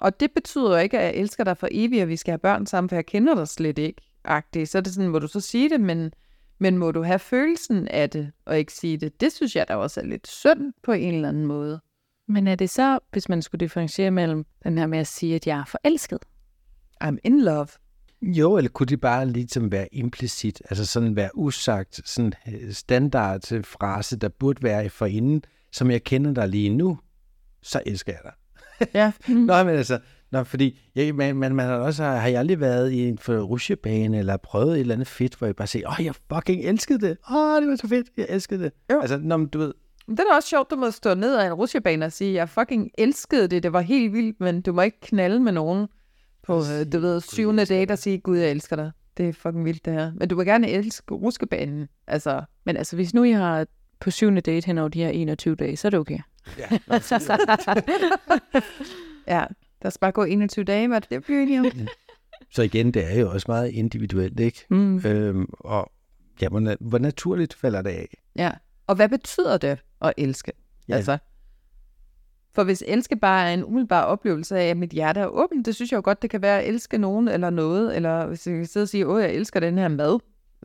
Og 0.03 0.21
det 0.21 0.31
betyder 0.35 0.71
jo 0.71 0.77
ikke, 0.77 0.99
at 0.99 1.05
jeg 1.05 1.15
elsker 1.15 1.45
dig 1.45 1.57
for 1.57 1.69
evigt, 1.71 2.03
og 2.03 2.09
vi 2.09 2.17
skal 2.17 2.33
have 2.33 2.39
børn 2.39 2.67
sammen, 2.67 2.89
for 2.89 2.97
jeg 2.97 3.07
kender 3.07 3.35
dig 3.35 3.49
slet 3.49 3.79
ikke. 3.79 4.03
Agtigt. 4.25 4.69
Så 4.69 4.79
er 4.79 4.83
det 4.83 4.95
sådan, 4.95 5.11
må 5.11 5.19
du 5.19 5.27
så 5.27 5.41
sige 5.41 5.71
det, 5.71 5.81
men, 5.81 6.13
men 6.59 6.79
må 6.79 6.91
du 6.91 7.03
have 7.03 7.19
følelsen 7.19 7.89
af 7.89 8.11
det, 8.11 8.33
og 8.47 8.59
ikke 8.59 8.73
sige 8.73 8.97
det? 8.97 9.21
Det 9.21 9.33
synes 9.33 9.57
jeg 9.57 9.69
da 9.69 9.77
også 9.77 10.01
er 10.01 10.05
lidt 10.05 10.29
synd 10.29 10.73
på 10.83 10.93
en 10.93 11.15
eller 11.15 11.29
anden 11.29 11.47
måde. 11.47 11.81
Men 12.29 12.47
er 12.47 12.55
det 12.55 12.71
så, 12.71 12.99
hvis 13.13 13.29
man 13.29 13.43
skulle 13.43 13.61
differentiere 13.61 14.11
mellem 14.11 14.45
den 14.65 14.79
her 14.79 14.87
med 14.87 14.99
at 14.99 15.07
sige, 15.07 15.35
at 15.35 15.47
jeg 15.47 15.59
er 15.59 15.65
forelsket? 15.65 16.25
I'm 17.05 17.17
in 17.25 17.41
love. 17.41 17.69
Jo, 18.23 18.57
eller 18.57 18.71
kunne 18.71 18.87
det 18.87 19.01
bare 19.01 19.29
ligesom 19.29 19.73
være 19.73 19.95
implicit, 19.95 20.63
altså 20.71 20.87
sådan 20.87 21.17
være 21.17 21.31
usagt, 21.35 22.09
sådan 22.09 22.33
øh, 22.49 22.73
standard 22.73 23.65
frase, 23.65 24.17
der 24.17 24.29
burde 24.29 24.63
være 24.63 24.89
for 24.89 25.07
inden, 25.07 25.45
som 25.73 25.91
jeg 25.91 26.05
kender 26.05 26.35
dig 26.35 26.49
lige 26.49 26.71
nu, 26.71 26.99
så 27.63 27.83
elsker 27.87 28.13
jeg 28.13 28.21
dig. 28.25 28.33
Ja. 28.95 29.13
Nå, 29.29 29.63
men 29.65 29.69
altså, 29.69 29.99
nå, 30.33 30.45
fordi 30.45 30.81
jeg, 30.95 31.15
man, 31.15 31.37
man, 31.37 31.55
man 31.55 31.67
har 31.67 31.77
også, 31.77 32.05
har 32.05 32.29
jeg 32.29 32.39
aldrig 32.39 32.61
været 32.61 32.93
i 32.93 33.09
en 33.09 33.19
rusjebane, 33.29 34.19
eller 34.19 34.37
prøvet 34.37 34.75
et 34.75 34.81
eller 34.81 34.95
andet 34.95 35.09
fedt, 35.09 35.35
hvor 35.35 35.47
jeg 35.47 35.57
bare 35.57 35.67
siger, 35.67 35.89
åh, 35.89 36.05
jeg 36.05 36.15
fucking 36.35 36.65
elskede 36.65 37.01
det. 37.01 37.17
Åh, 37.31 37.61
det 37.61 37.69
var 37.69 37.77
så 37.77 37.89
fedt, 37.89 38.07
jeg 38.17 38.27
elskede 38.29 38.65
det. 38.65 38.73
Jo. 38.93 39.01
Altså, 39.01 39.19
når 39.19 39.37
du 39.37 39.59
ved, 39.59 39.75
Det 40.09 40.21
er 40.21 40.37
også 40.37 40.49
sjovt, 40.49 40.71
du 40.71 40.77
må 40.77 40.91
stå 40.91 41.15
ned 41.15 41.37
ad 41.37 41.47
en 41.47 41.53
rusjebane 41.53 42.07
og 42.07 42.13
sige, 42.13 42.35
jeg 42.35 42.49
fucking 42.49 42.91
elskede 42.99 43.49
det, 43.49 43.63
det 43.63 43.73
var 43.73 43.81
helt 43.81 44.13
vildt, 44.13 44.41
men 44.41 44.61
du 44.63 44.73
må 44.73 44.83
ikke 44.83 45.01
knalde 45.01 45.41
med 45.41 45.53
nogen 45.53 45.87
på, 46.47 46.59
øh, 46.59 46.93
du 46.93 46.99
ved, 46.99 47.21
syvende 47.21 47.65
date 47.65 47.93
og 47.93 47.99
sige, 47.99 48.19
gud, 48.19 48.39
jeg 48.39 48.51
elsker 48.51 48.77
dig. 48.77 48.91
Det 49.17 49.29
er 49.29 49.33
fucking 49.33 49.65
vildt, 49.65 49.85
det 49.85 49.93
her. 49.93 50.13
Men 50.17 50.29
du 50.29 50.37
må 50.37 50.43
gerne 50.43 50.69
elske 50.71 51.15
ruskebanen. 51.15 51.89
Altså, 52.07 52.43
Men 52.65 52.77
altså, 52.77 52.97
hvis 52.97 53.15
nu 53.15 53.25
I 53.25 53.31
har 53.31 53.67
på 54.01 54.11
syvende 54.11 54.41
date 54.41 54.67
hen 54.67 54.79
over 54.79 54.89
de 54.89 55.03
her 55.03 55.09
21 55.09 55.55
dage, 55.55 55.77
så 55.77 55.89
er 55.89 55.91
det 55.91 55.99
okay. 56.01 56.19
Ja, 56.59 56.69
ja, 59.29 59.45
der 59.83 59.91
skal 59.91 60.01
bare 60.01 60.13
gå 60.13 60.25
21 60.25 60.65
dage, 60.65 60.89
hvad 60.89 61.01
det 61.01 61.25
bliver 61.25 61.41
enige 61.43 61.61
om. 61.61 61.67
så 62.51 62.63
igen, 62.63 62.91
det 62.95 63.13
er 63.15 63.21
jo 63.21 63.31
også 63.31 63.45
meget 63.49 63.69
individuelt, 63.71 64.41
ikke? 64.41 64.65
Mm. 64.71 64.97
Øhm, 65.07 65.47
og 65.61 65.93
ja, 66.43 66.49
hvor, 66.49 66.77
hvor 66.89 66.99
naturligt 66.99 67.55
falder 67.55 67.83
det 67.83 67.91
af? 67.91 68.17
Ja. 68.37 68.51
Og 68.87 68.95
hvad 68.97 69.09
betyder 69.09 69.59
det 69.59 69.79
at 70.01 70.13
elske? 70.17 70.53
Ja. 70.89 70.97
Altså, 70.97 71.19
for 72.55 72.65
hvis 72.65 72.85
elske 72.87 73.17
bare 73.17 73.49
er 73.51 73.55
en 73.55 73.65
umiddelbar 73.65 74.05
oplevelse 74.05 74.59
af, 74.59 74.65
at 74.69 74.77
mit 74.77 74.91
hjerte 74.91 75.21
er 75.21 75.27
åbent, 75.27 75.67
det 75.67 75.75
synes 75.75 75.93
jeg 75.93 75.97
jo 75.97 76.03
godt, 76.05 76.23
det 76.23 76.31
kan 76.31 76.43
være 76.43 76.63
at 76.63 76.69
elske 76.69 76.99
nogen 76.99 77.29
eller 77.29 77.51
noget, 77.51 77.97
eller 77.97 78.27
hvis 78.27 78.47
jeg 78.47 78.57
kan 78.57 78.67
sidde 78.67 78.85
og 78.85 78.89
sige, 78.89 79.07
åh, 79.07 79.23
jeg 79.23 79.35
elsker 79.35 79.61
den 79.61 79.79
her 79.79 79.89
mad, 79.89 80.19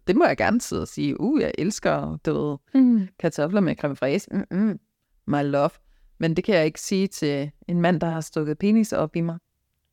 det 0.07 0.15
må 0.15 0.25
jeg 0.25 0.37
gerne 0.37 0.61
sidde 0.61 0.81
og 0.81 0.87
sige, 0.87 1.19
uh, 1.19 1.41
jeg 1.41 1.51
elsker, 1.57 2.17
du 2.25 2.33
ved, 2.33 2.57
Mm. 2.81 3.07
kartofler 3.19 3.61
med 3.61 3.75
creme 3.75 3.95
fraise, 3.95 4.27
mm-mm, 4.31 4.79
my 5.27 5.43
love. 5.43 5.69
Men 6.17 6.35
det 6.35 6.43
kan 6.43 6.55
jeg 6.55 6.65
ikke 6.65 6.81
sige 6.81 7.07
til 7.07 7.51
en 7.67 7.81
mand, 7.81 8.01
der 8.01 8.09
har 8.09 8.21
stukket 8.21 8.57
penis 8.57 8.93
op 8.93 9.15
i 9.15 9.21
mig. 9.21 9.37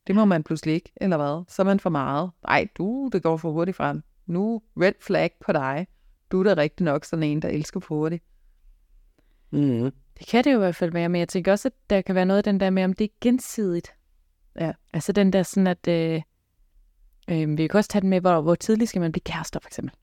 Det 0.06 0.14
må 0.14 0.24
man 0.24 0.42
pludselig 0.42 0.74
ikke, 0.74 0.92
eller 0.96 1.16
hvad? 1.16 1.44
Så 1.48 1.62
er 1.62 1.66
man 1.66 1.80
for 1.80 1.90
meget. 1.90 2.30
Nej, 2.48 2.68
du, 2.78 3.10
det 3.12 3.22
går 3.22 3.36
for 3.36 3.52
hurtigt 3.52 3.76
frem. 3.76 4.02
Nu, 4.26 4.62
red 4.76 4.92
flag 5.00 5.30
på 5.46 5.52
dig. 5.52 5.86
Du 6.32 6.40
er 6.40 6.54
da 6.54 6.60
rigtig 6.62 6.84
nok 6.84 7.04
sådan 7.04 7.22
en, 7.22 7.42
der 7.42 7.48
elsker 7.48 7.80
for 7.80 7.94
hurtigt. 7.94 8.24
Mm. 9.50 9.92
Det 10.18 10.26
kan 10.26 10.44
det 10.44 10.52
jo 10.52 10.56
i 10.56 10.58
hvert 10.58 10.76
fald 10.76 10.92
være, 10.92 11.08
men 11.08 11.18
jeg 11.18 11.28
tænker 11.28 11.52
også, 11.52 11.68
at 11.68 11.72
der 11.90 12.00
kan 12.00 12.14
være 12.14 12.26
noget 12.26 12.38
af 12.38 12.44
den 12.44 12.60
der 12.60 12.70
med, 12.70 12.84
om 12.84 12.92
det 12.92 13.04
er 13.04 13.14
gensidigt. 13.20 13.94
Ja. 14.60 14.72
Altså 14.92 15.12
den 15.12 15.32
der 15.32 15.42
sådan, 15.42 15.66
at 15.66 15.88
øh, 15.88 16.22
øh, 17.30 17.58
vi 17.58 17.66
kan 17.66 17.78
også 17.78 17.90
tage 17.90 18.02
den 18.02 18.10
med, 18.10 18.20
hvor, 18.20 18.40
hvor 18.40 18.54
tidligt 18.54 18.88
skal 18.88 19.00
man 19.00 19.12
blive 19.12 19.22
kærester, 19.22 19.60
for 19.60 19.68
eksempel. 19.68 19.94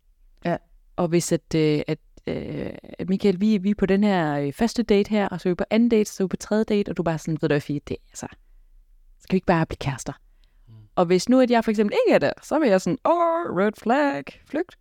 Ja. 0.46 0.58
Og 0.96 1.08
hvis 1.08 1.32
at, 1.32 1.56
øh, 1.56 1.82
at, 1.88 2.00
øh, 2.28 2.72
Michael, 3.10 3.42
vi, 3.42 3.58
vi 3.58 3.70
er 3.70 3.76
på 3.76 3.86
den 3.86 4.04
her 4.04 4.34
øh, 4.40 4.54
første 4.54 4.84
date 4.84 5.10
her, 5.10 5.28
og 5.28 5.42
så 5.42 5.50
er 5.50 5.52
vi 5.52 5.56
på 5.56 5.64
anden 5.70 5.90
date, 5.90 6.12
så 6.12 6.24
er 6.24 6.26
vi 6.26 6.30
på 6.30 6.38
tredje 6.38 6.64
date, 6.64 6.90
og 6.90 6.98
du 6.98 7.02
er 7.02 7.04
bare 7.04 7.18
sådan, 7.18 7.38
ved 7.42 7.50
du 7.50 7.54
hvad, 7.54 7.62
det 7.62 7.92
er 7.92 7.96
altså, 8.10 8.28
skal 9.20 9.34
vi 9.34 9.38
ikke 9.38 9.46
bare 9.46 9.66
blive 9.66 9.78
kærester? 9.78 10.14
Mm. 10.68 10.74
Og 10.96 11.06
hvis 11.06 11.30
nu, 11.30 11.40
at 11.40 11.52
jeg 11.52 11.64
for 11.64 11.72
eksempel 11.72 11.98
ikke 12.08 12.16
er 12.16 12.20
der, 12.20 12.32
så 12.44 12.60
vil 12.60 12.70
jeg 12.70 12.82
sådan, 12.82 12.98
åh, 13.06 13.58
red 13.58 13.72
flag, 13.78 14.24
flygt. 14.46 14.78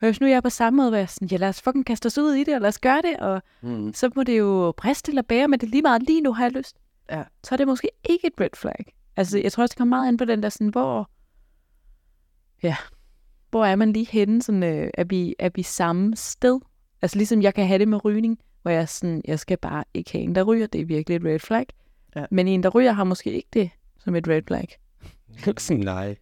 Men 0.00 0.08
hvis 0.08 0.20
nu 0.20 0.26
jeg 0.26 0.36
er 0.36 0.40
på 0.40 0.50
samme 0.50 0.76
måde, 0.76 0.88
hvor 0.90 0.98
jeg 0.98 1.08
sådan, 1.08 1.28
ja, 1.28 1.36
lad 1.36 1.48
os 1.48 1.62
fucking 1.62 1.86
kaste 1.86 2.06
os 2.06 2.18
ud 2.18 2.32
i 2.34 2.44
det, 2.44 2.54
og 2.54 2.60
lad 2.60 2.68
os 2.68 2.78
gøre 2.78 3.02
det, 3.02 3.16
og 3.16 3.42
Mm. 3.60 3.94
så 3.94 4.10
må 4.16 4.22
det 4.22 4.38
jo 4.38 4.74
briste 4.76 5.10
eller 5.10 5.22
bære, 5.22 5.48
men 5.48 5.60
det 5.60 5.66
er 5.66 5.70
lige 5.70 5.82
meget, 5.82 6.02
lige 6.02 6.20
nu 6.20 6.32
har 6.32 6.44
jeg 6.44 6.52
lyst. 6.52 6.76
Ja. 7.10 7.22
Så 7.44 7.54
er 7.54 7.56
det 7.56 7.66
måske 7.66 7.90
ikke 8.04 8.26
et 8.26 8.32
red 8.40 8.48
flag. 8.54 8.94
Altså, 9.16 9.38
jeg 9.38 9.52
tror 9.52 9.62
også, 9.62 9.72
det 9.72 9.78
kommer 9.78 9.96
meget 9.96 10.08
ind 10.08 10.18
på 10.18 10.24
den 10.24 10.42
der 10.42 10.48
sådan, 10.48 10.68
hvor, 10.68 11.10
ja, 12.62 12.76
hvor 13.50 13.64
er 13.64 13.76
man 13.76 13.92
lige 13.92 14.06
henne, 14.06 14.42
sådan, 14.42 14.62
øh, 14.62 14.90
er, 14.94 15.04
vi, 15.04 15.34
er 15.38 15.50
vi 15.54 15.62
samme 15.62 16.16
sted? 16.16 16.60
Altså, 17.04 17.18
ligesom 17.18 17.42
jeg 17.42 17.54
kan 17.54 17.66
have 17.66 17.78
det 17.78 17.88
med 17.88 18.04
rygning, 18.04 18.38
hvor 18.62 18.70
jeg 18.70 18.88
sådan, 18.88 19.22
jeg 19.24 19.38
skal 19.38 19.58
bare 19.58 19.84
ikke 19.94 20.12
have 20.12 20.22
en, 20.22 20.34
der 20.34 20.42
ryger, 20.42 20.66
det 20.66 20.80
er 20.80 20.84
virkelig 20.84 21.16
et 21.16 21.24
red 21.24 21.38
flag. 21.38 21.66
Ja. 22.16 22.26
Men 22.30 22.48
en, 22.48 22.62
der 22.62 22.68
ryger, 22.68 22.92
har 22.92 23.04
måske 23.04 23.32
ikke 23.32 23.48
det 23.52 23.70
som 23.98 24.14
et 24.14 24.28
red 24.28 24.42
flag. 24.46 24.68
Nej. 25.70 26.16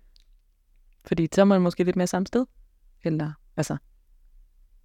Fordi 1.04 1.28
så 1.34 1.40
er 1.40 1.44
man 1.44 1.62
måske 1.62 1.84
lidt 1.84 1.96
mere 1.96 2.06
samme 2.06 2.26
sted. 2.26 2.46
Eller, 3.04 3.32
altså, 3.56 3.76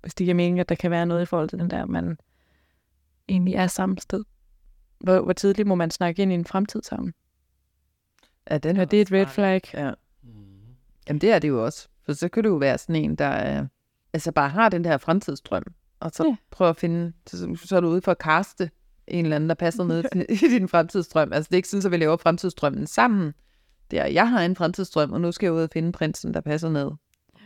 hvis 0.01 0.13
det 0.13 0.25
giver 0.25 0.36
mening, 0.36 0.60
at 0.60 0.69
der 0.69 0.75
kan 0.75 0.91
være 0.91 1.05
noget 1.05 1.21
i 1.21 1.25
forhold 1.25 1.49
til 1.49 1.60
den 1.60 1.69
der, 1.69 1.86
man 1.86 2.17
egentlig 3.29 3.53
er 3.53 3.67
samme 3.67 3.97
sted. 3.99 4.23
Hvor, 4.99 5.21
hvor 5.21 5.33
tidligt 5.33 5.67
må 5.67 5.75
man 5.75 5.91
snakke 5.91 6.21
ind 6.21 6.31
i 6.31 6.36
en 6.36 6.45
fremtid 6.45 6.81
sammen? 6.83 7.13
Ja, 8.49 8.57
den 8.57 8.77
Er 8.77 8.86
det 8.86 9.01
et 9.01 9.12
red 9.12 9.25
flag? 9.25 9.62
Ja. 9.73 9.91
Jamen 11.07 11.21
det 11.21 11.31
er 11.31 11.39
det 11.39 11.47
jo 11.47 11.65
også. 11.65 11.88
For 12.05 12.13
så 12.13 12.29
kan 12.29 12.43
du 12.43 12.49
jo 12.49 12.55
være 12.55 12.77
sådan 12.77 12.95
en, 12.95 13.15
der 13.15 13.25
er, 13.25 13.67
altså 14.13 14.31
bare 14.31 14.49
har 14.49 14.69
den 14.69 14.83
der 14.83 14.97
fremtidsdrøm, 14.97 15.63
og 15.99 16.12
så 16.13 16.23
Ja. 16.23 16.29
ja. 16.29 16.36
prøver 16.51 16.69
at 16.69 16.77
finde, 16.77 17.13
så, 17.27 17.57
så 17.65 17.75
er 17.75 17.79
du 17.81 17.88
ude 17.88 18.01
for 18.01 18.12
at 18.12 18.17
kaste 18.17 18.69
en 19.07 19.25
eller 19.25 19.36
anden, 19.36 19.49
der 19.49 19.55
passer 19.55 19.83
ned 19.83 20.03
i 20.29 20.36
din 20.36 20.67
fremtidsdrøm. 20.67 21.33
Altså 21.33 21.47
det 21.49 21.55
er 21.55 21.57
ikke 21.57 21.69
sådan, 21.69 21.86
at 21.86 21.91
vi 21.91 21.97
laver 21.97 22.17
fremtidsdrømmen 22.17 22.88
sammen. 22.88 23.33
Det 23.91 23.99
er, 23.99 24.05
jeg 24.05 24.29
har 24.29 24.41
en 24.41 24.55
fremtidsdrøm, 24.55 25.12
og 25.12 25.21
nu 25.21 25.31
skal 25.31 25.47
jeg 25.47 25.53
ud 25.53 25.62
og 25.62 25.69
finde 25.73 25.91
prinsen, 25.91 26.33
der 26.33 26.41
passer 26.41 26.69
ned. 26.69 26.91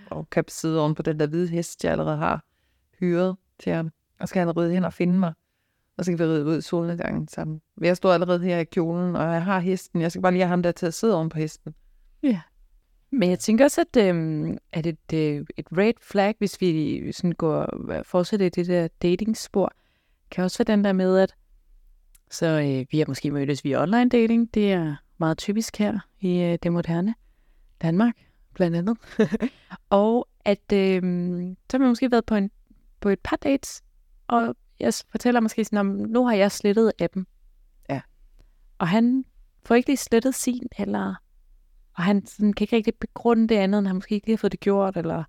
Og 0.09 0.29
kan 0.29 0.43
sidde 0.47 0.81
oven 0.81 0.95
på 0.95 1.01
den 1.01 1.19
der 1.19 1.27
hvide 1.27 1.47
hest, 1.47 1.83
jeg 1.83 1.91
allerede 1.91 2.17
har 2.17 2.43
hyret 2.99 3.35
til 3.59 3.71
ham. 3.73 3.89
Og 4.19 4.27
skal 4.29 4.39
han 4.45 4.57
ride 4.57 4.73
hen 4.73 4.85
og 4.85 4.93
finde 4.93 5.19
mig. 5.19 5.33
Og 5.97 6.05
så 6.05 6.11
kan 6.11 6.19
vi 6.19 6.23
ride 6.23 6.45
ud 6.45 6.57
i 6.57 6.61
solnedgangen 6.61 7.27
sammen. 7.27 7.61
Jeg 7.81 7.97
står 7.97 8.13
allerede 8.13 8.39
her 8.39 8.57
i 8.57 8.63
kjolen, 8.63 9.15
og 9.15 9.23
jeg 9.23 9.43
har 9.43 9.59
hesten. 9.59 10.01
Jeg 10.01 10.11
skal 10.11 10.21
bare 10.21 10.31
lige 10.31 10.41
have 10.41 10.49
ham 10.49 10.63
der 10.63 10.71
til 10.71 10.85
at 10.85 10.93
sidde 10.93 11.15
oven 11.15 11.29
på 11.29 11.37
hesten. 11.37 11.75
Men 13.12 13.30
jeg 13.30 13.39
tænker 13.39 13.65
også, 13.65 13.82
at, 13.82 14.08
øhm, 14.08 14.58
at 14.71 14.86
et, 14.86 15.13
øh, 15.13 15.45
et 15.58 15.67
red 15.78 15.93
flag, 16.02 16.36
hvis 16.38 16.62
vi 16.62 17.12
sådan 17.12 17.32
går 17.32 17.91
øh, 17.91 18.06
fortsætter 18.06 18.45
i 18.45 18.50
det 18.50 18.67
der 18.67 18.88
datingspor, 19.02 19.71
kan 20.32 20.43
også 20.43 20.63
være 20.63 20.76
den 20.76 20.84
der 20.84 20.93
med, 20.93 21.17
at 21.17 21.36
så 22.30 22.45
øh, 22.45 22.86
vi 22.91 23.00
har 23.00 23.06
måske 23.08 23.32
mødtes 23.32 23.63
via 23.63 23.82
online 23.82 24.10
dating. 24.10 24.54
Det 24.54 24.71
er 24.71 24.95
meget 25.17 25.38
typisk 25.38 25.78
her 25.78 26.00
i 26.19 26.41
øh, 26.41 26.58
det 26.63 26.71
moderne 26.74 27.15
Danmark, 27.82 28.13
blandt 28.54 28.78
andet. 28.78 28.97
og 29.89 30.28
at 30.45 30.74
øh, 30.74 31.02
så 31.69 31.78
har 31.78 31.80
vi 31.80 31.89
måske 31.89 32.12
været 32.12 32.26
på, 32.26 32.36
en, 32.36 32.52
på 33.00 33.10
et 33.10 33.19
par 33.19 33.36
dates, 33.36 33.84
og 34.28 34.56
jeg 34.80 34.93
fortæller 35.10 35.39
måske 35.39 35.65
sådan, 35.65 35.80
om 35.80 35.86
nu 35.86 36.26
har 36.26 36.36
jeg 36.36 36.52
slettet 36.52 36.91
appen. 37.00 37.28
Ja. 37.89 38.02
Og 38.78 38.88
han 38.88 39.26
får 39.65 39.76
ikke 39.76 39.89
lige 39.89 39.97
slettet 39.97 40.36
sin, 40.36 40.67
eller 40.78 41.15
og 41.97 42.04
han 42.04 42.25
sådan, 42.25 42.54
kan 42.54 42.65
ikke 42.65 42.75
rigtig 42.75 42.93
begrunde 42.95 43.47
det 43.47 43.56
andet, 43.56 43.80
end 43.80 43.88
han 43.88 43.95
måske 43.95 44.15
ikke 44.15 44.27
lige 44.27 44.36
har 44.36 44.38
fået 44.38 44.51
det 44.51 44.60
gjort, 44.60 44.97
eller... 44.97 45.23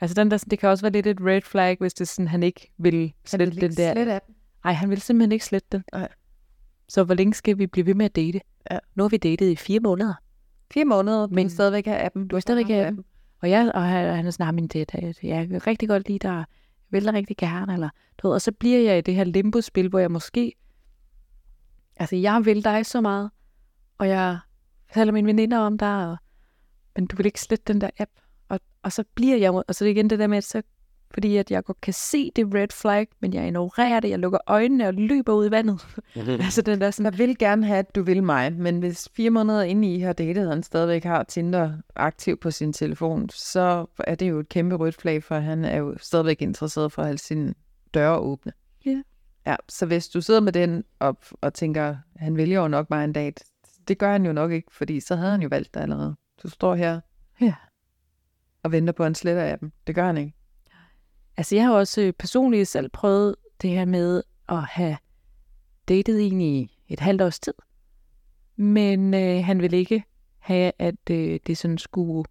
Altså 0.00 0.14
den 0.14 0.30
der, 0.30 0.36
sådan- 0.36 0.50
det 0.50 0.58
kan 0.58 0.68
også 0.68 0.82
være 0.84 0.92
lidt 0.92 1.06
et 1.06 1.18
red 1.20 1.40
flag, 1.42 1.76
hvis 1.80 1.94
det 1.94 2.00
er 2.00 2.06
sådan, 2.06 2.28
han 2.28 2.42
ikke 2.42 2.70
vil 2.78 3.12
slette 3.24 3.60
den 3.60 3.70
der. 3.76 3.92
Slet 3.92 4.08
af 4.08 4.20
dem. 4.26 4.34
Nej, 4.64 4.72
han 4.72 4.90
vil 4.90 5.00
simpelthen 5.00 5.32
ikke 5.32 5.44
slette 5.44 5.68
den. 5.72 5.84
Nej. 5.92 6.08
Så 6.88 7.04
hvor 7.04 7.14
længe 7.14 7.34
skal 7.34 7.58
vi 7.58 7.66
blive 7.66 7.86
ved 7.86 7.94
med 7.94 8.04
at 8.04 8.16
date? 8.16 8.40
Ja. 8.70 8.78
Nu 8.94 9.02
har 9.04 9.08
vi 9.08 9.16
datet 9.16 9.50
i 9.50 9.56
fire 9.56 9.80
måneder. 9.80 10.14
Fire 10.70 10.84
måneder, 10.84 11.26
men 11.26 11.46
du 11.46 11.52
stadigvæk 11.54 11.86
have 11.86 11.98
appen. 11.98 12.28
Du 12.28 12.36
har 12.36 12.40
stadigvæk 12.40 12.66
have 12.74 12.86
appen. 12.86 13.04
Og 13.42 13.50
jeg, 13.50 13.72
og 13.74 13.82
han, 13.82 14.14
han 14.16 14.26
er 14.26 14.30
sådan, 14.30 14.46
"Ah, 14.48 14.54
men 14.54 14.66
det, 14.66 14.94
jeg 15.22 15.48
kan 15.48 15.66
rigtig 15.66 15.88
godt 15.88 16.08
lide 16.08 16.18
dig, 16.18 16.34
jeg 16.34 16.44
vil 16.90 17.04
dig 17.04 17.14
rigtig 17.14 17.36
gerne, 17.36 17.72
eller, 17.72 17.88
du 18.18 18.26
ved, 18.26 18.34
og 18.34 18.40
så 18.42 18.52
bliver 18.52 18.80
jeg 18.80 18.98
i 18.98 19.00
det 19.00 19.14
her 19.14 19.24
limbo-spil, 19.24 19.88
hvor 19.88 19.98
jeg 19.98 20.10
måske, 20.10 20.52
altså 21.96 22.16
jeg 22.16 22.44
vil 22.44 22.64
dig 22.64 22.86
så 22.86 23.00
meget, 23.00 23.30
og 23.98 24.08
jeg 24.08 24.38
fortæller 24.88 25.12
mine 25.12 25.26
veninder 25.26 25.58
om 25.58 25.78
dig, 25.78 26.10
og, 26.10 26.16
men 26.96 27.06
du 27.06 27.16
vil 27.16 27.26
ikke 27.26 27.40
slette 27.40 27.72
den 27.72 27.80
der 27.80 27.90
app, 27.98 28.10
og, 28.48 28.60
og 28.82 28.92
så 28.92 29.04
bliver 29.14 29.36
jeg, 29.36 29.52
og 29.52 29.74
så 29.74 29.84
er 29.84 29.86
det 29.86 29.96
igen 29.96 30.10
det 30.10 30.18
der 30.18 30.26
med, 30.26 30.38
at 30.38 30.44
så, 30.44 30.62
fordi 31.10 31.36
at 31.36 31.50
jeg 31.50 31.64
godt 31.64 31.80
kan 31.80 31.92
se 31.92 32.30
det 32.36 32.54
red 32.54 32.68
flag, 32.72 33.08
men 33.20 33.34
jeg 33.34 33.46
ignorerer 33.46 34.00
det, 34.00 34.10
jeg 34.10 34.18
lukker 34.18 34.38
øjnene 34.46 34.88
og 34.88 34.94
løber 34.94 35.32
ud 35.32 35.46
i 35.46 35.50
vandet. 35.50 35.80
altså 36.44 36.62
den 36.62 36.80
der 36.80 36.90
sådan, 36.90 37.12
Jeg 37.12 37.18
vil 37.18 37.38
gerne 37.38 37.66
have, 37.66 37.78
at 37.78 37.94
du 37.94 38.02
vil 38.02 38.22
mig, 38.22 38.52
men 38.52 38.78
hvis 38.78 39.08
fire 39.16 39.30
måneder 39.30 39.62
inde 39.62 39.94
i 39.94 39.98
har 39.98 40.12
datet, 40.12 40.46
og 40.46 40.52
han 40.52 40.62
stadigvæk 40.62 41.04
har 41.04 41.22
Tinder 41.22 41.72
aktiv 41.96 42.36
på 42.36 42.50
sin 42.50 42.72
telefon, 42.72 43.30
så 43.30 43.86
er 43.98 44.14
det 44.14 44.30
jo 44.30 44.38
et 44.38 44.48
kæmpe 44.48 44.76
rødt 44.76 44.94
flag, 44.94 45.24
for 45.24 45.38
han 45.38 45.64
er 45.64 45.76
jo 45.76 45.98
stadigvæk 45.98 46.42
interesseret 46.42 46.92
for 46.92 47.02
at 47.02 47.08
have 47.08 47.18
sine 47.18 47.54
døre 47.94 48.18
åbne. 48.18 48.52
Ja. 48.86 49.02
Ja, 49.46 49.56
så 49.68 49.86
hvis 49.86 50.08
du 50.08 50.20
sidder 50.20 50.40
med 50.40 50.52
den 50.52 50.84
op 51.00 51.24
og 51.40 51.54
tænker, 51.54 51.96
han 52.16 52.36
vælger 52.36 52.60
jo 52.60 52.68
nok 52.68 52.90
mig 52.90 53.04
en 53.04 53.12
date, 53.12 53.44
det 53.88 53.98
gør 53.98 54.12
han 54.12 54.26
jo 54.26 54.32
nok 54.32 54.52
ikke, 54.52 54.68
fordi 54.74 55.00
så 55.00 55.16
havde 55.16 55.30
han 55.30 55.42
jo 55.42 55.48
valgt 55.48 55.74
dig 55.74 55.82
allerede. 55.82 56.16
Du 56.42 56.48
står 56.48 56.74
her 56.74 57.00
Ja. 57.40 57.54
og 58.62 58.72
venter 58.72 58.92
på, 58.92 59.02
han 59.02 59.14
sletter 59.14 59.42
af 59.42 59.58
dem. 59.58 59.72
Det 59.86 59.94
gør 59.94 60.06
han 60.06 60.16
ikke. 60.16 60.34
Altså, 61.36 61.54
jeg 61.56 61.64
har 61.64 61.72
også 61.72 62.00
øh, 62.00 62.12
personligt 62.12 62.68
selv 62.68 62.88
prøvet 62.88 63.34
det 63.62 63.70
her 63.70 63.84
med 63.84 64.22
at 64.48 64.62
have 64.62 64.96
datet 65.88 66.26
en 66.26 66.40
i 66.40 66.78
et 66.88 67.00
halvt 67.00 67.22
års 67.22 67.40
tid. 67.40 67.54
Men 68.56 69.14
øh, 69.14 69.44
han 69.44 69.62
ville 69.62 69.76
ikke 69.76 70.04
have, 70.38 70.72
at 70.78 71.10
øh, 71.10 71.40
det 71.46 71.58
sådan 71.58 71.78
skulle 71.78 72.24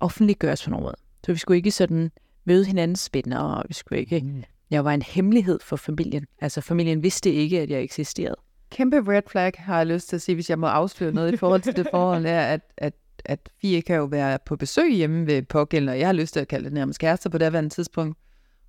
offentliggøres 0.00 0.64
på 0.64 0.70
nogen 0.70 0.84
måde. 0.84 0.96
Så 1.26 1.32
vi 1.32 1.38
skulle 1.38 1.56
ikke 1.56 1.70
sådan 1.70 2.10
møde 2.44 2.64
hinandens 2.66 3.10
venner, 3.12 3.38
og 3.38 3.64
vi 3.68 3.74
skulle 3.74 4.00
ikke... 4.00 4.20
Mm. 4.20 4.42
Jeg 4.70 4.84
var 4.84 4.92
en 4.92 5.02
hemmelighed 5.02 5.58
for 5.62 5.76
familien. 5.76 6.26
Altså, 6.38 6.60
familien 6.60 7.02
vidste 7.02 7.32
ikke, 7.32 7.60
at 7.60 7.70
jeg 7.70 7.82
eksisterede. 7.82 8.36
Kæmpe 8.70 8.96
red 8.96 9.22
flag, 9.26 9.52
har 9.56 9.76
jeg 9.76 9.86
lyst 9.86 10.08
til 10.08 10.16
at 10.16 10.22
sige, 10.22 10.34
hvis 10.34 10.50
jeg 10.50 10.58
må 10.58 10.66
afsløre 10.66 11.12
noget 11.12 11.32
i 11.32 11.36
forhold 11.36 11.60
til 11.60 11.76
det 11.76 11.86
forhold, 11.90 12.26
er, 12.26 12.40
at, 12.40 12.60
at, 12.76 12.94
at 13.24 13.48
Fie 13.60 13.82
kan 13.82 13.96
jo 13.96 14.04
være 14.04 14.38
på 14.46 14.56
besøg 14.56 14.92
hjemme 14.92 15.26
ved 15.26 15.42
pågældende, 15.42 15.92
og 15.92 15.98
jeg 15.98 16.08
har 16.08 16.12
lyst 16.12 16.32
til 16.32 16.40
at 16.40 16.48
kalde 16.48 16.64
det 16.64 16.72
nærmest 16.72 16.98
kærester 16.98 17.30
på 17.30 17.38
det 17.38 17.52
her 17.52 17.68
tidspunkt. 17.68 18.18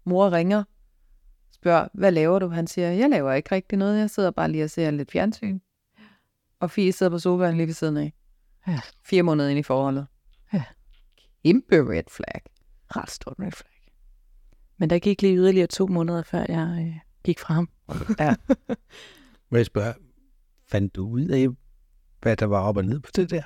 Mor 0.05 0.31
ringer, 0.31 0.63
spørger, 1.51 1.87
hvad 1.93 2.11
laver 2.11 2.39
du? 2.39 2.47
Han 2.47 2.67
siger, 2.67 2.91
jeg 2.91 3.09
laver 3.09 3.33
ikke 3.33 3.55
rigtig 3.55 3.77
noget, 3.77 3.99
jeg 3.99 4.09
sidder 4.09 4.31
bare 4.31 4.51
lige 4.51 4.63
og 4.63 4.69
ser 4.69 4.91
lidt 4.91 5.11
fjernsyn. 5.11 5.59
Og 6.59 6.71
Fie 6.71 6.91
sidder 6.91 7.09
på 7.09 7.19
sofaen 7.19 7.57
lige 7.57 7.67
ved 7.67 7.73
siden 7.73 7.97
af. 7.97 8.13
Ja. 8.67 8.79
Fire 9.05 9.23
måneder 9.23 9.49
ind 9.49 9.59
i 9.59 9.63
forholdet. 9.63 10.07
Ja. 10.53 10.63
Kæmpe 11.45 11.75
red 11.75 12.03
flag. 12.11 12.41
Ret 12.95 13.11
stort 13.11 13.35
red 13.39 13.51
flag. 13.51 13.93
Men 14.77 14.89
der 14.89 14.99
gik 14.99 15.21
lige 15.21 15.37
yderligere 15.37 15.67
to 15.67 15.87
måneder, 15.87 16.23
før 16.23 16.45
jeg 16.49 16.85
øh, 16.87 16.99
gik 17.23 17.39
fra 17.39 17.53
ham. 17.53 17.69
Må 19.49 19.57
jeg 19.57 19.65
spørge, 19.65 19.93
fandt 20.67 20.95
du 20.95 21.07
ud 21.09 21.25
af, 21.27 21.47
hvad 22.21 22.37
der 22.37 22.45
var 22.45 22.59
op 22.61 22.77
og 22.77 22.85
ned 22.85 22.99
på 22.99 23.09
det 23.15 23.29
der? 23.29 23.43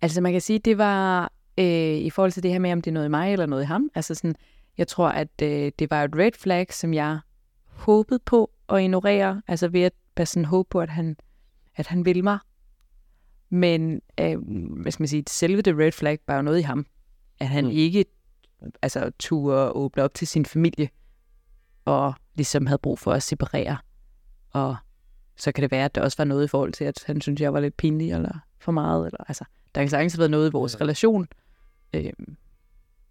Altså 0.00 0.20
man 0.20 0.32
kan 0.32 0.40
sige, 0.40 0.58
det 0.58 0.78
var 0.78 1.32
øh, 1.58 1.96
i 1.96 2.10
forhold 2.10 2.32
til 2.32 2.42
det 2.42 2.50
her 2.52 2.58
med, 2.58 2.72
om 2.72 2.82
det 2.82 2.90
er 2.90 2.94
noget 2.94 3.06
i 3.06 3.10
mig 3.10 3.32
eller 3.32 3.46
noget 3.46 3.62
i 3.62 3.66
ham. 3.66 3.90
Altså 3.94 4.14
sådan, 4.14 4.34
jeg 4.78 4.88
tror, 4.88 5.08
at 5.08 5.28
øh, 5.42 5.72
det 5.78 5.90
var 5.90 6.04
et 6.04 6.16
red 6.16 6.32
flag, 6.38 6.72
som 6.72 6.94
jeg 6.94 7.18
håbede 7.64 8.18
på 8.18 8.50
at 8.68 8.80
ignorere. 8.82 9.42
Altså 9.48 9.68
ved 9.68 9.80
at 9.82 9.92
bare 10.14 10.26
sådan 10.26 10.44
håbe 10.44 10.68
på, 10.70 10.80
at 10.80 10.88
han, 10.88 11.16
at 11.76 11.86
han 11.86 12.04
ville 12.04 12.22
mig. 12.22 12.38
Men 13.48 14.00
øh, 14.20 14.38
hvad 14.82 14.92
skal 14.92 15.02
man 15.02 15.08
sige, 15.08 15.24
selve 15.28 15.62
det 15.62 15.78
red 15.78 15.92
flag 15.92 16.18
var 16.26 16.36
jo 16.36 16.42
noget 16.42 16.58
i 16.58 16.62
ham. 16.62 16.86
At 17.40 17.48
han 17.48 17.64
Mm. 17.64 17.70
ikke 17.70 18.04
altså, 18.82 19.10
turde 19.18 19.70
åbne 19.72 20.02
op 20.02 20.14
til 20.14 20.26
sin 20.28 20.44
familie, 20.44 20.88
og 21.84 22.14
ligesom 22.34 22.66
havde 22.66 22.78
brug 22.78 22.98
for 22.98 23.12
at 23.12 23.22
separere. 23.22 23.76
Og 24.52 24.76
så 25.36 25.52
kan 25.52 25.62
det 25.62 25.70
være, 25.70 25.84
at 25.84 25.94
der 25.94 26.00
også 26.00 26.16
var 26.18 26.24
noget 26.24 26.44
i 26.44 26.48
forhold 26.48 26.72
til, 26.72 26.84
at 26.84 27.04
han 27.06 27.20
synes, 27.20 27.40
jeg 27.40 27.52
var 27.52 27.60
lidt 27.60 27.76
pinlig, 27.76 28.12
eller 28.12 28.38
for 28.58 28.72
meget. 28.72 29.06
Eller, 29.06 29.24
altså, 29.28 29.44
der 29.74 29.80
kan 29.80 29.90
sagtens 29.90 30.12
have 30.12 30.18
været 30.18 30.30
noget 30.30 30.48
i 30.48 30.52
vores 30.52 30.80
relation. 30.80 31.26
Øh, 31.94 32.12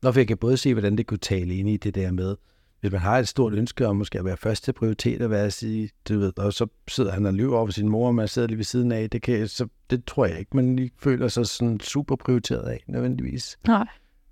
Nå, 0.01 0.11
for 0.11 0.19
jeg 0.19 0.27
kan 0.27 0.37
både 0.37 0.57
se, 0.57 0.73
hvordan 0.73 0.97
det 0.97 1.07
kunne 1.07 1.17
tale 1.17 1.55
ind 1.55 1.69
i 1.69 1.77
det 1.77 1.95
der 1.95 2.11
med, 2.11 2.35
hvis 2.79 2.91
man 2.91 3.01
har 3.01 3.17
et 3.17 3.27
stort 3.27 3.53
ønske 3.53 3.87
om 3.87 3.95
måske 3.95 4.19
at 4.19 4.25
være 4.25 4.37
første 4.37 4.73
prioritet 4.73 5.21
at 5.21 5.29
være 5.29 5.45
at 5.45 5.53
sige, 5.53 5.89
du 6.09 6.19
ved, 6.19 6.39
og 6.39 6.53
så 6.53 6.67
sidder 6.87 7.11
han 7.11 7.25
og 7.25 7.33
lyver 7.33 7.57
over 7.57 7.65
for 7.65 7.71
sin 7.73 7.89
mor, 7.89 8.07
og 8.07 8.15
man 8.15 8.27
sidder 8.27 8.47
lige 8.47 8.57
ved 8.57 8.65
siden 8.65 8.91
af, 8.91 9.09
det, 9.09 9.21
kan, 9.21 9.47
så, 9.47 9.67
det 9.89 10.05
tror 10.05 10.25
jeg 10.25 10.39
ikke, 10.39 10.55
man 10.55 10.75
lige 10.75 10.91
føler 10.97 11.27
sig 11.27 11.47
sådan 11.47 11.79
super 11.79 12.15
prioriteret 12.15 12.69
af, 12.69 12.83
nødvendigvis. 12.87 13.59
nej. 13.67 13.87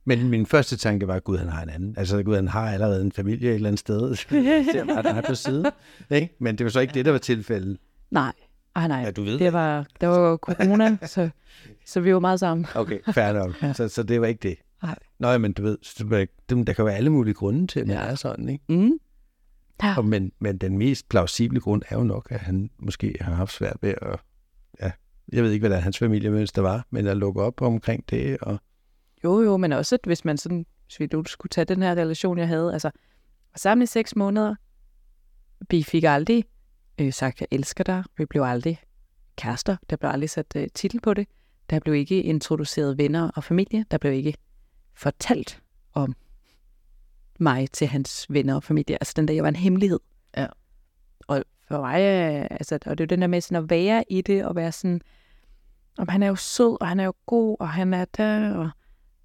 Men 0.08 0.30
min 0.30 0.46
første 0.46 0.78
tanke 0.78 1.08
var, 1.08 1.14
at 1.16 1.24
Gud, 1.24 1.38
han 1.38 1.48
har 1.50 1.64
en 1.64 1.70
anden. 1.70 1.94
Altså, 1.98 2.24
Gud, 2.24 2.36
han 2.36 2.48
har 2.48 2.72
allerede 2.72 3.02
en 3.02 3.12
familie 3.12 3.50
et 3.50 3.56
eller 3.56 3.70
andet 3.70 3.80
sted. 3.80 4.16
Ser 4.72 4.86
bare, 4.86 5.04
der 5.04 5.14
er 5.14 5.22
på 5.22 5.36
siden. 5.36 5.66
Ikke? 6.12 6.36
Men 6.40 6.58
det 6.58 6.64
var 6.64 6.70
så 6.70 6.80
ikke 6.80 6.94
det, 6.94 7.06
der 7.06 7.12
var 7.12 7.18
tilfældet. 7.18 7.78
Nej. 8.12 8.34
Ej, 8.76 8.88
nej. 8.88 8.98
Ja, 8.98 9.12
du 9.12 9.24
ved 9.24 9.40
det 9.40 9.54
var, 9.54 9.86
der 10.02 10.08
var 10.08 10.38
corona, 10.38 10.98
så, 11.06 11.30
så 11.86 12.00
vi 12.00 12.14
var 12.14 12.20
meget 12.20 12.40
sammen. 12.40 12.66
Okay, 12.76 13.00
fair 13.14 13.34
nok. 13.34 13.62
Ja. 13.64 13.74
Så, 13.74 13.88
så 13.88 14.04
det 14.04 14.22
var 14.22 14.28
ikke 14.28 14.50
det. 14.50 14.56
Nej. 14.84 14.96
Nå, 15.20 15.38
men 15.38 15.54
du 15.54 15.62
ved, 15.64 15.78
det 16.12 16.30
det- 16.50 16.68
der 16.68 16.74
kan 16.74 16.86
være 16.86 16.96
alle 16.96 17.10
mulige 17.10 17.34
grunde 17.34 17.68
til, 17.68 17.80
at 17.80 17.88
man 17.88 17.96
Ja. 17.96 18.02
er 18.04 18.16
sådan, 18.16 18.50
ikke? 18.50 18.64
Mm. 18.70 18.92
Ja. 19.84 19.98
Og 19.98 20.06
men, 20.06 20.32
men 20.40 20.58
den 20.58 20.78
mest 20.78 21.10
plausible 21.10 21.60
grund 21.60 21.82
er 21.90 21.96
jo 21.98 22.04
nok, 22.04 22.28
at 22.32 22.40
han 22.40 22.70
måske 22.80 23.16
har 23.22 23.34
haft 23.34 23.52
svært 23.54 23.78
ved 23.82 23.94
at 24.02 24.20
ja, 24.82 24.92
Jeg 25.34 25.44
ved 25.44 25.52
ikke, 25.52 25.68
hvad 25.68 25.78
der 25.78 25.82
hans 25.84 25.98
familiemønster 25.98 26.62
var, 26.62 26.86
men 26.90 27.08
at 27.08 27.18
lukke 27.18 27.42
op 27.42 27.62
omkring 27.62 28.04
det. 28.10 28.38
Og... 28.42 28.60
Jo, 29.24 29.42
jo, 29.42 29.58
men 29.58 29.72
også, 29.72 29.96
at 29.96 30.02
hvis 30.06 30.26
man 30.26 30.38
sådan, 30.38 30.66
hvis 30.86 31.00
vi 31.00 31.08
nu 31.14 31.26
skulle 31.26 31.50
tage 31.50 31.66
den 31.66 31.82
her 31.82 31.92
relation, 31.92 32.38
jeg 32.38 32.48
havde, 32.48 32.74
altså, 32.74 32.92
var 33.52 33.58
sammen 33.58 33.84
i 33.84 33.86
seks 33.86 34.16
måneder, 34.16 34.56
vi 35.70 35.84
fik 35.84 36.04
aldrig 36.04 36.46
øh, 36.98 37.14
sagt, 37.14 37.42
jeg 37.42 37.48
elsker 37.52 37.84
dig, 37.84 38.04
vi 38.18 38.26
blev 38.26 38.44
aldrig 38.44 38.80
kærester, 39.36 39.78
der 39.90 39.96
blev 39.96 40.10
aldrig 40.10 40.30
sat 40.30 40.56
øh, 40.56 40.68
titel 40.74 41.02
på 41.02 41.14
det, 41.14 41.28
der 41.70 41.80
blev 41.80 41.96
ikke 41.96 42.24
introduceret 42.24 42.98
venner 42.98 43.32
og 43.36 43.44
familie, 43.44 43.86
der 43.92 43.98
blev 43.98 44.14
ikke 44.14 44.34
fortalt 44.94 45.62
om 45.94 46.16
mig 47.40 47.72
til 47.72 47.88
hans 47.88 48.26
venner 48.30 48.56
og 48.56 48.64
familie. 48.64 48.96
Altså 48.96 49.14
den 49.16 49.28
der, 49.28 49.34
jeg 49.34 49.44
var 49.44 49.50
en 49.50 49.56
hemmelighed. 49.56 50.00
Ja. 50.38 50.48
Og 51.28 51.44
for 51.68 51.82
mig, 51.82 52.02
øh, 52.02 52.48
altså, 52.52 52.76
og 52.86 52.98
det 52.98 53.04
er 53.04 53.06
jo 53.06 53.16
den 53.16 53.22
der 53.22 53.28
med 53.28 53.42
sådan 53.42 53.64
at 53.64 53.70
være 53.70 54.04
i 54.10 54.22
det, 54.22 54.46
og 54.46 54.56
være 54.56 54.72
sådan, 54.72 55.02
om 55.98 56.08
han 56.08 56.24
er 56.24 56.28
jo 56.28 56.36
sød, 56.36 56.82
og 56.82 56.88
han 56.88 57.00
er 57.00 57.04
jo 57.04 57.14
god, 57.26 57.58
og 57.60 57.70
han 57.70 57.94
er 57.94 58.06
der, 58.06 58.54
og 58.54 58.70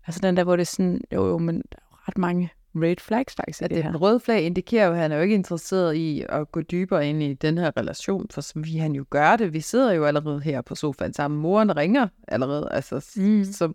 altså 0.06 0.20
den 0.22 0.36
der, 0.36 0.44
hvor 0.44 0.56
det 0.56 0.60
er 0.60 0.66
sådan, 0.66 1.00
jo 1.14 1.28
jo, 1.28 1.38
men 1.38 1.56
der 1.56 1.78
er 1.92 2.08
ret 2.08 2.18
mange 2.18 2.50
red 2.74 2.96
flags 3.00 3.34
faktisk 3.34 3.62
At 3.62 3.70
det 3.70 3.84
den 3.84 3.92
her. 3.92 3.98
røde 3.98 4.20
flag 4.20 4.42
indikerer 4.42 4.86
jo, 4.86 4.92
at 4.92 4.98
han 4.98 5.12
er 5.12 5.16
jo 5.16 5.22
ikke 5.22 5.34
interesseret 5.34 5.94
i 5.94 6.24
at 6.28 6.52
gå 6.52 6.60
dybere 6.62 7.08
ind 7.10 7.22
i 7.22 7.34
den 7.34 7.58
her 7.58 7.70
relation, 7.76 8.26
for 8.30 8.40
så 8.40 8.52
vil 8.56 8.78
han 8.78 8.92
jo 8.92 9.04
gøre 9.10 9.36
det. 9.36 9.52
Vi 9.52 9.60
sidder 9.60 9.92
jo 9.92 10.04
allerede 10.04 10.40
her 10.40 10.60
på 10.62 10.74
sofaen 10.74 11.12
sammen. 11.12 11.40
Moren 11.40 11.76
ringer 11.76 12.08
allerede, 12.28 12.68
altså 12.70 13.12
Mm. 13.16 13.44
så 13.44 13.72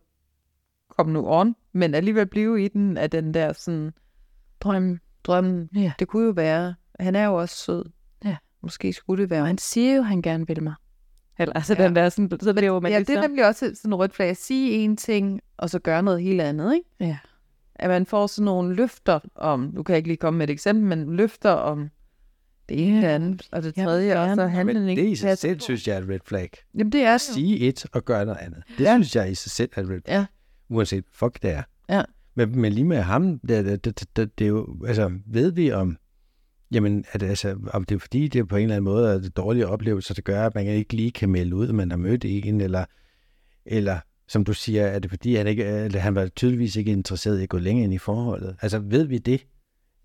kom 0.98 1.10
nu 1.10 1.24
on. 1.28 1.56
Men 1.74 1.94
alligevel 1.96 2.26
blive 2.26 2.64
i 2.66 2.68
den 2.68 2.98
af 2.98 3.10
den 3.10 3.34
der 3.34 3.54
sådan 3.54 3.94
Drømmen. 4.60 5.00
drømmen. 5.24 5.70
Ja. 5.76 5.94
Det 6.00 6.08
kunne 6.08 6.26
jo 6.26 6.32
være, 6.32 6.76
han 7.00 7.16
er 7.16 7.26
jo 7.26 7.34
også 7.36 7.56
sød. 7.56 7.86
Ja. 8.26 8.38
Måske 8.62 8.94
skulle 8.94 9.22
det 9.24 9.30
være. 9.30 9.42
Og 9.42 9.48
han 9.48 9.58
siger 9.58 9.96
jo, 9.96 10.02
at 10.02 10.08
han 10.08 10.22
gerne 10.22 10.48
vil 10.48 10.64
mig. 10.64 10.74
Eller, 11.40 11.54
altså 11.54 11.76
Ja. 11.80 11.84
den 11.84 11.96
der 11.96 12.10
sådan, 12.10 12.40
så 12.42 12.54
bliver 12.54 12.68
jo 12.74 12.80
man 12.80 12.92
ja, 12.92 13.00
det 13.00 13.10
er 13.10 13.22
nemlig 13.22 13.48
også 13.48 13.72
sådan 13.76 13.90
en 13.90 13.96
rødt 13.96 14.16
flag 14.16 14.30
at 14.30 14.38
sige 14.38 14.72
en 14.72 14.98
ting, 14.98 15.42
og 15.58 15.70
så 15.70 15.80
gøre 15.80 16.04
noget 16.04 16.22
helt 16.22 16.42
andet, 16.42 16.74
ikke? 16.76 16.90
Ja. 17.00 17.18
At 17.76 17.90
man 17.90 18.06
får 18.06 18.28
sådan 18.28 18.46
nogle 18.46 18.76
løfter 18.76 19.20
om, 19.36 19.72
nu 19.74 19.84
kan 19.84 19.94
jeg 19.94 19.98
ikke 19.98 20.10
lige 20.10 20.18
komme 20.18 20.38
med 20.38 20.48
et 20.50 20.52
eksempel, 20.54 20.86
men 20.86 21.16
løfter 21.16 21.50
om 21.52 21.90
det 22.70 22.88
ene, 22.88 22.98
det 22.98 23.08
andet, 23.08 23.48
og 23.52 23.64
det 23.64 23.76
tredje, 23.76 24.20
og 24.20 24.36
så 24.36 24.64
Men 24.66 24.90
ikke 24.90 25.02
det 25.02 25.10
i 25.10 25.16
sig 25.16 25.38
selv, 25.38 25.60
synes 25.60 25.88
jeg 25.88 25.96
er 25.98 26.02
et 26.02 26.10
red 26.10 26.20
flag. 26.26 26.50
Jamen 26.78 26.92
det 26.92 27.02
er 27.02 27.12
det. 27.12 27.22
Sige 27.22 27.60
et 27.60 27.86
og 27.94 28.06
gøre 28.06 28.26
noget 28.26 28.40
andet. 28.42 28.64
Det 28.78 28.84
Ja. 28.84 28.96
synes 28.96 29.16
jeg 29.16 29.32
i 29.32 29.36
sig 29.36 29.52
selv 29.52 29.70
er 29.76 29.82
et 29.82 29.90
red 29.90 30.02
flag. 30.06 30.16
Ja. 30.16 30.26
Uanset, 30.70 31.04
fuck 31.12 31.42
det 31.42 31.52
er. 31.52 31.64
Ja. 31.90 32.02
Men, 32.36 32.60
men 32.62 32.74
lige 32.74 32.86
med 32.86 32.98
ham, 33.02 33.40
det, 33.40 33.66
det, 33.66 33.86
det, 33.86 34.04
det, 34.16 34.40
det 34.40 34.46
er 34.46 34.50
jo, 34.50 34.76
altså, 34.88 35.12
ved 35.28 35.52
vi 35.52 35.72
om, 35.72 35.98
jamen, 36.72 37.06
at, 37.12 37.24
altså, 37.24 37.58
om 37.74 37.84
det 37.84 37.96
er 37.96 38.00
fordi, 38.00 38.28
det 38.28 38.48
på 38.48 38.56
en 38.56 38.64
eller 38.64 38.76
anden 38.76 38.84
måde 38.84 39.14
er 39.14 39.18
det 39.20 39.38
dårlige 39.38 39.68
oplevelser, 39.68 40.14
der 40.14 40.22
gør, 40.22 40.46
at 40.46 40.56
man 40.56 40.68
ikke 40.68 40.94
lige 40.94 41.12
kan 41.12 41.30
melde 41.30 41.56
ud, 41.56 41.70
at 41.70 41.76
man 41.76 41.92
har 41.92 41.98
mødt 41.98 42.26
en, 42.26 42.62
eller, 42.62 42.86
eller 43.66 44.00
som 44.28 44.44
du 44.44 44.54
siger, 44.54 44.86
er 44.86 45.00
det 45.00 45.10
fordi, 45.12 45.36
han, 45.36 45.48
ikke, 45.48 45.64
eller 45.64 46.00
han 46.00 46.16
var 46.16 46.28
tydeligvis 46.28 46.76
ikke 46.76 46.92
interesseret 46.92 47.40
i 47.40 47.44
at 47.44 47.50
gå 47.50 47.58
længere 47.58 47.84
ind 47.84 47.94
i 47.94 47.98
forholdet. 47.98 48.56
Altså, 48.62 48.80
ved 48.80 49.04
vi 49.04 49.18
det? 49.18 49.46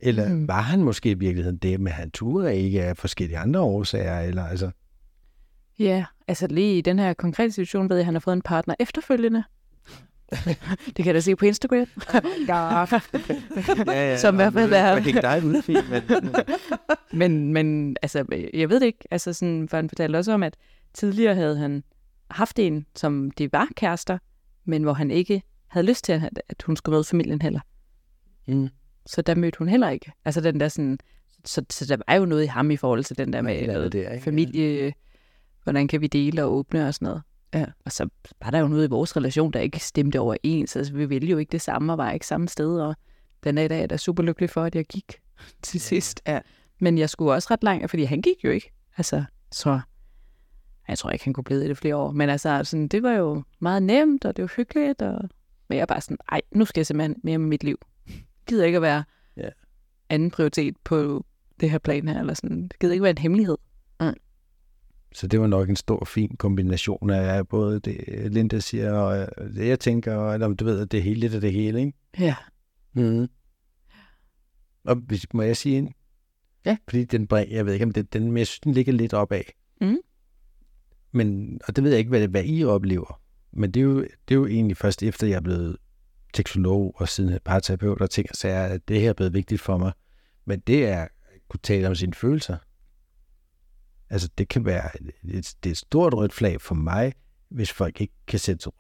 Eller 0.01 0.29
mm. 0.29 0.49
var 0.49 0.61
han 0.61 0.83
måske 0.83 1.11
i 1.11 1.15
virkeligheden 1.15 1.59
det, 1.59 1.81
men 1.81 1.93
han 1.93 2.11
turde 2.11 2.57
ikke 2.57 2.83
af 2.83 2.97
forskellige 2.97 3.39
andre 3.39 3.61
årsager, 3.61 4.21
eller 4.21 4.45
altså... 4.45 4.71
Ja, 5.79 6.05
altså 6.29 6.47
lige 6.47 6.79
i 6.79 6.81
den 6.81 6.99
her 6.99 7.15
konkrete 7.15 7.53
situation 7.53 7.89
ved 7.89 7.97
jeg, 7.97 8.01
at 8.01 8.05
han 8.05 8.15
har 8.15 8.21
fået 8.21 8.37
en 8.37 8.43
partner 8.43 8.75
efterfølgende. 8.81 9.45
det 10.87 10.95
kan 10.97 11.07
jeg 11.07 11.15
da 11.15 11.21
se 11.21 11.37
på 11.37 11.45
Instagram. 11.45 11.87
Ja. 12.49 12.81
Ja, 12.85 12.87
ja, 13.87 14.17
Som 14.17 14.35
i 14.35 14.37
hvert 14.37 14.53
fald 14.53 14.73
er- 14.73 14.77
Jeg 14.87 15.03
hænger 15.03 15.21
dig 15.21 15.45
ud, 15.45 15.63
fint, 15.63 15.91
men... 15.91 16.03
Men, 17.13 17.53
men 17.53 17.97
altså, 18.03 18.25
jeg 18.55 18.69
ved 18.71 18.81
det 18.81 18.87
ikke. 18.87 19.05
Altså, 19.11 19.33
sådan, 19.33 19.69
for 19.69 19.77
han 19.77 19.89
fortalte 19.89 20.17
også 20.17 20.33
om, 20.33 20.43
at 20.43 20.57
tidligere 20.95 21.35
havde 21.35 21.57
han 21.59 21.83
haft 22.31 22.59
en, 22.59 22.87
som 22.97 23.31
de 23.31 23.53
var 23.53 23.69
kærester, 23.77 24.19
men 24.65 24.83
hvor 24.83 24.93
han 24.93 25.11
ikke 25.11 25.43
havde 25.69 25.87
lyst 25.87 26.05
til, 26.05 26.13
at, 26.13 26.43
at 26.49 26.63
hun 26.63 26.77
skulle 26.77 26.95
møde 26.95 27.05
familien 27.05 27.43
heller. 27.43 27.61
Mm. 28.47 28.69
Så 29.07 29.23
der 29.23 29.35
mødte 29.35 29.59
hun 29.59 29.69
heller 29.69 29.89
ikke. 29.89 30.13
Altså 30.25 30.41
den 30.41 30.61
der 30.61 30.69
sådan, 30.69 30.99
så, 31.45 31.65
så 31.71 31.87
der 31.87 31.97
var 32.09 32.15
jo 32.15 32.25
noget 32.25 32.43
i 32.43 32.47
ham 32.47 32.71
i 32.71 32.77
forhold 32.77 33.05
til 33.05 33.19
den 33.19 33.33
der 33.33 33.43
med 33.43 33.53
Et 33.55 33.61
eller 33.61 33.75
andet 33.75 33.93
der, 33.93 34.11
ikke? 34.11 34.25
familie, 34.25 34.93
hvordan 35.63 35.89
kan 35.89 36.01
vi 36.01 36.07
dele 36.07 36.45
og 36.45 36.53
åbne 36.53 36.89
og 36.89 36.95
sådan 36.95 37.07
noget. 37.07 37.23
Ja. 37.55 37.67
Og 37.85 37.93
så 37.93 38.09
var 38.43 38.51
der 38.51 38.59
jo 38.59 38.69
noget 38.69 38.87
i 38.87 38.91
vores 38.91 39.17
relation, 39.17 39.53
der 39.53 39.61
ikke 39.61 39.79
stemte 39.79 40.21
overens. 40.21 40.77
Altså 40.77 40.93
vi 40.93 41.05
ville 41.07 41.29
jo 41.29 41.39
ikke 41.39 41.53
det 41.53 41.61
samme 41.61 41.93
og 41.93 41.99
var 41.99 42.11
ikke 42.11 42.27
samme 42.27 42.49
sted, 42.49 42.81
og 42.81 42.95
den 43.45 43.55
dag 43.55 43.65
i 43.65 43.69
dag 43.69 43.77
er 43.77 43.81
jeg 43.81 43.91
da 43.91 43.97
super 43.97 44.23
lykkelig 44.23 44.51
for, 44.51 44.63
at 44.63 44.75
jeg 44.75 44.85
gik 44.85 45.13
til 45.63 45.81
sidst. 45.81 46.23
Ja. 46.27 46.41
Men 46.81 46.99
jeg 46.99 47.11
skulle 47.11 47.33
også 47.33 47.49
ret 47.51 47.63
langt, 47.65 47.91
fordi 47.91 48.03
han 48.05 48.23
gik 48.23 48.45
jo 48.45 48.51
ikke. 48.51 48.73
Altså, 48.97 49.25
så 49.53 49.81
jeg 50.89 50.99
tror 50.99 51.11
ikke, 51.11 51.25
han 51.25 51.33
kunne 51.33 51.45
blive 51.45 51.65
i 51.65 51.69
det 51.69 51.79
flere 51.79 51.97
år. 51.97 52.11
Men 52.13 52.29
altså, 52.29 52.61
sådan, 52.65 52.89
det 52.89 53.03
var 53.03 53.13
jo 53.13 53.43
meget 53.61 53.83
nemt, 53.83 54.25
og 54.25 54.37
det 54.37 54.43
var 54.43 54.53
hyggeligt. 54.57 55.03
Og... 55.03 55.21
Men 55.69 55.77
jeg 55.77 55.83
er 55.83 55.87
bare 55.87 56.01
sådan, 56.01 56.17
ej, 56.33 56.41
nu 56.53 56.65
skal 56.65 56.81
jeg 56.81 56.87
simpelthen 56.87 57.17
mere 57.25 57.39
med 57.39 57.47
mit 57.49 57.65
liv. 57.65 57.77
Jeg 58.09 58.15
gider 58.47 58.65
ikke 58.65 58.77
at 58.77 58.83
være 58.83 59.05
Ja. 59.37 59.49
anden 60.09 60.31
prioritet 60.31 60.77
på 60.85 61.25
det 61.61 61.71
her 61.71 61.79
plan 61.79 62.09
her. 62.09 62.21
Eller 62.21 62.35
sådan. 62.35 62.63
Det 62.69 62.79
gider 62.79 62.93
ikke 62.93 63.03
være 63.03 63.11
en 63.11 63.19
hemmelighed. 63.19 63.57
Så 65.15 65.27
det 65.27 65.41
var 65.41 65.47
nok 65.47 65.69
en 65.69 65.77
stor, 65.77 66.05
fin 66.05 66.37
kombination 66.37 67.11
af 67.11 67.49
både 67.49 67.81
det, 67.81 68.33
Linda 68.33 68.61
siger, 68.61 68.93
og 68.93 69.19
øh, 69.19 69.55
det, 69.55 69.69
jeg 69.69 69.81
tænker, 69.81 70.15
og 70.15 70.35
eller, 70.35 70.49
du 70.49 70.65
ved, 70.65 70.81
at 70.81 70.93
det 70.93 70.99
er 70.99 71.03
hele 71.03 71.21
lidt 71.21 71.35
af 71.35 71.41
det 71.41 71.53
hele, 71.53 71.81
ikke? 71.81 71.93
Ja. 72.19 72.37
Mm. 72.93 73.29
Og 74.85 74.97
hvis, 74.97 75.27
må 75.35 75.43
jeg 75.43 75.57
sige 75.57 75.79
en? 75.79 75.93
Ja. 76.65 76.77
Fordi 76.89 77.05
den 77.05 77.29
jeg 77.31 77.67
ved 77.67 77.73
ikke, 77.73 77.85
om 77.85 77.93
det, 77.93 78.13
den, 78.13 78.25
men 78.25 78.37
jeg 78.37 78.47
synes, 78.47 78.61
den 78.61 78.73
ligger 78.73 78.93
lidt 78.93 79.15
opad. 79.15 79.43
Mhm. 79.81 79.99
Men, 81.13 81.61
og 81.69 81.77
det 81.77 81.85
ved 81.85 81.91
jeg 81.91 81.99
ikke, 81.99 82.09
hvad, 82.09 82.29
hvad 82.29 82.45
I 82.45 82.65
oplever. 82.65 83.21
Men 83.53 83.71
det 83.71 83.81
er, 83.81 83.85
jo, 83.85 84.01
det 84.01 84.35
er 84.35 84.35
jo 84.35 84.47
egentlig 84.47 84.77
først 84.77 85.03
efter, 85.03 85.27
jeg 85.27 85.37
er 85.37 85.41
blevet 85.41 85.77
teksolog 86.35 86.95
og 86.97 87.09
siden 87.09 87.39
parterapeut 87.45 88.01
og 88.01 88.11
ting 88.11 88.27
og 88.31 88.37
sager, 88.37 88.65
at 88.65 88.89
det 88.89 89.01
her 89.01 89.09
er 89.09 89.15
blevet 89.15 89.35
vigtigt 89.35 89.61
for 89.61 89.79
mig. 89.79 89.93
Men 90.45 90.61
det 90.61 90.87
er 90.87 91.03
at 91.03 91.09
kunne 91.49 91.61
tale 91.63 91.89
om 91.89 91.95
sine 91.95 92.15
følelser. 92.15 92.57
Altså, 94.13 94.29
det 94.39 94.49
kan 94.49 94.65
være 94.65 94.91
et, 95.01 95.11
et, 95.25 95.55
det 95.65 95.71
er 95.71 95.73
et 95.73 95.77
stort 95.77 96.15
rødt 96.15 96.33
flag 96.33 96.61
for 96.61 96.75
mig, 96.75 97.13
hvis 97.49 97.73
folk 97.73 98.01
ikke 98.01 98.15
kan 98.27 98.39
sætte, 98.39 98.71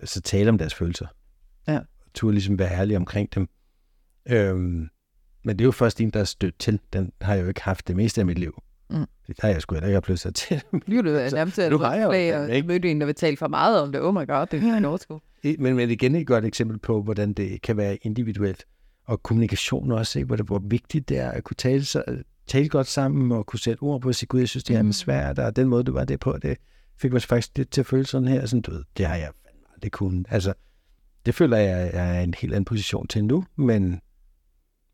altså, 0.00 0.20
tale 0.20 0.48
om 0.48 0.58
deres 0.58 0.74
følelser. 0.74 1.06
Ja. 1.68 1.80
Turde 2.14 2.34
ligesom 2.34 2.58
være 2.58 2.72
ærlig 2.72 2.96
omkring 2.96 3.34
dem. 3.34 3.48
Øhm, 4.28 4.88
men 5.44 5.58
det 5.58 5.60
er 5.60 5.64
jo 5.64 5.70
først 5.70 6.00
en, 6.00 6.10
der 6.10 6.20
er 6.20 6.24
stødt 6.24 6.58
til. 6.58 6.80
Den 6.92 7.12
har 7.20 7.34
jeg 7.34 7.42
jo 7.42 7.48
ikke 7.48 7.62
haft 7.62 7.88
det 7.88 7.96
meste 7.96 8.20
af 8.20 8.26
mit 8.26 8.38
liv. 8.38 8.62
Mm. 8.90 9.06
Det 9.26 9.36
har 9.40 9.48
jeg 9.48 9.62
sgu 9.62 9.74
heller 9.74 9.88
ikke 9.88 9.96
haft 9.96 10.08
lyst 10.08 10.26
til. 10.34 10.62
Bliver 10.86 11.02
det 11.02 11.30
Så 11.30 11.36
nærmest 11.36 11.58
et 11.58 11.70
nu 11.70 11.76
rødt 11.76 12.10
flag, 12.10 12.36
og 12.38 12.50
ikke. 12.50 12.68
mødte 12.68 12.90
en, 12.90 13.00
der 13.00 13.06
vil 13.06 13.14
tale 13.14 13.36
for 13.36 13.48
meget 13.48 13.80
om 13.80 13.92
det. 13.92 14.00
Oh 14.00 14.14
my 14.14 14.26
god, 14.26 14.46
det 14.46 14.62
jeg 14.62 14.76
ikke 14.76 14.88
overskue. 14.88 15.20
men, 15.58 15.76
men 15.76 15.90
igen 15.90 16.14
et 16.14 16.26
godt 16.26 16.44
eksempel 16.44 16.78
på, 16.78 17.02
hvordan 17.02 17.32
det 17.32 17.62
kan 17.62 17.76
være 17.76 17.96
individuelt. 17.96 18.64
Og 19.04 19.22
kommunikation 19.22 19.92
også, 19.92 20.18
ikke? 20.18 20.26
Hvor, 20.26 20.36
det, 20.36 20.46
hvor 20.46 20.62
vigtigt 20.64 21.08
det 21.08 21.18
er 21.18 21.30
at 21.30 21.44
kunne 21.44 21.56
tale, 21.56 21.84
så, 21.84 22.22
tale 22.46 22.68
godt 22.68 22.86
sammen 22.86 23.32
og 23.32 23.46
kunne 23.46 23.60
sætte 23.60 23.82
ord 23.82 24.00
på 24.00 24.08
og 24.08 24.14
sige, 24.14 24.26
gud, 24.26 24.40
jeg 24.40 24.48
synes, 24.48 24.64
det 24.64 24.76
er 24.76 24.82
Mm. 24.82 24.92
svært, 24.92 25.38
og 25.38 25.56
den 25.56 25.68
måde, 25.68 25.84
du 25.84 25.92
var 25.92 26.04
det 26.04 26.20
på, 26.20 26.38
det 26.42 26.58
fik 26.96 27.12
mig 27.12 27.22
faktisk 27.22 27.58
lidt 27.58 27.70
til 27.70 27.80
at 27.80 27.86
føle 27.86 28.06
sådan 28.06 28.28
her. 28.28 28.46
Sådan, 28.46 28.62
du 28.62 28.70
ved, 28.70 28.84
det 28.96 29.06
har 29.06 29.16
jeg 29.16 29.30
aldrig 29.74 29.92
kunnet. 29.92 30.26
Altså, 30.30 30.54
det 31.26 31.34
føler 31.34 31.56
jeg, 31.56 31.90
jeg 31.94 32.16
er 32.16 32.20
en 32.20 32.34
helt 32.34 32.52
anden 32.52 32.64
position 32.64 33.06
til 33.06 33.24
nu, 33.24 33.44
men, 33.56 34.00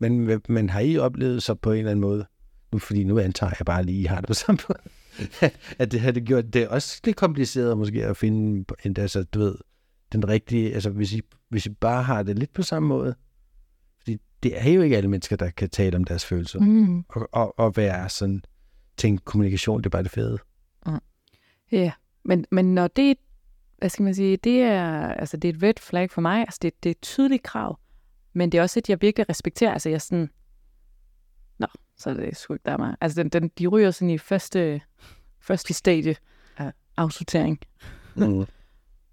men, 0.00 0.40
men 0.48 0.70
har 0.70 0.80
I 0.80 0.98
oplevet 0.98 1.42
så 1.42 1.54
på 1.54 1.72
en 1.72 1.78
eller 1.78 1.90
anden 1.90 2.00
måde, 2.00 2.26
nu, 2.72 2.78
fordi 2.78 3.04
nu 3.04 3.18
antager 3.18 3.52
jeg 3.58 3.66
bare 3.66 3.82
lige, 3.82 4.00
I 4.00 4.04
har 4.04 4.20
det 4.20 4.26
på 4.26 4.34
samme 4.34 4.58
måde, 4.68 4.78
at 5.78 5.92
det 5.92 6.00
har 6.00 6.10
det 6.10 6.24
gjort 6.24 6.44
det 6.52 6.62
er 6.62 6.68
også 6.68 7.00
lidt 7.04 7.16
kompliceret 7.16 7.78
måske 7.78 8.04
at 8.06 8.16
finde 8.16 8.64
en, 8.84 8.96
altså, 8.98 9.22
du 9.22 9.38
ved, 9.38 9.54
den 10.12 10.28
rigtige, 10.28 10.74
altså 10.74 10.90
hvis 10.90 11.12
I, 11.12 11.20
hvis 11.50 11.66
I 11.66 11.68
bare 11.70 12.02
har 12.02 12.22
det 12.22 12.38
lidt 12.38 12.52
på 12.52 12.62
samme 12.62 12.88
måde, 12.88 13.14
det 14.42 14.66
er 14.66 14.70
jo 14.70 14.82
ikke 14.82 14.96
alle 14.96 15.10
mennesker, 15.10 15.36
der 15.36 15.50
kan 15.50 15.70
tale 15.70 15.96
om 15.96 16.04
deres 16.04 16.24
følelser, 16.24 16.60
mm. 16.60 17.04
Og, 17.08 17.28
og, 17.32 17.58
og 17.58 17.76
være 17.76 18.08
sådan, 18.08 18.42
tænke 18.96 19.24
kommunikation, 19.24 19.78
det 19.78 19.86
er 19.86 19.90
bare 19.90 20.02
det 20.02 20.10
fede. 20.10 20.38
Ja, 21.72 21.92
men, 22.24 22.44
men 22.50 22.74
når 22.74 22.88
det, 22.88 23.18
hvad 23.78 23.88
skal 23.88 24.02
man 24.02 24.14
sige, 24.14 24.36
det 24.36 24.62
er, 24.62 25.08
altså 25.08 25.36
det 25.36 25.48
er 25.48 25.52
et 25.52 25.62
red 25.62 25.74
flag 25.80 26.10
for 26.10 26.20
mig, 26.20 26.40
altså 26.40 26.58
det, 26.62 26.84
det 26.84 26.88
er 26.88 26.90
et 26.90 27.00
tydeligt 27.00 27.42
krav, 27.42 27.78
men 28.32 28.52
det 28.52 28.58
er 28.58 28.62
også 28.62 28.78
et, 28.78 28.88
jeg 28.88 29.02
virkelig 29.02 29.28
respekterer, 29.28 29.72
altså 29.72 29.88
jeg 29.88 30.02
sådan, 30.02 30.30
nå, 31.58 31.66
så 31.96 32.10
er 32.10 32.14
det 32.14 32.36
sgu 32.36 32.54
ikke 32.54 32.64
der 32.64 32.72
er 32.72 32.76
mig. 32.76 32.96
Altså 33.00 33.22
den, 33.22 33.28
den, 33.28 33.50
de 33.58 33.66
ryger 33.66 33.90
sådan 33.90 34.10
i 34.10 34.18
første, 34.18 34.80
første 35.40 35.74
stadie 35.74 36.16
af 36.56 36.72
afsortering. 36.96 37.58
Mm. 38.16 38.46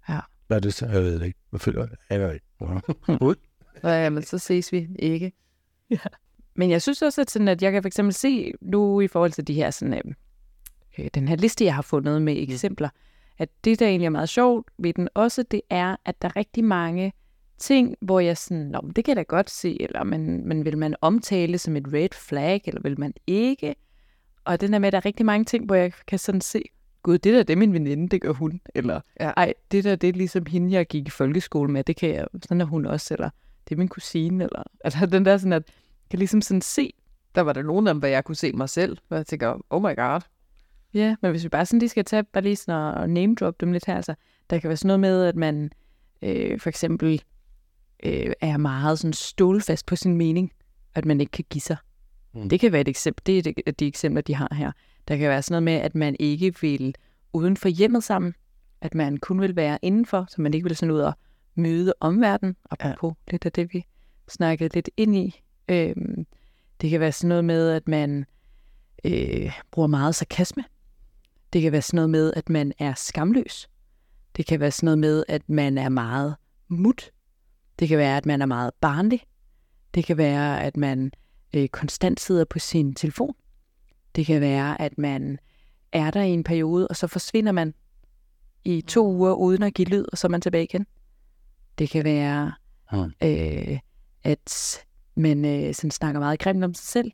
Ja. 0.08 0.20
Hvad 0.46 0.56
er 0.56 0.60
det 0.60 0.74
så? 0.74 0.86
Jeg 0.86 1.02
ved 1.02 1.20
det 1.20 1.26
ikke. 1.26 1.38
Hvad 1.50 1.60
føler 1.60 1.80
jeg? 1.80 1.88
Jeg 2.10 2.20
ved 2.20 2.34
ikke. 2.34 2.46
Jamen, 3.90 4.22
så 4.22 4.38
ses 4.38 4.72
vi 4.72 4.88
ikke. 4.98 5.32
Men 6.58 6.70
jeg 6.70 6.82
synes 6.82 7.02
også, 7.02 7.20
at, 7.20 7.30
sådan, 7.30 7.48
at 7.48 7.62
jeg 7.62 7.72
kan 7.72 7.82
for 7.82 7.86
eksempel 7.86 8.14
se 8.14 8.52
nu 8.60 9.00
i 9.00 9.08
forhold 9.08 9.32
til 9.32 9.46
de 9.46 9.54
her 9.54 9.70
sådan, 9.70 9.94
øh, 9.94 10.14
øh, 10.98 11.10
den 11.14 11.28
her 11.28 11.36
liste, 11.36 11.64
jeg 11.64 11.74
har 11.74 11.82
fundet 11.82 12.22
med 12.22 12.36
eksempler, 12.48 12.88
at 13.38 13.48
det, 13.64 13.80
der 13.80 13.86
egentlig 13.86 14.06
er 14.06 14.10
meget 14.10 14.28
sjovt 14.28 14.70
ved 14.78 14.92
den 14.92 15.08
også, 15.14 15.42
det 15.42 15.60
er, 15.70 15.96
at 16.04 16.22
der 16.22 16.28
er 16.28 16.36
rigtig 16.36 16.64
mange 16.64 17.12
ting, 17.58 17.96
hvor 18.00 18.20
jeg 18.20 18.36
sådan, 18.36 18.66
Nå, 18.66 18.80
men 18.82 18.92
det 18.92 19.04
kan 19.04 19.12
jeg 19.12 19.16
da 19.16 19.22
godt 19.22 19.50
se, 19.50 19.82
eller 19.82 20.04
men, 20.04 20.48
men 20.48 20.64
vil 20.64 20.78
man 20.78 20.94
omtale 21.00 21.58
som 21.58 21.76
et 21.76 21.92
red 21.92 22.08
flag, 22.14 22.62
eller 22.66 22.80
vil 22.80 23.00
man 23.00 23.12
ikke? 23.26 23.74
Og 24.44 24.60
den 24.60 24.72
der 24.72 24.78
med, 24.78 24.86
at 24.86 24.92
der 24.92 24.98
er 24.98 25.04
rigtig 25.06 25.26
mange 25.26 25.44
ting, 25.44 25.66
hvor 25.66 25.74
jeg 25.74 25.92
kan 26.06 26.18
sådan 26.18 26.40
se 26.40 26.62
gud, 27.02 27.18
det 27.18 27.34
der, 27.34 27.42
det 27.42 27.52
er 27.52 27.56
min 27.56 27.72
veninde, 27.72 28.08
det 28.08 28.20
gør 28.20 28.32
hun. 28.32 28.60
Eller, 28.74 29.00
Ja. 29.20 29.30
ej, 29.36 29.54
det 29.72 29.84
der, 29.84 29.96
det 29.96 30.08
er 30.08 30.12
ligesom 30.12 30.46
hende, 30.46 30.72
jeg 30.72 30.86
gik 30.86 31.06
i 31.06 31.10
folkeskole 31.10 31.72
med, 31.72 31.84
det 31.84 31.96
kan 31.96 32.10
jeg, 32.14 32.26
sådan 32.42 32.60
er 32.60 32.64
hun 32.64 32.86
også. 32.86 33.14
Eller, 33.14 33.30
det 33.68 33.74
er 33.74 33.78
min 33.78 33.88
kusine. 33.88 34.44
Eller, 34.44 34.62
altså 34.84 35.06
den 35.06 35.24
der 35.24 35.36
sådan, 35.36 35.52
at 35.52 35.62
jeg 35.66 36.10
kan 36.10 36.18
ligesom 36.18 36.40
sådan 36.42 36.60
se, 36.62 36.92
Der 37.34 37.40
var 37.42 37.52
der 37.52 37.62
nogen 37.62 37.86
af 37.86 37.94
dem, 37.94 37.98
hvor 37.98 38.08
jeg 38.08 38.24
kunne 38.24 38.34
se 38.36 38.52
mig 38.52 38.68
selv, 38.68 38.98
hvor 39.08 39.16
jeg 39.16 39.26
tænker, 39.26 39.64
oh 39.70 39.82
my 39.82 39.96
god. 39.96 40.20
Ja, 40.94 41.16
men 41.22 41.30
hvis 41.30 41.44
vi 41.44 41.48
bare 41.48 41.66
sådan 41.66 41.78
lige 41.78 41.88
skal 41.88 42.04
tage, 42.04 42.24
bare 42.24 42.42
lige 42.42 42.56
sådan 42.56 42.74
og- 42.80 42.94
og 42.94 43.10
name 43.10 43.34
drop 43.34 43.60
dem 43.60 43.72
lidt 43.72 43.86
her, 43.86 43.96
altså, 43.96 44.14
der 44.50 44.58
kan 44.58 44.68
være 44.68 44.76
sådan 44.76 44.86
noget 44.86 45.00
med, 45.00 45.24
at 45.24 45.36
man 45.36 45.70
øh, 46.22 46.60
for 46.60 46.68
eksempel 46.68 47.22
øh, 48.04 48.32
er 48.40 48.56
meget 48.56 48.98
sådan 48.98 49.12
stålfast 49.12 49.86
på 49.86 49.96
sin 49.96 50.16
mening, 50.16 50.52
at 50.94 51.04
man 51.04 51.20
ikke 51.20 51.30
kan 51.30 51.44
give 51.50 51.60
sig. 51.62 51.76
Mm. 52.34 52.48
Det 52.48 52.60
kan 52.60 52.72
være 52.72 52.80
et 52.80 52.88
eksempel, 52.88 53.22
det 53.26 53.38
er 53.38 53.42
de, 53.42 53.72
de 53.72 53.86
eksempler, 53.86 54.22
de 54.22 54.34
har 54.34 54.54
her. 54.54 54.72
Der 55.08 55.16
kan 55.16 55.28
være 55.28 55.42
sådan 55.42 55.52
noget 55.52 55.62
med, 55.62 55.84
at 55.86 55.94
man 55.94 56.16
ikke 56.20 56.54
vil 56.60 56.94
uden 57.32 57.56
for 57.56 57.68
hjemmet 57.68 58.04
sammen, 58.04 58.34
at 58.80 58.94
man 58.94 59.16
kun 59.16 59.40
vil 59.40 59.56
være 59.56 59.78
indenfor, 59.82 60.26
så 60.28 60.40
man 60.40 60.54
ikke 60.54 60.64
vil 60.68 60.76
sådan 60.76 60.90
ud 60.94 61.00
og 61.00 61.12
møde 61.56 61.94
omverdenen, 62.00 62.56
apropos 62.70 63.14
ja. 63.26 63.30
lidt 63.30 63.46
af 63.46 63.52
det, 63.52 63.74
vi 63.74 63.86
snakkede 64.28 64.74
lidt 64.74 64.90
ind 64.96 65.16
i. 65.16 65.40
Øhm, 65.68 66.26
det 66.80 66.90
kan 66.90 67.00
være 67.00 67.12
sådan 67.12 67.28
noget 67.28 67.44
med, 67.44 67.70
at 67.70 67.88
man 67.88 68.26
øh, 69.04 69.52
bruger 69.70 69.88
meget 69.88 70.14
sarkasme. 70.14 70.64
Det 71.52 71.62
kan 71.62 71.72
være 71.72 71.82
sådan 71.82 71.96
noget 71.96 72.10
med, 72.10 72.32
at 72.36 72.48
man 72.48 72.72
er 72.78 72.94
skamløs. 72.94 73.68
Det 74.36 74.46
kan 74.46 74.60
være 74.60 74.70
sådan 74.70 74.86
noget 74.86 74.98
med, 74.98 75.24
at 75.28 75.48
man 75.48 75.78
er 75.78 75.88
meget 75.88 76.36
mut. 76.68 77.10
Det 77.78 77.88
kan 77.88 77.98
være, 77.98 78.16
at 78.16 78.26
man 78.26 78.42
er 78.42 78.46
meget 78.46 78.70
barnlig. 78.80 79.22
Det 79.94 80.04
kan 80.04 80.16
være, 80.16 80.62
at 80.62 80.76
man 80.76 81.12
øh, 81.54 81.68
konstant 81.68 82.20
sidder 82.20 82.44
på 82.44 82.58
sin 82.58 82.94
telefon. 82.94 83.34
Det 84.16 84.26
kan 84.26 84.40
være, 84.40 84.80
at 84.80 84.98
man 84.98 85.38
er 85.92 86.10
der 86.10 86.22
i 86.22 86.30
en 86.30 86.44
periode, 86.44 86.88
og 86.88 86.96
så 86.96 87.06
forsvinder 87.06 87.52
man 87.52 87.74
i 88.64 88.80
to 88.80 89.12
uger 89.12 89.32
uden 89.32 89.62
at 89.62 89.74
give 89.74 89.88
lyd, 89.88 90.04
og 90.12 90.18
så 90.18 90.26
er 90.26 90.30
man 90.30 90.40
tilbage 90.40 90.64
igen. 90.64 90.86
Det 91.78 91.90
kan 91.90 92.04
være, 92.04 92.52
Hmm. 92.90 93.12
øh, 93.22 93.78
at 94.24 94.78
man 95.14 95.44
øh, 95.44 95.74
sådan 95.74 95.90
snakker 95.90 96.20
meget 96.20 96.38
grimt 96.38 96.64
om 96.64 96.74
sig 96.74 96.86
selv. 96.86 97.12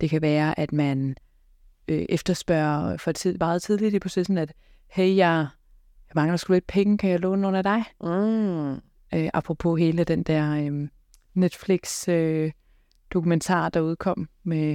Det 0.00 0.10
kan 0.10 0.22
være, 0.22 0.60
at 0.60 0.72
man 0.72 1.16
øh, 1.88 2.06
efterspørger 2.08 2.96
for 2.96 3.12
tid, 3.12 3.38
meget 3.38 3.62
tidligt 3.62 3.94
i 3.94 3.98
processen, 3.98 4.38
at 4.38 4.52
hey, 4.90 5.16
jeg, 5.16 5.46
jeg 6.08 6.12
mangler 6.14 6.36
sgu 6.36 6.52
lidt 6.52 6.66
penge, 6.66 6.98
kan 6.98 7.10
jeg 7.10 7.20
låne 7.20 7.42
nogle 7.42 7.58
af 7.58 7.64
dig? 7.64 7.84
Mm. 8.00 8.72
Øh, 9.14 9.30
apropos 9.34 9.80
hele 9.80 10.04
den 10.04 10.22
der 10.22 10.54
øh, 10.54 10.88
Netflix-dokumentar, 11.34 13.68
der 13.68 13.80
udkom 13.80 14.28
med, 14.42 14.72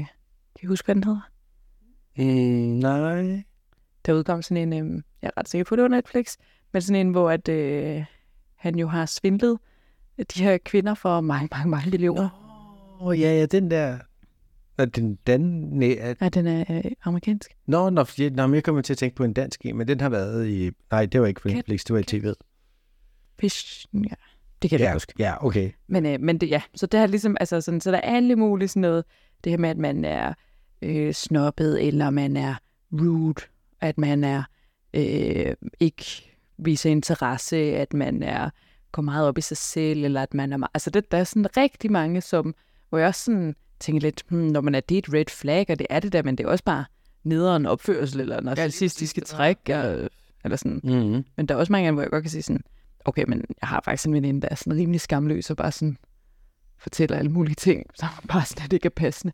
kan 0.56 0.64
I 0.64 0.66
huske, 0.66 0.86
hvad 0.86 0.96
den 0.96 1.04
hedder? 1.04 1.30
Mm, 2.18 2.80
nej. 2.80 3.44
Der 4.06 4.14
udkom 4.14 4.42
sådan 4.42 4.74
en, 4.74 4.96
øh, 4.96 5.02
jeg 5.22 5.28
er 5.28 5.32
ret 5.40 5.50
sikker 5.50 5.66
på, 5.66 5.76
det 5.76 5.82
var 5.82 5.88
Netflix, 5.88 6.36
men 6.74 6.82
sådan 6.82 7.08
en, 7.08 7.12
hvor 7.12 7.32
at, 7.32 7.50
øh, 7.50 8.06
han 8.66 8.80
jo 8.80 8.88
har 8.88 9.06
svindlet 9.06 9.58
de 10.36 10.44
her 10.44 10.58
kvinder 10.66 10.94
for 10.94 11.22
mange, 11.22 11.48
mange, 11.52 11.70
mange 11.70 11.90
millioner. 11.90 12.30
Åh, 13.02 13.08
oh, 13.08 13.20
ja, 13.20 13.34
ja, 13.40 13.46
den 13.46 13.72
der... 13.72 13.98
Nå, 14.78 14.86
den, 14.86 15.18
den, 15.28 15.42
nej, 15.70 15.98
at, 16.00 16.18
Ja, 16.22 16.30
den 16.30 16.48
er 16.48 16.64
øh, 16.70 16.92
amerikansk. 17.04 17.52
nå, 17.68 17.90
nå, 17.90 18.04
fordi, 18.04 18.30
nå, 18.30 18.54
jeg 18.54 18.64
kommer 18.64 18.82
til 18.82 18.94
at 18.94 18.98
tænke 18.98 19.16
på 19.16 19.24
en 19.24 19.34
dansk 19.34 19.66
en, 19.66 19.78
men 19.78 19.88
den 19.88 20.02
har 20.02 20.10
været 20.10 20.48
i... 20.48 20.72
Nej, 20.92 21.06
det 21.06 21.22
var 21.22 21.28
ikke 21.28 21.42
på 21.42 21.48
Netflix, 21.48 21.84
det 21.84 21.94
var 21.94 22.00
i 22.00 22.04
tv'et. 22.18 22.34
Fish, 23.40 23.86
ja. 23.94 24.16
Det 24.62 24.70
kan 24.70 24.80
jeg 24.80 24.86
Ja, 24.88 24.94
huske. 24.94 25.14
ja, 25.20 25.46
okay. 25.46 25.72
Men, 25.88 26.06
øh, 26.06 26.22
men 26.22 26.38
det, 26.38 26.50
ja, 26.50 26.62
så 26.76 26.86
det 26.86 27.00
er 27.00 27.08
ligesom, 27.08 27.38
altså 27.40 27.62
sådan, 27.62 27.82
så 27.82 27.92
der 27.92 27.98
er 27.98 28.02
alle 28.16 28.36
mulige 28.36 28.68
sådan 28.68 28.82
noget, 28.82 29.04
det 29.44 29.52
her 29.52 29.58
med, 29.58 29.70
at 29.70 29.78
man 29.78 30.06
er 30.06 30.34
øh, 30.82 31.14
snobbet, 31.14 31.88
eller 31.88 32.10
man 32.10 32.38
er 32.38 32.56
rude, 32.94 33.42
at 33.82 33.98
man 33.98 34.24
er 34.24 34.44
øh, 34.94 35.56
ikke 35.80 36.25
viser 36.58 36.90
interesse, 36.90 37.58
at 37.58 37.94
man 37.94 38.24
er 38.24 38.50
går 38.92 39.02
meget 39.02 39.28
op 39.28 39.38
i 39.38 39.42
sig 39.42 39.58
selv, 39.58 40.04
eller 40.04 40.22
at 40.22 40.34
man 40.34 40.54
er 40.54 40.58
meget, 40.58 40.72
altså 40.74 40.90
det, 40.90 41.12
der 41.12 41.18
er 41.18 41.24
sådan 41.24 41.58
rigtig 41.58 41.92
mange, 41.92 42.22
som, 42.22 42.56
hvor 42.90 42.98
jeg 42.98 43.08
også 43.08 43.24
sådan 43.24 43.56
tænker 43.80 44.02
lidt, 44.02 44.24
hmm, 44.30 44.40
når 44.40 44.62
man 44.62 44.76
er 44.76 44.80
det 44.80 44.98
et 44.98 45.14
red 45.14 45.26
flag, 45.30 45.66
og 45.70 45.80
det 45.80 45.88
er 45.90 46.00
det 46.00 46.14
der, 46.14 46.24
men 46.24 46.38
det 46.38 46.44
er 46.44 46.48
også 46.48 46.64
bare 46.64 46.86
nederen 47.24 47.66
opførsel, 47.66 48.22
eller 48.22 48.42
narcissistiske 48.42 49.22
præcis. 49.22 49.34
træk, 49.36 49.58
ja. 49.68 50.08
eller 50.44 50.58
sådan. 50.58 50.82
Mm-hmm. 50.84 51.26
Men 51.38 51.46
der 51.46 51.56
er 51.56 51.60
også 51.60 51.72
mange 51.72 51.86
gange, 51.86 51.96
hvor 51.96 52.02
jeg 52.02 52.12
godt 52.12 52.24
kan 52.24 52.32
sige 52.32 52.42
sådan, 52.42 52.64
okay, 53.06 53.24
men 53.28 53.44
jeg 53.62 53.70
har 53.70 53.82
faktisk 53.86 54.08
en 54.08 54.14
veninde, 54.14 54.42
der 54.42 54.48
er 54.52 54.56
sådan 54.56 54.80
rimelig 54.80 55.02
skamløs, 55.02 55.50
og 55.50 55.58
bare 55.58 55.72
sådan 55.72 55.98
fortæller 56.78 57.18
alle 57.18 57.32
mulige 57.32 57.56
ting, 57.56 57.86
som 58.00 58.10
bare 58.28 58.46
slet 58.46 58.74
ikke 58.74 58.86
er 58.86 58.90
passende. 58.96 59.34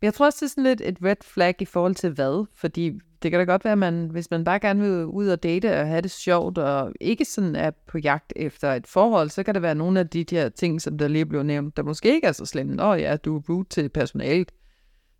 Men 0.00 0.06
jeg 0.06 0.14
tror 0.14 0.26
også, 0.26 0.38
det 0.40 0.46
er 0.46 0.50
sådan 0.50 0.64
lidt 0.64 0.80
et 0.80 0.98
red 1.04 1.16
flag 1.22 1.62
i 1.62 1.64
forhold 1.64 1.94
til 1.94 2.10
hvad, 2.10 2.46
fordi 2.54 2.92
det 3.26 3.32
kan 3.32 3.40
da 3.40 3.52
godt 3.52 3.64
være, 3.64 3.72
at 3.72 3.78
man, 3.78 4.08
hvis 4.10 4.30
man 4.30 4.44
bare 4.44 4.58
gerne 4.58 4.80
vil 4.80 5.04
ud 5.04 5.28
og 5.28 5.42
date 5.42 5.80
og 5.80 5.86
have 5.86 6.00
det 6.00 6.10
sjovt, 6.10 6.58
og 6.58 6.92
ikke 7.00 7.24
sådan 7.24 7.56
er 7.56 7.70
på 7.88 7.98
jagt 7.98 8.32
efter 8.36 8.72
et 8.72 8.86
forhold, 8.86 9.30
så 9.30 9.42
kan 9.42 9.54
der 9.54 9.60
være 9.60 9.74
nogle 9.74 10.00
af 10.00 10.08
de 10.08 10.24
der 10.24 10.48
ting, 10.48 10.82
som 10.82 10.98
der 10.98 11.08
lige 11.08 11.26
blev 11.26 11.42
nævnt, 11.42 11.76
der 11.76 11.82
måske 11.82 12.14
ikke 12.14 12.26
er 12.26 12.32
så 12.32 12.46
slemme. 12.46 12.74
Nå 12.74 12.94
ja, 12.94 13.16
du 13.16 13.36
er 13.36 13.40
rude 13.48 13.68
til 13.68 13.88
personalet, 13.88 14.52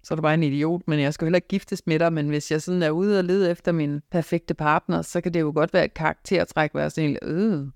så 0.03 0.15
er 0.15 0.17
du 0.17 0.23
bare 0.23 0.35
en 0.35 0.43
idiot, 0.43 0.83
men 0.87 1.01
jeg 1.01 1.15
skal 1.15 1.25
heller 1.25 1.37
ikke 1.37 1.49
giftes 1.49 1.83
med 1.87 1.99
dig, 1.99 2.13
men 2.13 2.29
hvis 2.29 2.51
jeg 2.51 2.63
sådan 2.63 2.83
er 2.83 2.91
ude 2.91 3.19
og 3.19 3.25
lede 3.25 3.51
efter 3.51 3.73
min 3.73 4.01
perfekte 4.11 4.55
partner, 4.55 5.03
så 5.03 5.21
kan 5.21 5.35
det 5.35 5.41
jo 5.41 5.53
godt 5.55 5.73
være 5.73 5.85
et 5.85 5.95
karaktertræk, 5.95 6.71
hvor 6.73 6.81
jeg 6.81 6.93
sådan 6.93 7.09
helt, 7.09 7.19
øh, 7.23 7.67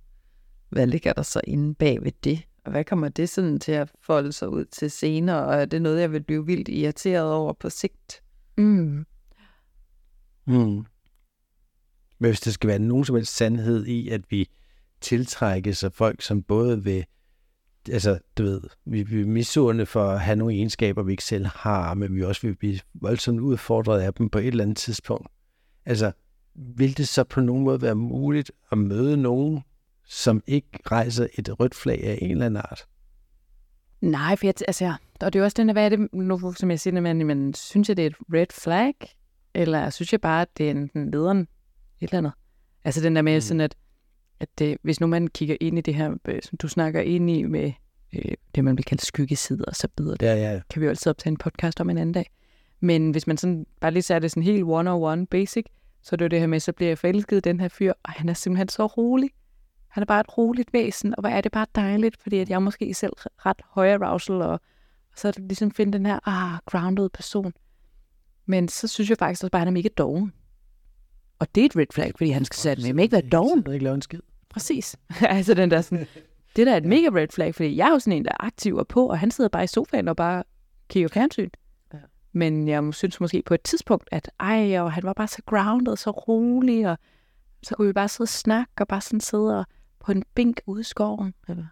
hvad 0.69 0.87
ligger 0.87 1.13
der 1.13 1.23
så 1.23 1.41
inde 1.45 1.75
bag 1.75 2.05
ved 2.05 2.13
det? 2.25 2.41
Og 2.65 2.71
hvad 2.71 2.85
kommer 2.85 3.09
det 3.09 3.29
sådan 3.29 3.61
til 3.61 3.73
at 3.73 3.93
folde 4.03 4.33
sig 4.33 4.49
ud 4.49 4.65
til 4.65 4.91
senere? 4.91 5.47
Og 5.47 5.55
er 5.55 5.65
det 5.65 5.83
noget, 5.83 6.01
jeg 6.01 6.13
vil 6.13 6.23
blive 6.23 6.47
vildt 6.47 6.69
irriteret 6.69 7.33
over 7.33 7.53
på 7.53 7.71
sigt? 7.71 8.23
Mm. 8.59 9.05
Mm. 10.51 10.85
Men 12.19 12.31
hvis 12.31 12.41
der 12.41 12.51
skal 12.51 12.69
være 12.69 12.79
nogen 12.79 13.05
som 13.05 13.17
helst 13.17 13.37
sandhed 13.37 13.87
i, 13.87 14.09
at 14.09 14.21
vi 14.31 14.49
tiltrækkes 15.01 15.85
af 15.85 15.93
folk, 15.93 16.23
som 16.23 16.43
både 16.43 16.85
vil, 16.85 17.05
altså 17.93 18.19
du 18.39 18.43
ved, 18.43 18.61
vi 18.85 19.03
vi 19.03 19.21
er 19.21 19.27
misunde 19.27 19.87
for 19.87 20.05
at 20.05 20.21
have 20.21 20.37
nogle 20.37 20.55
egenskaber, 20.55 21.03
vi 21.03 21.13
ikke 21.13 21.25
selv 21.25 21.47
har, 21.47 21.95
men 21.95 22.15
vi 22.15 22.25
også 22.25 22.47
vil 22.47 22.57
blive 22.57 22.79
voldsomt 22.95 23.41
udfordret 23.41 24.01
af 24.01 24.15
dem 24.15 24.31
på 24.31 24.39
et 24.39 24.47
eller 24.47 24.65
andet 24.65 24.77
tidspunkt. 24.77 25.29
Altså, 25.87 26.13
vil 26.55 26.97
det 26.97 27.09
så 27.09 27.25
på 27.25 27.41
nogen 27.41 27.65
måde 27.65 27.83
være 27.83 27.95
muligt 27.95 28.53
at 28.73 28.79
møde 28.79 29.17
nogen, 29.17 29.61
som 30.05 30.43
ikke 30.47 30.69
rejser 30.87 31.27
et 31.39 31.61
rødt 31.61 31.75
flag 31.75 32.05
af 32.05 32.19
en 32.23 32.31
eller 32.31 32.47
anden 32.47 32.63
art? 32.71 32.87
Nej, 34.01 34.37
for 34.37 34.47
jeg, 34.47 34.55
altså, 34.69 34.95
og 35.21 35.33
det 35.33 35.39
er 35.39 35.41
jo 35.41 35.45
også 35.45 35.55
den, 35.57 35.69
der, 35.69 35.73
hvad 35.73 35.85
er 35.85 35.89
det, 35.89 36.09
nu, 36.13 36.53
som 36.53 36.71
jeg 36.71 36.81
siger, 36.81 37.01
men, 37.01 37.27
men 37.27 37.55
synes 37.55 37.89
jeg, 37.89 37.97
det 37.97 38.03
er 38.03 38.11
et 38.11 38.17
red 38.33 38.47
flag? 38.51 38.95
Eller 39.55 39.91
synes 39.91 40.13
jeg 40.13 40.21
bare, 40.21 40.43
at 40.43 40.49
det 40.59 40.67
er 40.67 40.71
en 40.71 40.91
en 40.95 41.11
lederen 41.11 41.39
et 41.39 41.49
eller 42.01 42.19
andet? 42.19 42.33
Altså 42.85 43.01
den 43.01 43.17
der 43.17 43.23
med 43.23 43.35
Mm. 43.35 43.41
sådan, 43.41 43.61
at, 43.61 43.77
at 44.41 44.49
det, 44.59 44.79
hvis 44.83 45.01
nu 45.01 45.07
man 45.07 45.29
kigger 45.29 45.57
ind 45.61 45.79
i 45.79 45.81
det 45.81 45.95
her, 45.95 46.15
øh, 46.25 46.43
som 46.43 46.59
du 46.59 46.69
snakker 46.69 47.01
ind 47.01 47.31
i 47.31 47.43
med 47.43 47.73
øh, 48.15 48.33
det, 48.55 48.65
man 48.65 48.77
vil 48.77 48.85
kalde 48.85 49.07
skyggesider 49.07 49.65
og 49.65 49.77
så 49.77 49.89
videre, 49.99 50.17
Ja, 50.21 50.35
ja. 50.35 50.61
kan 50.71 50.81
vi 50.81 50.85
jo 50.87 50.91
altid 50.91 51.11
optage 51.11 51.31
en 51.31 51.37
podcast 51.37 51.81
om 51.81 51.91
en 51.91 51.99
anden 51.99 52.13
dag. 52.13 52.31
Men 52.81 53.11
hvis 53.11 53.27
man 53.27 53.37
sådan 53.37 53.67
bare 53.81 53.91
lige 53.91 54.03
ser 54.03 54.19
det 54.19 54.31
sådan 54.31 54.43
helt 54.43 54.65
one-on-one 54.65 55.25
basic, 55.31 55.65
så 56.03 56.09
er 56.13 56.17
det 56.17 56.25
jo 56.25 56.29
det 56.29 56.41
her 56.41 56.47
med, 56.47 56.61
så 56.61 56.73
bliver 56.73 56.91
jeg 56.91 56.99
forelsket 56.99 57.37
i 57.37 57.41
den 57.41 57.61
her 57.61 57.69
fyr, 57.69 57.93
og 58.05 58.13
han 58.13 58.29
er 58.29 58.35
simpelthen 58.35 58.69
så 58.69 58.87
rolig. 58.87 59.31
Han 59.89 60.01
er 60.03 60.07
bare 60.07 60.21
et 60.21 60.39
roligt 60.39 60.73
væsen, 60.73 61.15
og 61.15 61.21
hvor 61.21 61.29
er 61.29 61.41
det 61.41 61.53
bare 61.53 61.67
dejligt, 61.75 62.23
fordi 62.23 62.39
at 62.39 62.51
jeg 62.51 62.63
måske 62.63 62.95
selv 62.95 63.13
ret 63.19 63.61
høj 63.71 63.93
arousal, 63.93 64.35
og, 64.43 64.49
og 64.53 64.61
så 65.17 65.29
er 65.29 65.33
det 65.33 65.43
ligesom 65.43 65.71
finde 65.71 65.93
den 65.93 66.07
her 66.07 66.29
ah, 66.29 66.59
grounded 66.67 67.09
person. 67.09 67.53
Men 68.51 68.69
så 68.69 68.89
synes 68.89 69.11
jeg 69.11 69.19
faktisk 69.19 69.45
også 69.45 69.51
bare, 69.51 69.61
at 69.63 69.67
han 69.67 69.77
er 69.77 69.79
mega 69.79 69.89
doven. 69.99 70.33
Og 71.39 71.55
det 71.55 71.61
er 71.61 71.67
et 71.67 71.77
red 71.77 71.87
flag, 71.93 72.13
fordi 72.17 72.31
han 72.31 72.45
skal 72.45 72.57
sætte 72.57 72.95
med 72.95 73.05
ikke 73.05 73.13
være 73.13 73.29
doven. 73.29 73.63
Jeg 73.67 73.75
ikke 73.75 73.85
lave 73.85 73.95
en 73.95 74.03
skid. 74.03 74.21
Præcis. 74.49 74.97
altså 75.21 75.55
den 75.55 75.71
der 75.71 75.81
sådan, 75.81 76.07
det 76.57 76.67
der 76.67 76.73
er 76.73 76.77
et 76.77 76.85
mega 76.85 77.09
red 77.13 77.29
flag, 77.29 77.55
fordi 77.55 77.77
jeg 77.77 77.89
er 77.89 77.93
jo 77.93 77.99
sådan 77.99 78.17
en, 78.17 78.25
der 78.25 78.31
er 78.31 78.45
aktiv 78.45 78.77
og 78.77 78.89
på, 78.89 79.07
og 79.07 79.19
han 79.19 79.31
sidder 79.31 79.49
bare 79.49 79.65
i 79.65 79.67
sofaen 79.67 80.09
og 80.09 80.17
bare 80.17 80.43
kigger 80.89 81.09
fjernsyn. 81.09 81.51
Ja. 81.95 81.99
Men 82.33 82.69
jeg 82.69 82.95
synes 82.95 83.21
måske 83.21 83.43
på 83.47 83.55
et 83.55 83.63
tidspunkt, 83.63 84.09
at 84.13 84.31
ej, 84.41 84.81
og 84.81 84.93
han 84.93 85.03
var 85.03 85.13
bare 85.13 85.29
så 85.29 85.43
grounded, 85.47 85.97
så 85.97 86.11
rolig, 86.11 86.89
og 86.89 86.99
så 87.63 87.75
kunne 87.75 87.87
vi 87.87 87.93
bare 87.93 88.09
sidde 88.09 88.25
og 88.25 88.29
snakke, 88.29 88.73
og 88.81 88.89
bare 88.89 89.01
sådan 89.01 89.21
sidde 89.21 89.59
og 89.59 89.65
på 90.01 90.13
en 90.13 90.25
bænk 90.35 90.61
ude 90.67 90.81
i 90.81 90.85
skoven. 90.85 91.35
Eller? 91.49 91.67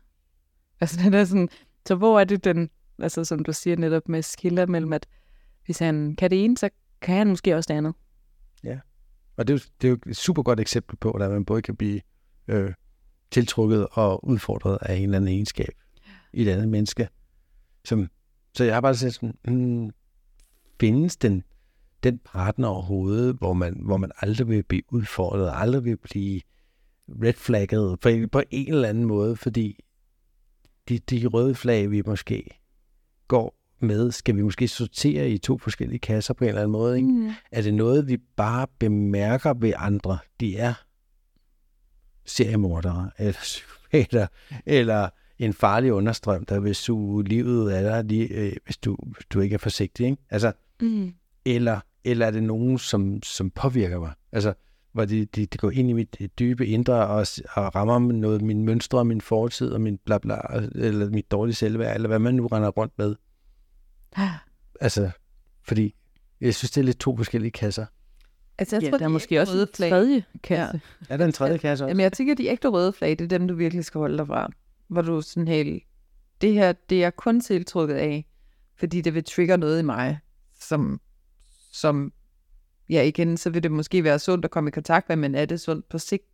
Altså 0.81 1.01
den 1.05 1.15
er 1.15 1.25
sådan, 1.25 1.49
så 1.87 1.95
hvor 1.95 2.21
er 2.21 2.25
det 2.25 2.45
den, 2.45 2.71
altså 2.99 3.25
som 3.25 3.45
du 3.45 3.53
siger 3.53 3.77
netop 3.77 4.09
med 4.09 4.23
skiller 4.23 4.67
mellem, 4.67 4.93
at 4.93 5.07
hvis 5.69 5.79
han 5.79 6.17
kan 6.17 6.31
det 6.31 6.45
ene, 6.45 6.57
så 6.59 6.69
kan 7.01 7.17
han 7.17 7.29
måske 7.29 7.57
også 7.57 7.69
det 7.73 7.79
andet. 7.79 7.95
Ja, 8.65 8.79
Og 9.37 9.49
det 9.49 9.55
er, 9.55 9.59
jo, 9.59 9.61
det 9.81 9.89
er 9.89 9.91
jo 9.91 10.11
et 10.11 10.17
super 10.17 10.43
godt 10.43 10.61
eksempel 10.61 10.97
på, 10.97 11.11
at 11.11 11.31
man 11.31 11.45
både 11.45 11.63
kan 11.63 11.77
blive 11.77 12.01
øh, 12.49 12.73
tiltrukket 13.31 13.87
og 13.93 14.25
udfordret 14.29 14.79
af 14.83 14.95
en 14.97 15.03
eller 15.03 15.17
anden 15.17 15.29
egenskab 15.29 15.75
i 16.33 16.43
et 16.43 16.49
andet 16.49 16.69
menneske. 16.69 17.09
Som, 17.85 18.09
så 18.55 18.65
jeg 18.65 18.75
har 18.75 18.81
bare 18.81 18.95
set 18.95 19.15
sådan, 19.15 19.35
hmm, 19.45 19.91
findes 20.81 21.17
den, 21.17 21.43
den 22.03 22.19
partner 22.19 22.69
overhovedet, 22.69 23.35
hvor 23.35 23.53
man, 23.53 23.81
hvor 23.85 23.97
man 23.97 24.11
aldrig 24.19 24.49
vil 24.49 24.63
blive 24.63 24.83
udfordret, 24.93 25.51
aldrig 25.55 25.85
vil 25.85 25.97
blive 25.97 26.41
red 27.09 27.33
flagget 27.33 28.01
på, 28.01 28.09
en- 28.09 28.29
på 28.29 28.43
en 28.51 28.73
eller 28.75 28.89
anden 28.89 29.05
måde, 29.05 29.37
fordi 29.37 29.85
de, 30.89 30.99
de 30.99 31.27
røde 31.27 31.55
flag, 31.55 31.91
vi 31.91 32.03
måske 32.07 32.61
går 33.29 33.58
med, 33.83 34.11
skal 34.13 34.37
vi 34.37 34.43
måske 34.43 34.69
sortere 34.69 35.31
i 35.31 35.39
to 35.39 35.59
forskellige 35.59 35.99
kasser 35.99 36.35
på 36.35 36.45
en 36.45 36.49
eller 36.49 36.61
anden 36.61 36.73
måde. 36.73 36.97
Ikke? 36.97 37.09
Mm. 37.09 37.31
Er 37.53 37.63
det 37.63 37.75
noget, 37.75 38.09
vi 38.09 38.17
bare 38.37 38.67
bemærker 38.79 39.55
ved 39.55 39.73
andre? 39.77 40.19
De 40.41 40.57
er 40.57 40.75
seriemordere, 42.27 43.11
eller 43.19 43.33
psykopater, 43.33 44.27
eller 44.67 45.09
en 45.39 45.53
farlig 45.53 45.93
understrøm, 45.93 46.45
der 46.45 46.61
vil 46.61 46.75
suge 46.75 47.25
livet 47.25 47.71
af 47.71 47.83
dig, 47.83 48.05
lige, 48.05 48.29
øh, 48.29 48.53
hvis, 48.65 48.77
du, 48.77 48.97
hvis 49.07 49.27
du 49.31 49.41
ikke 49.41 49.55
er 49.55 49.59
forsigtig. 49.59 50.07
Ikke? 50.07 50.23
Altså, 50.31 50.53
Mm. 50.83 51.13
eller, 51.45 51.81
eller 52.05 52.27
er 52.27 52.31
det 52.31 52.43
nogen, 52.43 52.79
som, 52.79 53.23
som 53.23 53.51
påvirker 53.51 53.99
mig? 54.01 54.13
Altså, 54.33 54.55
hvor 54.93 55.05
de, 55.05 55.25
de, 55.25 55.47
de 55.47 55.59
går 55.59 55.71
ind 55.71 55.91
i 55.91 55.93
mit 55.93 56.17
øh, 56.21 56.29
dybe 56.39 56.67
indre 56.67 57.07
og, 57.07 57.27
og 57.53 57.75
rammer 57.75 58.13
noget 58.13 58.43
min 58.43 58.65
mønstre, 58.65 59.05
min 59.05 59.21
fortid 59.21 59.71
og 59.71 59.81
min 59.81 59.99
bla 60.05 60.19
bla, 60.19 60.37
eller 60.75 61.11
mit 61.11 61.31
dårlige 61.31 61.55
selvværd, 61.55 61.95
eller 61.95 62.09
hvad 62.09 62.19
man 62.19 62.35
nu 62.35 62.47
render 62.47 62.69
rundt 62.69 62.93
med. 62.99 63.15
Altså, 64.81 65.11
fordi 65.63 65.95
jeg 66.41 66.55
synes, 66.55 66.71
det 66.71 66.81
er 66.81 66.85
lidt 66.85 66.99
to 67.01 67.17
forskellige 67.17 67.51
kasser. 67.51 67.87
Altså, 68.59 68.77
jeg 68.77 68.83
Ja, 68.83 68.91
tror, 68.91 68.99
der 68.99 69.05
er 69.05 69.09
måske 69.09 69.41
også 69.41 69.53
røde 69.53 69.63
en 69.63 69.69
flag- 69.75 69.91
tredje 69.91 70.25
kasse. 70.43 70.81
Er 71.09 71.17
der 71.17 71.25
en 71.27 71.33
tredje 71.33 71.59
kasse 71.59 71.85
også? 71.85 71.91
Jamen, 71.91 72.01
jeg 72.01 72.13
tænker, 72.13 72.35
de 72.35 72.47
ægte 72.47 72.69
røde 72.69 72.93
flag, 72.93 73.11
det 73.11 73.21
er 73.21 73.39
dem, 73.39 73.49
du 73.49 73.55
virkelig 73.55 73.85
skal 73.85 73.99
holde 73.99 74.19
dig 74.19 74.27
fra. 74.27 74.49
Hvor 74.89 75.03
du 75.03 75.21
sådan 75.21 75.49
helt, 75.49 75.83
det 76.41 76.53
her, 76.53 76.73
det 76.73 76.97
er 76.97 77.01
jeg 77.01 77.17
kun 77.17 77.41
tiltrukket 77.41 77.95
af, 77.95 78.27
fordi 78.77 79.01
det 79.01 79.15
vil 79.15 79.25
trigge 79.25 79.57
noget 79.57 79.79
i 79.79 79.83
mig, 79.83 80.19
som, 80.61 81.01
som 81.73 82.13
ja, 82.91 83.03
igen, 83.03 83.37
så 83.37 83.51
vil 83.51 83.63
det 83.63 83.73
måske 83.73 84.05
være 84.05 84.19
sundt 84.19 84.45
at 84.45 84.51
komme 84.51 84.69
i 84.69 84.71
kontakt 84.71 85.09
med, 85.09 85.17
men 85.17 85.35
er 85.35 85.45
det 85.45 85.61
sundt 85.61 85.89
på 85.89 85.99
sigt 85.99 86.25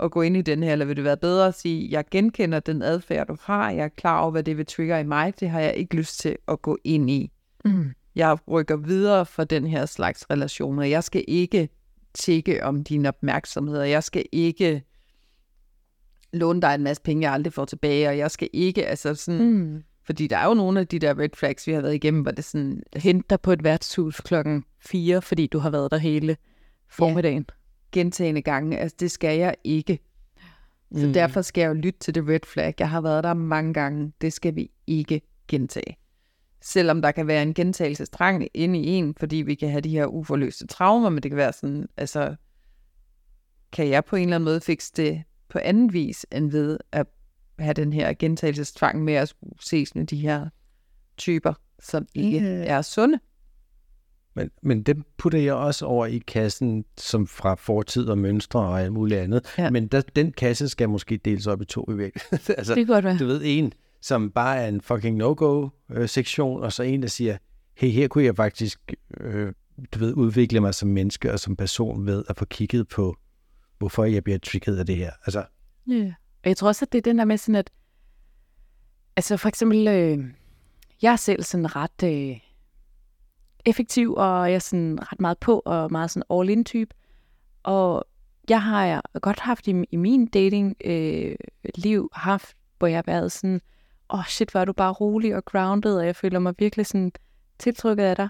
at 0.00 0.10
gå 0.10 0.22
ind 0.22 0.36
i 0.36 0.42
den 0.42 0.62
her, 0.62 0.72
eller 0.72 0.84
vil 0.84 0.96
det 0.96 1.04
være 1.04 1.16
bedre 1.16 1.46
at 1.46 1.54
sige, 1.54 1.90
jeg 1.90 2.04
genkender 2.10 2.60
den 2.60 2.82
adfærd, 2.82 3.26
du 3.26 3.36
har, 3.42 3.70
jeg 3.70 3.84
er 3.84 3.88
klar 3.88 4.20
over, 4.20 4.30
hvad 4.30 4.42
det 4.42 4.56
vil 4.56 4.66
trigge 4.66 5.00
i 5.00 5.04
mig, 5.04 5.40
det 5.40 5.50
har 5.50 5.60
jeg 5.60 5.74
ikke 5.76 5.96
lyst 5.96 6.20
til 6.20 6.36
at 6.48 6.62
gå 6.62 6.78
ind 6.84 7.10
i. 7.10 7.32
Mm. 7.64 7.90
Jeg 8.14 8.38
rykker 8.50 8.76
videre 8.76 9.26
for 9.26 9.44
den 9.44 9.66
her 9.66 9.86
slags 9.86 10.30
relationer. 10.30 10.82
Jeg 10.82 11.04
skal 11.04 11.24
ikke 11.28 11.68
tjekke 12.14 12.64
om 12.64 12.84
din 12.84 13.06
opmærksomhed, 13.06 13.78
og 13.78 13.90
jeg 13.90 14.04
skal 14.04 14.24
ikke 14.32 14.82
låne 16.32 16.62
dig 16.62 16.74
en 16.74 16.82
masse 16.82 17.02
penge, 17.02 17.22
jeg 17.22 17.32
aldrig 17.32 17.52
får 17.52 17.64
tilbage, 17.64 18.08
og 18.08 18.18
jeg 18.18 18.30
skal 18.30 18.48
ikke, 18.52 18.86
altså 18.86 19.14
sådan, 19.14 19.52
mm. 19.52 19.82
Fordi 20.08 20.26
der 20.26 20.36
er 20.36 20.46
jo 20.46 20.54
nogle 20.54 20.80
af 20.80 20.86
de 20.86 20.98
der 20.98 21.18
red 21.18 21.28
flags, 21.34 21.66
vi 21.66 21.72
har 21.72 21.80
været 21.80 21.94
igennem, 21.94 22.22
hvor 22.22 22.30
det 22.30 22.44
sådan, 22.44 22.82
Hent 22.96 23.30
dig 23.30 23.40
på 23.40 23.52
et 23.52 23.64
værtshus 23.64 24.20
klokken 24.20 24.64
4, 24.80 25.22
fordi 25.22 25.46
du 25.46 25.58
har 25.58 25.70
været 25.70 25.90
der 25.90 25.96
hele 25.96 26.36
formiddagen. 26.90 27.46
Gentagende 27.92 28.42
gange, 28.42 28.78
altså 28.78 28.96
det 29.00 29.10
skal 29.10 29.38
jeg 29.38 29.54
ikke. 29.64 29.98
Så 30.92 31.06
mm. 31.06 31.12
derfor 31.12 31.42
skal 31.42 31.62
jeg 31.62 31.68
jo 31.68 31.74
lytte 31.74 31.98
til 31.98 32.14
det 32.14 32.28
red 32.28 32.40
flag. 32.46 32.74
Jeg 32.78 32.90
har 32.90 33.00
været 33.00 33.24
der 33.24 33.34
mange 33.34 33.74
gange, 33.74 34.12
det 34.20 34.32
skal 34.32 34.54
vi 34.56 34.70
ikke 34.86 35.20
gentage. 35.48 35.96
Selvom 36.62 37.02
der 37.02 37.10
kan 37.10 37.26
være 37.26 37.42
en 37.42 37.54
gentagelsestrang 37.54 38.48
inde 38.54 38.78
i 38.78 38.86
en, 38.86 39.14
fordi 39.14 39.36
vi 39.36 39.54
kan 39.54 39.70
have 39.70 39.80
de 39.80 39.88
her 39.88 40.06
uforløste 40.06 40.66
traumer, 40.66 41.08
men 41.08 41.22
det 41.22 41.30
kan 41.30 41.36
være 41.36 41.52
sådan, 41.52 41.88
altså, 41.96 42.36
kan 43.72 43.88
jeg 43.88 44.04
på 44.04 44.16
en 44.16 44.22
eller 44.22 44.36
anden 44.36 44.44
måde 44.44 44.60
fikse 44.60 44.92
det 44.96 45.22
på 45.48 45.58
anden 45.62 45.92
vis, 45.92 46.26
end 46.32 46.50
ved 46.50 46.78
at 46.92 47.06
have 47.58 47.74
den 47.74 47.92
her 47.92 48.12
gentagelsestrang 48.18 49.04
med 49.04 49.14
at 49.14 49.28
skulle 49.28 49.54
ses 49.60 49.94
med 49.94 50.06
de 50.06 50.16
her 50.16 50.48
typer, 51.16 51.54
som 51.80 52.06
ikke 52.14 52.38
Ja. 52.38 52.64
er 52.64 52.82
sunde. 52.82 53.18
Men, 54.34 54.50
men 54.62 54.82
dem 54.82 55.04
putter 55.18 55.38
jeg 55.38 55.54
også 55.54 55.86
over 55.86 56.06
i 56.06 56.18
kassen, 56.18 56.84
som 56.96 57.26
fra 57.26 57.54
fortid 57.54 58.08
og 58.08 58.18
mønstre 58.18 58.60
og 58.60 58.82
alt 58.82 58.92
muligt 58.92 59.20
andet. 59.20 59.54
Ja. 59.58 59.70
Men 59.70 59.86
der, 59.86 60.00
den 60.00 60.32
kasse 60.32 60.68
skal 60.68 60.88
måske 60.88 61.16
deles 61.16 61.46
op 61.46 61.62
i 61.62 61.64
to 61.64 61.90
i 61.90 61.94
virkeligheden. 61.96 62.54
altså, 62.58 62.74
Det 62.74 62.86
godt 62.86 63.04
være. 63.04 63.18
du 63.18 63.26
ved, 63.26 63.40
en, 63.44 63.72
som 64.00 64.30
bare 64.30 64.56
er 64.56 64.68
en 64.68 64.80
fucking 64.80 65.16
no-go-sektion, 65.16 66.62
og 66.62 66.72
så 66.72 66.82
en, 66.82 67.02
der 67.02 67.08
siger, 67.08 67.36
hey, 67.76 67.88
her 67.88 68.08
kunne 68.08 68.24
jeg 68.24 68.36
faktisk, 68.36 68.94
øh, 69.20 69.52
du 69.92 69.98
ved, 69.98 70.14
udvikle 70.14 70.60
mig 70.60 70.74
som 70.74 70.88
menneske 70.88 71.32
og 71.32 71.40
som 71.40 71.56
person 71.56 72.06
ved 72.06 72.24
at 72.28 72.36
få 72.36 72.44
kigget 72.44 72.88
på, 72.88 73.16
hvorfor 73.78 74.04
jeg 74.04 74.24
bliver 74.24 74.38
trigget 74.38 74.78
af 74.78 74.86
det 74.86 74.96
her. 74.96 75.10
Altså, 75.26 75.44
Ja. 75.88 76.12
Og 76.44 76.48
jeg 76.48 76.56
tror 76.56 76.68
også, 76.68 76.84
at 76.84 76.92
det 76.92 76.98
er 76.98 77.02
den 77.02 77.18
der 77.18 77.24
med 77.24 77.36
sådan, 77.36 77.54
at 77.54 77.70
altså 79.16 79.36
for 79.36 79.48
eksempel, 79.48 79.88
øh, 79.88 80.18
jeg 81.02 81.12
er 81.12 81.16
selv 81.16 81.42
sådan 81.42 81.76
ret 81.76 82.02
øh, 82.04 82.36
effektiv, 83.68 84.14
og 84.14 84.48
jeg 84.48 84.54
er 84.54 84.58
sådan 84.58 84.98
ret 85.12 85.20
meget 85.20 85.38
på, 85.38 85.62
og 85.64 85.92
meget 85.92 86.10
sådan 86.10 86.22
all-in 86.30 86.64
type. 86.64 86.94
Og 87.62 88.04
jeg 88.48 88.62
har 88.62 88.84
jeg 88.84 89.00
godt 89.22 89.40
haft 89.40 89.66
i, 89.66 89.84
i 89.90 89.96
min 89.96 90.26
dating 90.26 90.76
øh, 90.84 91.36
liv 91.74 92.10
haft, 92.12 92.56
hvor 92.78 92.86
jeg 92.86 92.96
har 92.96 93.04
været 93.06 93.32
sådan, 93.32 93.60
åh 94.10 94.18
oh 94.18 94.24
shit, 94.24 94.50
hvor 94.50 94.60
er 94.60 94.64
du 94.64 94.72
bare 94.72 94.92
rolig 94.92 95.36
og 95.36 95.44
grounded, 95.44 95.96
og 95.96 96.06
jeg 96.06 96.16
føler 96.16 96.38
mig 96.38 96.54
virkelig 96.58 96.86
sådan 96.86 97.12
tiltrykket 97.58 98.04
af 98.04 98.16
dig. 98.16 98.28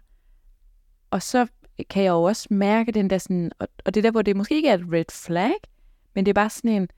Og 1.10 1.22
så 1.22 1.46
kan 1.90 2.02
jeg 2.02 2.10
jo 2.10 2.22
også 2.22 2.46
mærke 2.50 2.92
den 2.92 3.10
der 3.10 3.18
sådan, 3.18 3.52
og, 3.58 3.68
og 3.84 3.94
det 3.94 4.04
der, 4.04 4.10
hvor 4.10 4.22
det 4.22 4.36
måske 4.36 4.54
ikke 4.54 4.68
er 4.68 4.74
et 4.74 4.86
red 4.92 5.04
flag, 5.12 5.54
men 6.14 6.26
det 6.26 6.32
er 6.32 6.34
bare 6.34 6.50
sådan 6.50 6.70
en, 6.70 6.88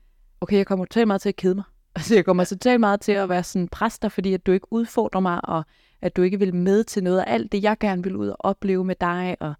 okay, 0.41 0.57
jeg 0.57 0.65
kommer 0.65 0.85
totalt 0.85 1.07
meget 1.07 1.21
til 1.21 1.29
at 1.29 1.35
kede 1.35 1.55
mig. 1.55 1.63
Altså, 1.95 2.15
jeg 2.15 2.25
kommer 2.25 2.43
totalt 2.43 2.79
meget 2.79 3.01
til 3.01 3.11
at 3.11 3.29
være 3.29 3.43
sådan 3.43 3.67
præster, 3.67 4.09
fordi 4.09 4.33
at 4.33 4.45
du 4.45 4.51
ikke 4.51 4.73
udfordrer 4.73 5.21
mig, 5.21 5.45
og 5.49 5.63
at 6.01 6.15
du 6.15 6.21
ikke 6.21 6.39
vil 6.39 6.55
med 6.55 6.83
til 6.83 7.03
noget 7.03 7.19
af 7.19 7.33
alt 7.33 7.51
det, 7.51 7.63
jeg 7.63 7.77
gerne 7.79 8.03
vil 8.03 8.15
ud 8.15 8.27
og 8.27 8.37
opleve 8.39 8.85
med 8.85 8.95
dig. 9.01 9.37
Og, 9.39 9.53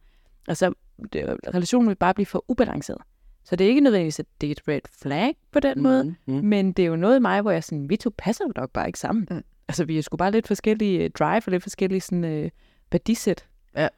altså, 0.47 0.73
det, 1.13 1.37
relationen 1.53 1.89
vil 1.89 1.95
bare 1.95 2.13
blive 2.13 2.25
for 2.25 2.45
ubalanceret. 2.47 3.01
Så 3.43 3.55
det 3.55 3.65
er 3.65 3.69
ikke 3.69 3.81
nødvendigvis, 3.81 4.19
at 4.19 4.25
det 4.41 4.47
er 4.47 4.51
et 4.51 4.67
red 4.67 4.81
flag 5.01 5.35
på 5.51 5.59
den 5.59 5.73
mm. 5.75 5.83
måde, 5.83 6.15
mm. 6.25 6.33
men 6.33 6.71
det 6.71 6.83
er 6.83 6.87
jo 6.87 6.95
noget 6.95 7.15
i 7.15 7.19
mig, 7.19 7.41
hvor 7.41 7.51
jeg 7.51 7.63
sådan, 7.63 7.89
vi 7.89 7.97
to 7.97 8.11
passer 8.17 8.45
jo 8.47 8.51
nok 8.55 8.71
bare 8.71 8.87
ikke 8.87 8.99
sammen. 8.99 9.27
Mm. 9.31 9.43
Altså, 9.67 9.85
vi 9.85 9.97
er 9.97 10.01
sgu 10.01 10.17
bare 10.17 10.31
lidt 10.31 10.47
forskellige 10.47 11.03
øh, 11.03 11.09
drive, 11.09 11.41
og 11.45 11.51
lidt 11.51 11.63
forskellige 11.63 12.01
sådan, 12.01 12.23
øh, 12.23 12.49
værdisæt, 12.91 13.47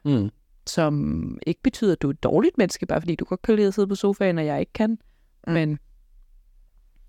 Mm. 0.04 0.30
som 0.66 1.38
ikke 1.46 1.62
betyder, 1.62 1.92
at 1.92 2.02
du 2.02 2.08
er 2.08 2.12
et 2.12 2.22
dårligt 2.22 2.58
menneske, 2.58 2.86
bare 2.86 3.00
fordi 3.00 3.14
du 3.14 3.24
godt 3.24 3.42
kan 3.42 3.56
lide 3.56 3.66
at 3.68 3.74
sidde 3.74 3.88
på 3.88 3.94
sofaen, 3.94 4.38
og 4.38 4.46
jeg 4.46 4.60
ikke 4.60 4.72
kan. 4.72 4.98
Mm. 5.46 5.52
Men 5.52 5.78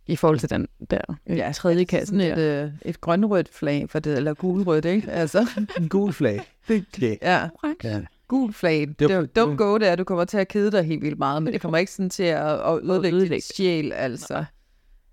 i 0.07 0.15
forhold 0.15 0.39
til 0.39 0.49
den 0.49 0.67
der 0.89 1.01
øh, 1.27 1.37
ja, 1.37 1.51
tredje 1.51 1.83
kasse 1.83 2.05
Sådan 2.05 2.37
et, 2.39 2.63
øh, 2.63 2.71
et 2.85 3.01
grønrødt 3.01 3.49
flag, 3.53 3.89
for 3.89 3.99
det, 3.99 4.17
eller 4.17 4.33
gulrødt, 4.33 4.85
ikke? 4.85 5.11
Altså, 5.21 5.47
En 5.77 5.89
gul 5.89 6.13
flag. 6.13 6.41
Okay. 6.69 7.17
ja. 7.21 7.49
Ja. 7.83 8.01
Gul 8.27 8.53
flag. 8.53 8.79
Det 8.87 8.99
Det, 8.99 9.09
det, 9.09 9.41
don't 9.41 9.55
go 9.55 9.77
der. 9.77 9.95
Du 9.95 10.03
kommer 10.03 10.25
til 10.25 10.37
at 10.37 10.47
kede 10.47 10.71
dig 10.71 10.83
helt 10.83 11.01
vildt 11.01 11.17
meget, 11.17 11.43
men 11.43 11.53
det 11.53 11.61
kommer 11.61 11.77
ikke 11.77 11.91
sådan 11.91 12.09
til 12.09 12.23
at, 12.23 12.59
at 12.59 12.79
ødelægge 12.89 13.35
dit 13.35 13.43
sjæl, 13.43 13.91
altså. 13.93 14.45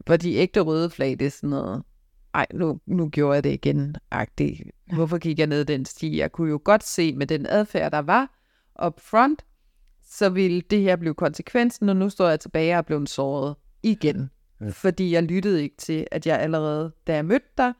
For 0.06 0.16
de 0.16 0.34
ægte 0.34 0.60
røde 0.60 0.90
flag, 0.90 1.10
det 1.10 1.26
er 1.26 1.30
sådan 1.30 1.50
noget, 1.50 1.82
ej, 2.34 2.46
nu, 2.54 2.80
nu 2.86 3.08
gjorde 3.08 3.34
jeg 3.34 3.44
det 3.44 3.52
igen, 3.52 3.96
agtigt. 4.10 4.60
Hvorfor 4.94 5.18
gik 5.18 5.38
jeg 5.38 5.46
ned 5.46 5.64
den 5.64 5.84
sti? 5.84 6.18
Jeg 6.18 6.32
kunne 6.32 6.50
jo 6.50 6.60
godt 6.64 6.84
se 6.84 7.12
med 7.14 7.26
den 7.26 7.46
adfærd, 7.46 7.92
der 7.92 7.98
var 7.98 8.38
up 8.86 9.00
front, 9.00 9.44
så 10.10 10.28
ville 10.28 10.60
det 10.60 10.80
her 10.80 10.96
blive 10.96 11.14
konsekvensen, 11.14 11.88
og 11.88 11.96
nu 11.96 12.08
står 12.08 12.28
jeg 12.28 12.40
tilbage 12.40 12.74
og 12.74 12.78
er 12.78 12.82
blevet 12.82 13.08
såret 13.08 13.54
igen. 13.82 14.30
Ja. 14.62 14.68
Fordi 14.68 15.12
jeg 15.12 15.22
lyttede 15.22 15.62
ikke 15.62 15.76
til, 15.76 16.06
at 16.10 16.26
jeg 16.26 16.38
allerede, 16.40 16.92
da 17.06 17.14
jeg 17.14 17.24
mødte 17.24 17.46
dig, 17.58 17.72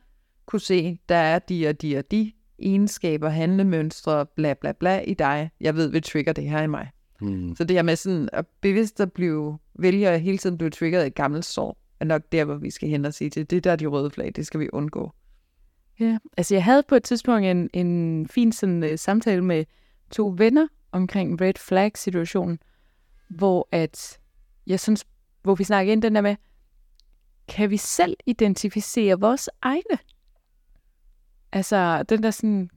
kunne 0.47 0.61
se, 0.61 0.99
der 1.09 1.17
er 1.17 1.39
de 1.39 1.69
og 1.69 1.83
de 1.83 1.97
og 1.99 2.11
de 2.11 2.33
egenskaber, 2.59 3.29
handlemønstre, 3.29 4.27
bla 4.27 4.55
bla 4.55 4.73
bla 4.73 5.01
i 5.01 5.15
dig. 5.15 5.51
Jeg 5.61 5.77
ved, 5.77 5.89
vil 5.89 6.03
trigger 6.03 6.33
det 6.33 6.45
her 6.45 6.63
i 6.63 6.67
mig. 6.67 6.91
Mm. 7.21 7.57
Så 7.57 7.65
det 7.65 7.77
her 7.77 7.83
med 7.83 7.97
sådan 7.97 8.29
at 8.33 8.47
bevidst 8.61 9.01
at 9.01 9.13
blive, 9.13 9.59
vælge 9.75 10.09
at 10.09 10.21
hele 10.21 10.39
tiden 10.39 10.59
blive 10.59 10.71
triggeret 10.71 11.03
af 11.03 11.07
et 11.07 11.15
gammelt 11.15 11.45
sår, 11.45 11.79
er 12.01 12.05
nok 12.05 12.23
der, 12.33 12.45
hvor 12.45 12.55
vi 12.55 12.71
skal 12.71 12.89
hen 12.89 13.05
og 13.05 13.15
sige 13.15 13.31
til, 13.31 13.51
det 13.51 13.65
der 13.65 13.73
er 13.73 13.77
de 13.77 13.87
røde 13.87 14.11
flag, 14.11 14.33
det 14.37 14.47
skal 14.47 14.61
vi 14.61 14.69
undgå. 14.73 15.13
Ja, 16.01 16.19
altså 16.37 16.55
jeg 16.55 16.65
havde 16.65 16.83
på 16.89 16.95
et 16.95 17.03
tidspunkt 17.03 17.47
en, 17.47 17.71
en 17.73 18.29
fin 18.29 18.53
sådan, 18.53 18.83
uh, 18.83 18.91
samtale 18.97 19.45
med 19.45 19.65
to 20.11 20.35
venner 20.39 20.67
omkring 20.93 21.41
red 21.41 21.55
flag 21.59 21.93
situationen, 21.95 22.59
hvor 23.29 23.69
at 23.73 24.19
jeg 24.67 24.81
synes, 24.81 25.05
hvor 25.43 25.55
vi 25.55 25.65
snakkede 25.65 25.93
ind 25.93 26.03
den 26.03 26.15
der 26.15 26.21
med, 26.21 26.37
kan 27.53 27.71
vi 27.71 27.77
selv 27.77 28.17
identificere 28.27 29.21
vores 29.21 29.51
egne? 29.63 29.99
Altså 31.53 32.03
den 32.03 32.23
der 32.23 32.31
sådan, 32.31 32.71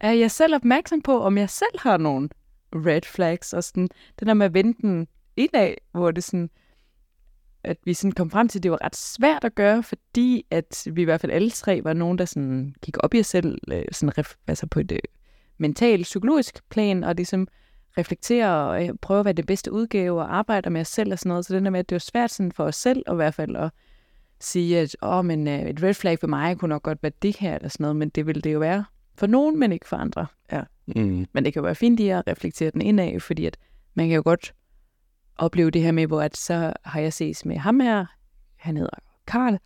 er 0.00 0.12
jeg 0.12 0.30
selv 0.30 0.54
opmærksom 0.54 1.02
på, 1.02 1.22
om 1.22 1.38
jeg 1.38 1.50
selv 1.50 1.78
har 1.78 1.96
nogle 1.96 2.28
red 2.74 3.02
flags, 3.02 3.52
og 3.52 3.64
sådan, 3.64 3.88
den 4.20 4.28
der 4.28 4.34
med 4.34 4.46
at 4.46 4.54
vende 4.54 4.82
den 4.82 5.08
indad, 5.36 5.74
hvor 5.92 6.10
det 6.10 6.24
sådan, 6.24 6.50
at 7.64 7.76
vi 7.84 7.94
sådan 7.94 8.12
kom 8.12 8.30
frem 8.30 8.48
til, 8.48 8.58
at 8.58 8.62
det 8.62 8.70
var 8.70 8.84
ret 8.84 8.96
svært 8.96 9.44
at 9.44 9.54
gøre, 9.54 9.82
fordi 9.82 10.46
at 10.50 10.86
vi 10.92 11.02
i 11.02 11.04
hvert 11.04 11.20
fald 11.20 11.32
alle 11.32 11.50
tre 11.50 11.84
var 11.84 11.92
nogen, 11.92 12.18
der 12.18 12.24
sådan 12.24 12.74
gik 12.82 12.96
op 13.00 13.14
i 13.14 13.20
os 13.20 13.26
selv, 13.26 13.58
øh, 13.72 13.84
sådan 13.92 14.18
ref, 14.18 14.34
altså 14.46 14.66
på 14.66 14.80
et 14.80 14.92
øh, 14.92 14.98
mentalt, 15.58 16.02
psykologisk 16.02 16.68
plan, 16.68 17.04
og 17.04 17.14
ligesom 17.14 17.48
reflektere 17.98 18.68
og 18.68 18.86
øh, 18.86 18.94
prøve 19.02 19.20
at 19.20 19.24
være 19.24 19.32
det 19.32 19.46
bedste 19.46 19.72
udgave 19.72 20.20
og 20.20 20.36
arbejde 20.36 20.70
med 20.70 20.80
os 20.80 20.88
selv 20.88 21.12
og 21.12 21.18
sådan 21.18 21.28
noget. 21.28 21.46
Så 21.46 21.54
den 21.54 21.64
der 21.64 21.70
med, 21.70 21.80
at 21.80 21.88
det 21.88 21.94
var 21.94 21.98
svært 21.98 22.30
sådan 22.30 22.52
for 22.52 22.64
os 22.64 22.76
selv 22.76 23.02
at 23.06 23.12
i 23.12 23.16
hvert 23.16 23.34
fald 23.34 23.56
at 23.56 23.70
sige, 24.40 24.78
at 24.78 24.96
åh, 25.02 25.24
men 25.24 25.48
øh, 25.48 25.60
et 25.60 25.82
red 25.82 25.94
flag 25.94 26.18
for 26.18 26.26
mig 26.26 26.58
kunne 26.58 26.68
nok 26.68 26.82
godt 26.82 27.02
være 27.02 27.12
det 27.22 27.36
her 27.36 27.54
eller 27.54 27.68
sådan 27.68 27.84
noget, 27.84 27.96
men 27.96 28.08
det 28.08 28.26
ville 28.26 28.42
det 28.42 28.52
jo 28.52 28.58
være 28.58 28.84
for 29.14 29.26
nogen, 29.26 29.58
men 29.58 29.72
ikke 29.72 29.88
for 29.88 29.96
andre. 29.96 30.26
Mm. 30.86 31.26
Men 31.32 31.44
det 31.44 31.52
kan 31.52 31.60
jo 31.60 31.64
være 31.64 31.74
fint 31.74 31.96
lige 31.96 32.14
at 32.14 32.22
reflektere 32.26 32.70
den 32.70 32.80
indad, 32.80 33.20
fordi 33.20 33.46
at 33.46 33.56
man 33.94 34.08
kan 34.08 34.16
jo 34.16 34.22
godt 34.24 34.54
opleve 35.36 35.70
det 35.70 35.82
her 35.82 35.92
med, 35.92 36.06
hvor 36.06 36.22
at 36.22 36.36
så 36.36 36.72
har 36.84 37.00
jeg 37.00 37.12
ses 37.12 37.44
med 37.44 37.56
ham 37.56 37.80
her, 37.80 38.06
han 38.56 38.76
hedder 38.76 38.98
Karl, 39.26 39.58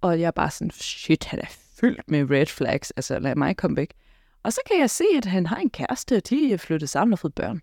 og 0.00 0.20
jeg 0.20 0.26
er 0.26 0.30
bare 0.30 0.50
sådan, 0.50 0.70
shit, 0.70 1.24
han 1.24 1.38
er 1.38 1.46
fyldt 1.80 2.10
med 2.10 2.30
red 2.30 2.46
flags, 2.46 2.90
altså 2.90 3.18
lad 3.18 3.34
mig 3.34 3.56
komme 3.56 3.76
væk. 3.76 3.94
Og 4.42 4.52
så 4.52 4.60
kan 4.70 4.80
jeg 4.80 4.90
se, 4.90 5.04
at 5.16 5.24
han 5.24 5.46
har 5.46 5.56
en 5.56 5.70
kæreste, 5.70 6.16
og 6.16 6.30
de 6.30 6.52
er 6.52 6.56
flyttet 6.56 6.88
sammen 6.88 7.12
og 7.12 7.18
fået 7.18 7.34
børn. 7.34 7.60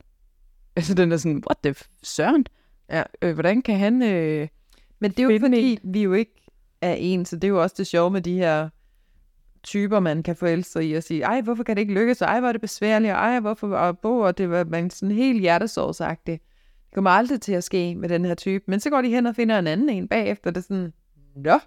Altså 0.75 0.93
den 0.93 1.11
er 1.11 1.17
sådan, 1.17 1.43
what 1.49 1.57
the 1.63 1.85
søren? 2.03 2.45
Ja. 2.89 3.03
Øh, 3.21 3.33
hvordan 3.33 3.61
kan 3.61 3.79
han... 3.79 4.01
Øh... 4.01 4.47
Men 4.99 5.11
det 5.11 5.19
er 5.19 5.33
jo 5.33 5.39
fordi, 5.39 5.79
vi 5.83 6.03
jo 6.03 6.13
ikke 6.13 6.45
er 6.81 6.93
en, 6.93 7.25
så 7.25 7.35
det 7.35 7.43
er 7.43 7.47
jo 7.47 7.61
også 7.61 7.75
det 7.77 7.87
sjove 7.87 8.11
med 8.11 8.21
de 8.21 8.33
her 8.33 8.69
typer, 9.63 9.99
man 9.99 10.23
kan 10.23 10.35
forelske 10.35 10.71
sig 10.71 10.89
i 10.89 10.93
og 10.93 11.03
sige, 11.03 11.21
ej, 11.21 11.41
hvorfor 11.41 11.63
kan 11.63 11.75
det 11.75 11.81
ikke 11.81 11.93
lykkes, 11.93 12.21
og 12.21 12.27
ej, 12.27 12.39
hvor 12.39 12.47
er 12.47 12.51
det 12.51 12.61
besværligt, 12.61 13.13
og 13.13 13.19
ej, 13.19 13.39
hvorfor, 13.39 13.75
og, 13.75 13.99
bo, 13.99 14.19
og 14.19 14.37
det 14.37 14.49
var 14.49 14.63
man 14.63 14.89
sådan 14.89 15.15
helt 15.15 15.41
hjertesårsagtigt. 15.41 16.43
Det 16.85 16.93
kommer 16.93 17.09
aldrig 17.09 17.41
til 17.41 17.53
at 17.53 17.63
ske 17.63 17.95
med 17.95 18.09
den 18.09 18.25
her 18.25 18.35
type, 18.35 18.63
men 18.67 18.79
så 18.79 18.89
går 18.89 19.01
de 19.01 19.09
hen 19.09 19.25
og 19.25 19.35
finder 19.35 19.59
en 19.59 19.67
anden 19.67 19.89
en 19.89 20.07
bagefter, 20.07 20.51
det 20.51 20.57
er 20.57 20.61
sådan, 20.61 20.93
nå. 21.35 21.59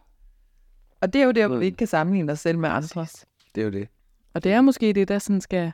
Og 1.00 1.12
det 1.12 1.20
er 1.20 1.24
jo 1.24 1.30
der, 1.30 1.46
hvor 1.48 1.56
vi 1.56 1.64
ikke 1.64 1.76
kan 1.76 1.86
sammenligne 1.86 2.32
os 2.32 2.40
selv 2.40 2.58
med 2.58 2.68
andre. 2.68 3.06
Det 3.54 3.60
er 3.60 3.64
jo 3.64 3.70
det. 3.70 3.88
Og 4.34 4.44
det 4.44 4.52
er 4.52 4.60
måske 4.60 4.92
det, 4.92 5.08
der 5.08 5.18
sådan 5.18 5.40
skal 5.40 5.72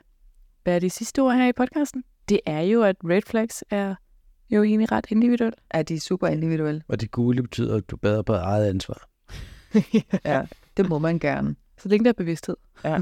være 0.65 0.79
de 0.79 0.89
sidste 0.89 1.21
ord 1.21 1.35
her 1.35 1.47
i 1.47 1.53
podcasten. 1.53 2.03
Det 2.29 2.39
er 2.45 2.61
jo, 2.61 2.83
at 2.83 2.95
red 3.03 3.21
flags 3.21 3.63
er 3.69 3.95
jo 4.49 4.63
egentlig 4.63 4.91
ret 4.91 5.05
individuelt. 5.09 5.55
Ja, 5.73 5.81
de 5.81 5.95
er 5.95 5.99
super 5.99 6.27
individuelle. 6.27 6.83
Og 6.87 7.01
det 7.01 7.11
gule 7.11 7.41
betyder, 7.41 7.75
at 7.75 7.89
du 7.89 7.97
bedre 7.97 8.23
på 8.23 8.33
eget 8.33 8.69
ansvar. 8.69 9.07
Ja, 10.25 10.45
det 10.77 10.89
må 10.89 10.99
man 10.99 11.19
gerne. 11.19 11.55
Så 11.77 11.89
længe 11.89 12.03
der 12.03 12.09
er 12.09 12.13
bevidsthed. 12.13 12.55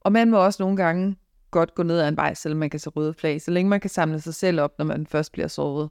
Og 0.00 0.12
man 0.12 0.30
må 0.30 0.44
også 0.44 0.62
nogle 0.62 0.76
gange 0.76 1.16
godt 1.50 1.74
gå 1.74 1.82
ned 1.82 1.98
ad 1.98 2.08
en 2.08 2.16
vej, 2.16 2.34
selvom 2.34 2.58
man 2.58 2.70
kan 2.70 2.80
se 2.80 2.90
røde 2.90 3.14
flag, 3.14 3.42
så 3.42 3.50
længe 3.50 3.70
man 3.70 3.80
kan 3.80 3.90
samle 3.90 4.20
sig 4.20 4.34
selv 4.34 4.60
op, 4.60 4.78
når 4.78 4.84
man 4.84 5.06
først 5.06 5.32
bliver 5.32 5.48
såret. 5.48 5.90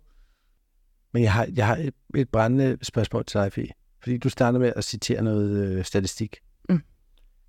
Men 1.13 1.23
jeg 1.23 1.33
har, 1.33 1.47
jeg 1.55 1.67
har 1.67 1.75
et, 1.75 1.93
et 2.15 2.29
brændende 2.29 2.77
spørgsmål 2.81 3.25
til 3.25 3.39
dig, 3.39 3.53
Fie. 3.53 3.69
Fordi 4.01 4.17
du 4.17 4.29
starter 4.29 4.59
med 4.59 4.73
at 4.75 4.83
citere 4.83 5.23
noget 5.23 5.67
øh, 5.67 5.85
statistik. 5.85 6.37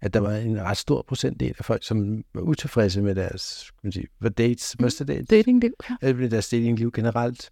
At 0.02 0.14
der 0.14 0.20
var 0.20 0.32
en 0.36 0.60
ret 0.62 0.76
stor 0.76 1.02
procentdel 1.08 1.54
af 1.58 1.64
folk, 1.64 1.84
som 1.84 2.24
var 2.34 2.40
utilfredse 2.40 3.02
med 3.02 3.14
deres 3.14 3.70
kan 3.70 3.78
man 3.82 3.92
sige, 3.92 4.06
hvad 4.18 4.30
dates, 4.30 4.76
mm. 4.78 4.82
første 4.82 5.04
dates, 5.04 5.28
Datingliv, 5.28 5.72
ja. 5.90 5.96
eller 6.02 6.20
med 6.20 6.30
deres 6.30 6.48
datingliv 6.48 6.92
generelt. 6.92 7.50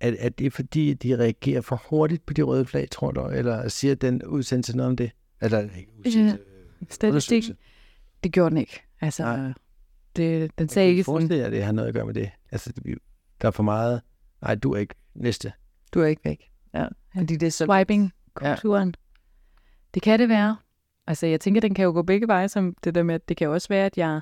Er, 0.00 0.14
er 0.18 0.28
det 0.28 0.52
fordi, 0.52 0.94
de 0.94 1.18
reagerer 1.18 1.60
for 1.60 1.82
hurtigt 1.90 2.26
på 2.26 2.32
de 2.32 2.42
røde 2.42 2.64
flag, 2.64 2.90
tror 2.90 3.10
du? 3.10 3.26
Eller 3.26 3.68
siger 3.68 3.94
den 3.94 4.24
udsendelse 4.24 4.76
noget 4.76 4.90
om 4.90 4.96
det? 4.96 5.10
Eller 5.40 5.60
ikke 5.60 5.92
udsendelse, 5.98 6.38
øh, 6.38 6.86
Statistik, 6.90 7.44
det 8.24 8.32
gjorde 8.32 8.50
den 8.50 8.58
ikke. 8.58 8.82
Altså, 9.00 9.22
Nej. 9.22 9.52
det, 10.16 10.58
den 10.58 10.64
Jeg 10.64 10.70
sagde 10.70 10.86
kan 10.88 10.90
ikke 10.90 11.04
sådan, 11.04 11.30
at 11.32 11.52
det 11.52 11.64
har 11.64 11.72
noget 11.72 11.88
at 11.88 11.94
gøre 11.94 12.06
med 12.06 12.14
det. 12.14 12.30
Altså, 12.52 12.72
det- 12.72 12.98
der 13.42 13.48
er 13.48 13.52
for 13.52 13.62
meget, 13.62 14.00
nej, 14.42 14.54
du 14.54 14.72
er 14.72 14.78
ikke 14.78 14.94
næste. 15.14 15.52
Du 15.94 16.00
er 16.00 16.06
ikke 16.06 16.24
væk. 16.24 16.50
Ja, 16.74 16.86
fordi 17.16 17.36
det 17.36 17.46
er 17.46 17.50
så... 17.50 17.64
swiping-kulturen. 17.64 18.88
Ja. 18.88 18.92
Det 19.94 20.02
kan 20.02 20.18
det 20.18 20.28
være. 20.28 20.56
Altså, 21.06 21.26
jeg 21.26 21.40
tænker, 21.40 21.60
den 21.60 21.74
kan 21.74 21.84
jo 21.84 21.90
gå 21.92 22.02
begge 22.02 22.28
veje, 22.28 22.48
som 22.48 22.74
det 22.84 22.94
der 22.94 23.02
med, 23.02 23.14
at 23.14 23.28
det 23.28 23.36
kan 23.36 23.48
også 23.48 23.68
være, 23.68 23.86
at 23.86 23.98
jeg 23.98 24.20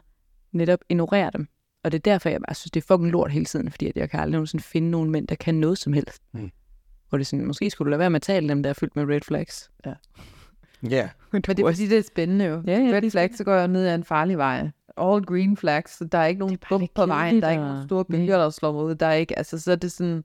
netop 0.53 0.81
ignorerer 0.89 1.31
dem. 1.31 1.47
Og 1.85 1.93
det 1.93 1.99
er 1.99 2.03
derfor, 2.13 2.29
jeg 2.29 2.41
bare 2.49 2.55
synes, 2.55 2.71
det 2.71 2.81
er 2.83 2.87
fucking 2.95 3.11
lort 3.11 3.31
hele 3.33 3.45
tiden, 3.45 3.71
fordi 3.71 3.87
at 3.87 3.97
jeg 3.97 4.11
kan 4.11 4.21
aldrig 4.21 4.33
nogensinde 4.33 4.65
finde 4.65 4.91
nogen 4.91 5.11
mænd, 5.11 5.29
der 5.29 5.35
kan 5.35 5.55
noget 5.55 5.79
som 5.79 5.93
helst. 5.93 6.23
Mm. 6.33 6.51
Hvor 7.09 7.19
det 7.19 7.25
er 7.25 7.27
sådan, 7.27 7.47
måske 7.47 7.71
skulle 7.71 7.87
du 7.87 7.91
lade 7.91 7.99
være 7.99 8.11
med 8.11 8.17
at 8.17 8.23
tale 8.23 8.49
dem, 8.49 8.63
der 8.63 8.71
er 8.71 8.75
fyldt 8.75 8.97
med 8.97 9.05
red 9.15 9.21
flags. 9.21 9.71
Ja. 9.87 11.09
Men 11.33 11.43
det 11.43 11.59
er 11.59 11.67
fordi, 11.73 11.89
det 11.89 11.99
er 11.99 12.03
spændende 12.03 12.45
jo. 12.45 12.63
Ja, 12.67 12.73
ja, 12.73 12.85
det 12.85 12.95
Red 12.95 13.05
er 13.05 13.11
flag, 13.11 13.31
så 13.35 13.45
går 13.45 13.55
jeg 13.55 13.69
ned 13.69 13.87
ad 13.87 13.95
en 13.95 14.05
farlig 14.05 14.39
vej. 14.39 14.71
All 14.97 15.25
green 15.25 15.57
flags, 15.57 15.97
så 15.99 16.05
der 16.05 16.19
er 16.19 16.27
ikke 16.27 16.39
nogen 16.39 16.55
er 16.55 16.67
bump 16.69 16.91
på 16.95 17.07
vejen, 17.07 17.41
der 17.41 17.47
er 17.47 17.51
ikke 17.51 17.63
nogen 17.63 17.79
og- 17.79 17.85
store 17.85 18.05
bølger, 18.05 18.39
der 18.39 18.51
slår 18.51 18.73
mig 18.73 18.83
ud. 18.85 18.95
Der 18.95 19.07
er 19.07 19.13
ikke, 19.13 19.39
altså, 19.39 19.59
så 19.59 19.73
er 19.73 19.77
det 19.77 19.93
sådan 19.93 20.25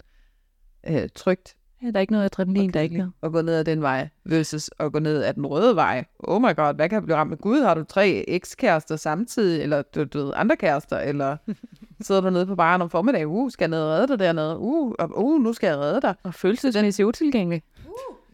øh, 0.88 1.10
trygt 1.16 1.56
Ja, 1.86 1.90
der 1.92 1.96
er 1.96 2.02
ikke 2.02 2.14
noget 2.14 2.26
adrenalin, 2.26 2.70
der 2.74 2.80
er 2.80 2.84
ikke 2.84 2.98
noget. 2.98 3.12
at 3.24 3.32
gå 3.32 3.42
ned 3.42 3.54
ad 3.56 3.64
den 3.64 3.82
vej, 3.82 4.08
versus 4.26 4.70
at 4.80 4.92
gå 4.92 5.00
ned 5.00 5.24
ad 5.24 5.34
den 5.34 5.46
røde 5.46 5.76
vej. 5.76 6.06
Oh 6.20 6.42
my 6.42 6.56
god, 6.56 6.76
hvad 6.76 6.90
kan 6.90 6.96
jeg 6.96 7.04
blive 7.04 7.16
ramt 7.18 7.30
med? 7.30 7.38
Gud, 7.38 7.62
har 7.62 7.74
du 7.74 7.84
tre 7.84 8.24
ekskærester 8.28 8.96
samtidig, 8.96 9.62
eller 9.62 9.82
du, 9.82 10.04
du 10.04 10.18
ved, 10.26 10.32
andre 10.36 10.56
kærester, 10.56 11.00
eller 11.00 11.38
sidder 12.06 12.22
du 12.22 12.30
nede 12.30 12.46
på 12.46 12.56
baren 12.56 12.82
om 12.82 12.90
formiddagen, 12.90 13.28
uh, 13.28 13.52
skal 13.52 13.64
jeg 13.64 13.70
ned 13.70 13.82
og 13.82 13.90
redde 13.90 14.08
dig 14.08 14.20
dernede, 14.20 14.58
uh, 14.60 14.94
og, 15.00 15.24
uh, 15.26 15.44
nu 15.44 15.54
skal 15.54 15.68
jeg 15.68 15.78
redde 15.78 16.02
dig. 16.02 16.16
Og 16.24 16.34
følelsesmæssigt 16.34 17.06
utilgængelig. 17.06 17.64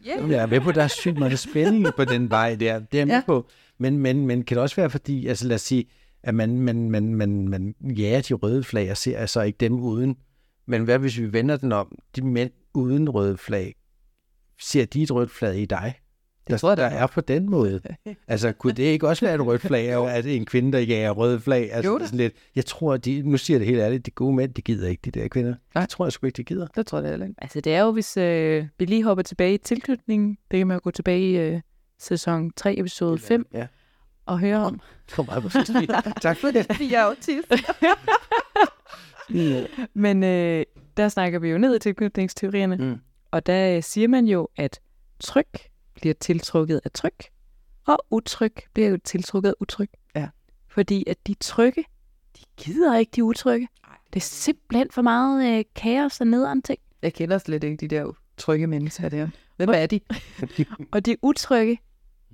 Yeah. 0.08 0.30
Jeg 0.30 0.42
er 0.42 0.46
med 0.46 0.60
på, 0.60 0.68
at 0.68 0.74
der 0.74 0.82
er 0.82 0.86
sygt 0.88 1.18
meget 1.18 1.38
spænding 1.38 1.86
på 1.96 2.04
den 2.04 2.30
vej 2.30 2.54
der. 2.54 2.78
Det 2.78 3.00
er 3.00 3.04
med 3.04 3.14
Ja. 3.14 3.22
på. 3.26 3.46
Men, 3.78 3.98
men, 3.98 4.26
men 4.26 4.42
kan 4.44 4.54
det 4.54 4.62
også 4.62 4.76
være 4.76 4.90
fordi, 4.90 5.26
altså 5.26 5.48
lad 5.48 5.54
os 5.54 5.60
sige, 5.62 5.84
at 6.22 6.34
man, 6.34 6.60
man, 6.60 6.90
man, 6.90 7.14
man, 7.14 7.48
man 7.48 7.74
jager 7.82 8.20
de 8.20 8.34
røde 8.34 8.64
flag 8.64 8.90
og 8.90 8.96
ser 8.96 9.18
altså 9.18 9.40
ikke 9.42 9.56
dem 9.56 9.80
uden. 9.80 10.16
Men 10.66 10.84
hvad 10.84 10.98
hvis 10.98 11.18
vi 11.18 11.32
vender 11.32 11.56
den 11.56 11.72
om? 11.72 11.98
De 12.16 12.22
mænd 12.26 12.50
uden 12.74 13.08
røde 13.10 13.36
flag, 13.38 13.74
ser 14.60 14.84
de 14.84 15.02
et 15.02 15.10
rødt 15.10 15.30
flag 15.30 15.56
i 15.58 15.64
dig? 15.66 15.94
Tror 16.58 16.70
jeg, 16.70 16.76
der 16.76 16.88
der 16.88 16.96
er 16.96 17.06
på 17.06 17.20
den 17.20 17.50
måde. 17.50 17.80
Altså, 18.28 18.52
kunne 18.52 18.72
det 18.72 18.82
ikke 18.82 19.08
også 19.08 19.24
være 19.26 19.34
et 19.34 19.46
rødt 19.46 19.60
flag, 19.60 19.96
og 19.96 20.12
at 20.12 20.26
en 20.26 20.46
kvinde, 20.46 20.72
der 20.72 20.78
jager 20.78 21.10
røde 21.10 21.40
flag? 21.40 21.72
Altså, 21.72 21.90
Jo 21.90 21.94
det 21.94 22.00
da. 22.00 22.04
er 22.04 22.06
sådan 22.06 22.18
lidt, 22.18 22.34
jeg 22.56 22.66
tror, 22.66 22.96
de, 22.96 23.22
nu 23.22 23.36
siger 23.36 23.58
det 23.58 23.66
helt 23.66 23.80
ærligt, 23.80 24.06
de 24.06 24.10
gode 24.10 24.36
mænd, 24.36 24.54
de 24.54 24.62
gider 24.62 24.88
ikke, 24.88 25.00
de 25.04 25.10
der 25.20 25.28
kvinder. 25.28 25.54
Nej. 25.74 25.82
Det 25.82 25.90
tror 25.90 26.04
jeg 26.06 26.12
sgu 26.12 26.26
ikke, 26.26 26.36
de 26.36 26.44
gider. 26.44 26.66
Det 26.66 26.86
tror 26.86 27.00
jeg 27.00 27.10
heller 27.10 27.26
ikke. 27.26 27.38
Altså, 27.42 27.60
det 27.60 27.74
er 27.74 27.80
jo, 27.82 27.90
hvis 27.92 28.16
øh, 28.16 28.66
vi 28.78 28.84
lige 28.84 29.04
hopper 29.04 29.22
tilbage 29.22 29.54
i 29.54 29.58
tilknytningen, 29.58 30.38
det 30.50 30.58
kan 30.58 30.66
man 30.66 30.74
jo 30.74 30.80
gå 30.84 30.90
tilbage 30.90 31.20
i 31.30 31.36
øh, 31.36 31.60
sæson 31.98 32.50
3, 32.56 32.78
episode 32.78 33.18
5, 33.18 33.46
Ja. 33.54 33.66
og 34.26 34.38
høre 34.40 34.58
om. 34.58 34.80
Det 35.10 35.18
var 35.18 35.24
meget 35.24 35.42
på 35.42 35.48
Tak 36.20 36.36
for 36.36 36.48
det. 36.50 36.66
Jeg 36.90 37.00
er 37.00 37.04
autist. 37.04 37.52
Men 39.94 40.24
øh, 40.24 40.64
der 40.96 41.08
snakker 41.08 41.38
vi 41.38 41.48
jo 41.48 41.58
ned 41.58 41.76
i 41.76 41.78
tilknytningsteorierne, 41.78 42.76
Mm. 42.76 43.00
og 43.30 43.46
der 43.46 43.76
øh, 43.76 43.82
siger 43.82 44.08
man 44.08 44.26
jo, 44.26 44.48
at 44.56 44.80
tryk 45.20 45.58
bliver 45.94 46.14
tiltrukket 46.20 46.80
af 46.84 46.90
tryk, 46.90 47.24
og 47.86 47.98
utryk 48.10 48.62
bliver 48.74 48.88
jo 48.88 48.98
tiltrukket 49.04 49.48
af 49.48 49.54
utryk. 49.60 49.88
Ja. 50.14 50.28
Fordi 50.68 51.04
at 51.06 51.26
de 51.26 51.34
trygge, 51.34 51.84
de 52.36 52.42
gider 52.56 52.98
ikke 52.98 53.10
de 53.16 53.24
utrygge. 53.24 53.68
Det 54.12 54.20
er 54.20 54.24
simpelthen 54.24 54.88
for 54.90 55.02
meget 55.02 55.58
øh, 55.58 55.64
kaos 55.74 56.20
og 56.20 56.26
nederen 56.26 56.62
ting. 56.62 56.78
Jeg 57.02 57.14
kender 57.14 57.38
slet 57.38 57.64
ikke 57.64 57.76
de 57.76 57.88
der 57.88 58.12
trygge 58.36 58.66
mennesker 58.66 59.08
der. 59.08 59.28
Hvem 59.56 59.68
er 59.68 59.86
de? 59.86 60.00
Og 60.92 61.06
de 61.06 61.16
utrygge, 61.22 61.78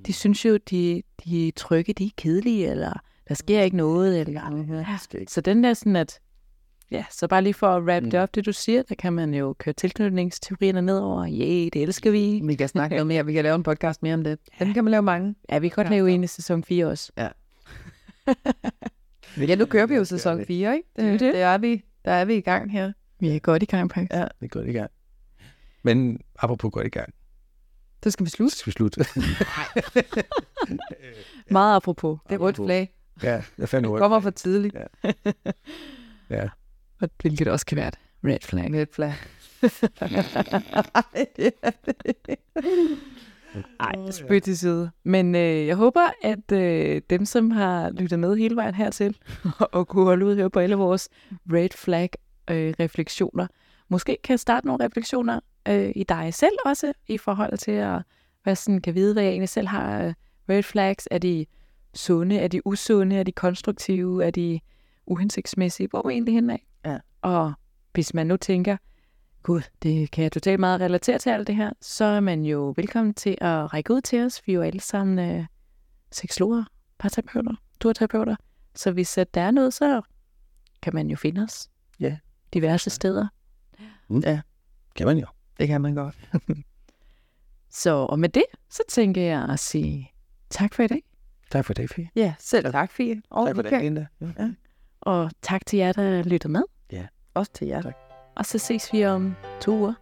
de 0.07 0.13
synes 0.13 0.45
jo, 0.45 0.57
de, 0.57 1.03
de 1.25 1.51
trygge, 1.57 1.93
de 1.93 2.05
er 2.07 2.11
kedelige, 2.17 2.71
eller 2.71 2.93
der 3.29 3.35
sker 3.35 3.63
ikke 3.63 3.77
noget. 3.77 4.21
Eller, 4.21 4.33
ja. 4.33 5.25
Så 5.29 5.41
den 5.41 5.65
der 5.65 5.75
sådan, 5.75 5.97
at 5.97 6.21
Ja, 6.91 7.05
så 7.11 7.29
bare 7.29 7.43
lige 7.43 7.55
for 7.55 7.69
at 7.69 7.83
wrap 7.83 8.03
det 8.03 8.15
op, 8.15 8.35
det 8.35 8.47
du 8.47 8.53
siger, 8.53 8.83
der 8.83 8.95
kan 8.95 9.13
man 9.13 9.35
jo 9.35 9.55
køre 9.59 9.73
tilknytningsteorierne 9.73 10.83
ned 10.83 10.99
over. 10.99 11.23
Yeah, 11.25 11.69
det 11.73 11.77
elsker 11.77 12.11
vi. 12.11 12.41
Vi 12.45 12.55
kan 12.55 12.69
snakke 12.69 12.97
noget 12.97 13.07
mere. 13.07 13.27
Vi 13.27 13.33
kan 13.33 13.43
lave 13.43 13.55
en 13.55 13.63
podcast 13.63 14.03
mere 14.03 14.15
om 14.15 14.25
det. 14.25 14.39
Den 14.59 14.75
kan 14.75 14.85
man 14.85 14.91
lave 14.91 15.03
mange. 15.03 15.35
Ja, 15.51 15.59
vi 15.59 15.69
kan 15.69 15.75
godt 15.77 15.87
Ja, 15.87 15.91
lave 15.91 16.09
så. 16.11 16.15
en 16.15 16.25
i 16.25 16.27
sæson 16.27 16.65
4 16.65 16.87
også. 16.87 17.13
Ja, 17.17 17.29
nu 19.57 19.67
kører 19.67 19.87
vi 19.87 19.95
jo 19.95 20.05
sæson 20.05 20.47
4, 20.47 20.75
ikke? 20.77 20.89
Det 20.97 21.05
er 21.05 21.11
det. 21.11 21.21
det 21.21 21.41
er 21.41 21.59
vi, 21.59 21.85
der 22.05 22.13
er 22.13 22.25
vi 22.25 22.35
i 22.35 22.41
gang 22.41 22.73
her. 22.73 22.93
Vi 23.21 23.29
er 23.29 23.39
godt 23.39 23.63
i 23.63 23.67
gang, 23.67 23.91
faktisk. 23.93 24.13
Ja. 24.13 24.21
Det 24.21 24.31
er 24.45 24.49
godt 24.49 24.69
i 24.69 24.73
gang. 24.73 24.91
Men 25.83 26.21
apropos 26.39 26.71
godt 26.73 26.87
i 26.87 26.91
gang, 26.91 27.15
Så 28.03 28.11
skal 28.11 28.27
vi 28.27 28.31
så 28.31 28.37
slutte. 28.37 28.57
skal 28.57 28.71
vi 28.71 28.73
slutte. 28.73 29.05
Meget 31.51 31.77
apropos. 31.77 32.19
Det 32.29 32.35
er 32.35 32.39
rødt 32.39 32.57
flag. 32.57 32.95
ja, 33.23 33.43
jeg 33.59 33.69
fandt 33.69 33.85
Det 33.85 33.91
ordet. 33.91 34.01
kommer 34.03 34.21
for 34.21 34.31
tidligt. 34.31 34.77
Ja. 36.31 36.49
Og 37.01 37.09
hvilket 37.21 37.49
også 37.49 37.67
kan 37.67 37.77
være 37.77 37.89
et 37.89 37.99
red 38.25 38.39
flag. 38.43 38.75
Rødt 38.75 38.95
flag. 38.95 39.15
Ej, 43.81 44.11
spøg 44.11 44.43
til 44.43 44.59
side. 44.59 44.91
Men 45.05 45.35
øh, 45.35 45.67
jeg 45.67 45.77
håber, 45.77 46.01
at 46.23 46.53
øh, 46.53 47.03
dem, 47.11 47.25
som 47.25 47.51
har 47.51 47.91
lyttet 47.91 48.19
med 48.19 48.37
hele 48.37 48.57
vejen 48.57 48.75
hertil, 48.75 49.17
og 49.73 49.89
kunne 49.89 50.05
holde 50.05 50.27
ud 50.27 50.31
og 50.31 50.37
høre 50.37 50.51
på 50.51 50.59
alle 50.59 50.75
vores 50.75 51.09
red 51.53 51.69
flag 51.75 52.11
øh, 52.51 52.75
refleksioner, 52.81 53.47
måske 53.89 54.17
kan 54.25 54.39
starte 54.39 54.67
nogle 54.67 54.85
refleksioner 54.85 55.41
øh, 55.69 55.93
i 55.97 56.03
dig 56.03 56.35
selv 56.35 56.57
også, 56.65 56.93
i 57.09 57.19
forhold 57.19 57.59
til 57.59 57.73
at 57.73 58.03
hvad 58.43 58.57
sådan, 58.57 58.81
kan 58.81 58.95
vide, 58.95 59.13
hvad 59.13 59.23
jeg 59.23 59.31
egentlig 59.31 59.49
selv 59.49 59.67
har 59.67 60.03
øh, 60.03 60.15
red 60.49 60.63
flags. 60.63 61.09
Er 61.11 61.19
de 61.19 61.47
sunde? 61.95 62.39
Er 62.39 62.49
de 62.49 62.67
usunde? 62.67 63.17
Er 63.17 63.23
de 63.23 63.33
konstruktive? 63.33 64.25
Er 64.25 64.31
de 64.31 64.61
uhensigtsmæssige? 65.07 65.89
Hvor 65.89 65.99
er 65.99 66.09
vi 66.09 66.13
egentlig 66.13 66.35
henne 66.35 66.53
af? 66.53 66.68
Ja. 66.85 66.99
Og 67.23 67.53
hvis 67.93 68.15
man 68.15 68.27
nu 68.27 68.37
tænker, 68.37 68.77
gud, 69.43 69.61
det 69.83 70.11
kan 70.11 70.23
jeg 70.23 70.33
totalt 70.33 70.61
meget 70.61 70.81
relatere 70.81 71.19
til 71.19 71.31
alt 71.31 71.47
det 71.47 71.57
her, 71.57 71.73
så 71.81 72.05
er 72.05 72.21
man 72.21 72.45
jo 72.45 72.75
velkommen 72.77 73.15
til 73.15 73.39
at 73.41 73.75
række 73.75 73.93
ud 73.95 74.01
til 74.01 74.25
os. 74.25 74.43
Vi 74.47 74.53
er 74.53 74.57
jo 74.57 74.63
alle 74.63 74.81
sammen 74.81 75.19
øh, 75.37 75.47
seksologer, 76.13 76.65
parterapeuter, 76.99 77.55
turterapeuter. 77.81 78.37
Så 78.75 78.93
hvis 78.93 79.19
at 79.19 79.35
der 79.35 79.41
er 79.41 79.51
noget, 79.51 79.75
så 79.75 80.03
kan 80.83 80.95
man 80.95 81.11
jo 81.11 81.17
finde 81.17 81.43
os. 81.43 81.69
Ja. 82.01 82.19
Diverse 82.55 82.91
steder. 82.91 83.29
Kan 84.95 85.07
man 85.07 85.19
jo. 85.19 85.27
Det 85.61 85.69
kan 85.69 85.81
man 85.81 85.95
godt. 85.95 86.15
Så 87.71 87.91
og 87.95 88.19
med 88.19 88.29
det, 88.29 88.45
så 88.71 88.83
tænker 88.89 89.23
jeg 89.23 89.49
at 89.51 89.59
sige 89.59 90.11
tak 90.51 90.75
for 90.75 90.83
i 90.83 90.87
dag. 90.87 91.03
Tak 91.51 91.65
for 91.65 91.75
det, 91.75 91.91
Fie. 91.91 92.11
Ja, 92.17 92.35
selv 92.39 92.73
tak, 92.73 92.93
Fie. 92.93 93.23
Og 93.31 93.47
Tak 93.47 93.57
for 93.57 93.63
Michael. 93.63 93.97
det, 93.97 94.09
Linda. 94.21 94.33
Ja. 94.43 94.51
Og 95.09 95.31
tak 95.43 95.67
til 95.67 95.79
jer, 95.79 95.93
der 95.93 96.23
lytter 96.23 96.49
med. 96.49 96.63
Også 97.35 97.53
til 97.53 97.67
jer. 97.67 97.83
Tak. 97.83 97.95
Og 98.37 98.45
så 98.47 98.59
ses 98.59 98.93
vi 98.93 99.05
om 99.05 99.37
to 99.61 99.73
uger. 99.73 99.95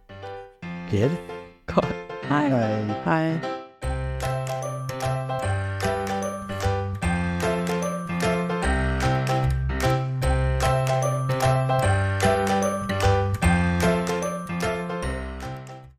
Ja, 0.93 1.03
det. 1.03 1.17
Godt. 1.65 1.95
Hej. 2.23 2.49
Hej. 2.49 2.83
Hej. 2.83 3.56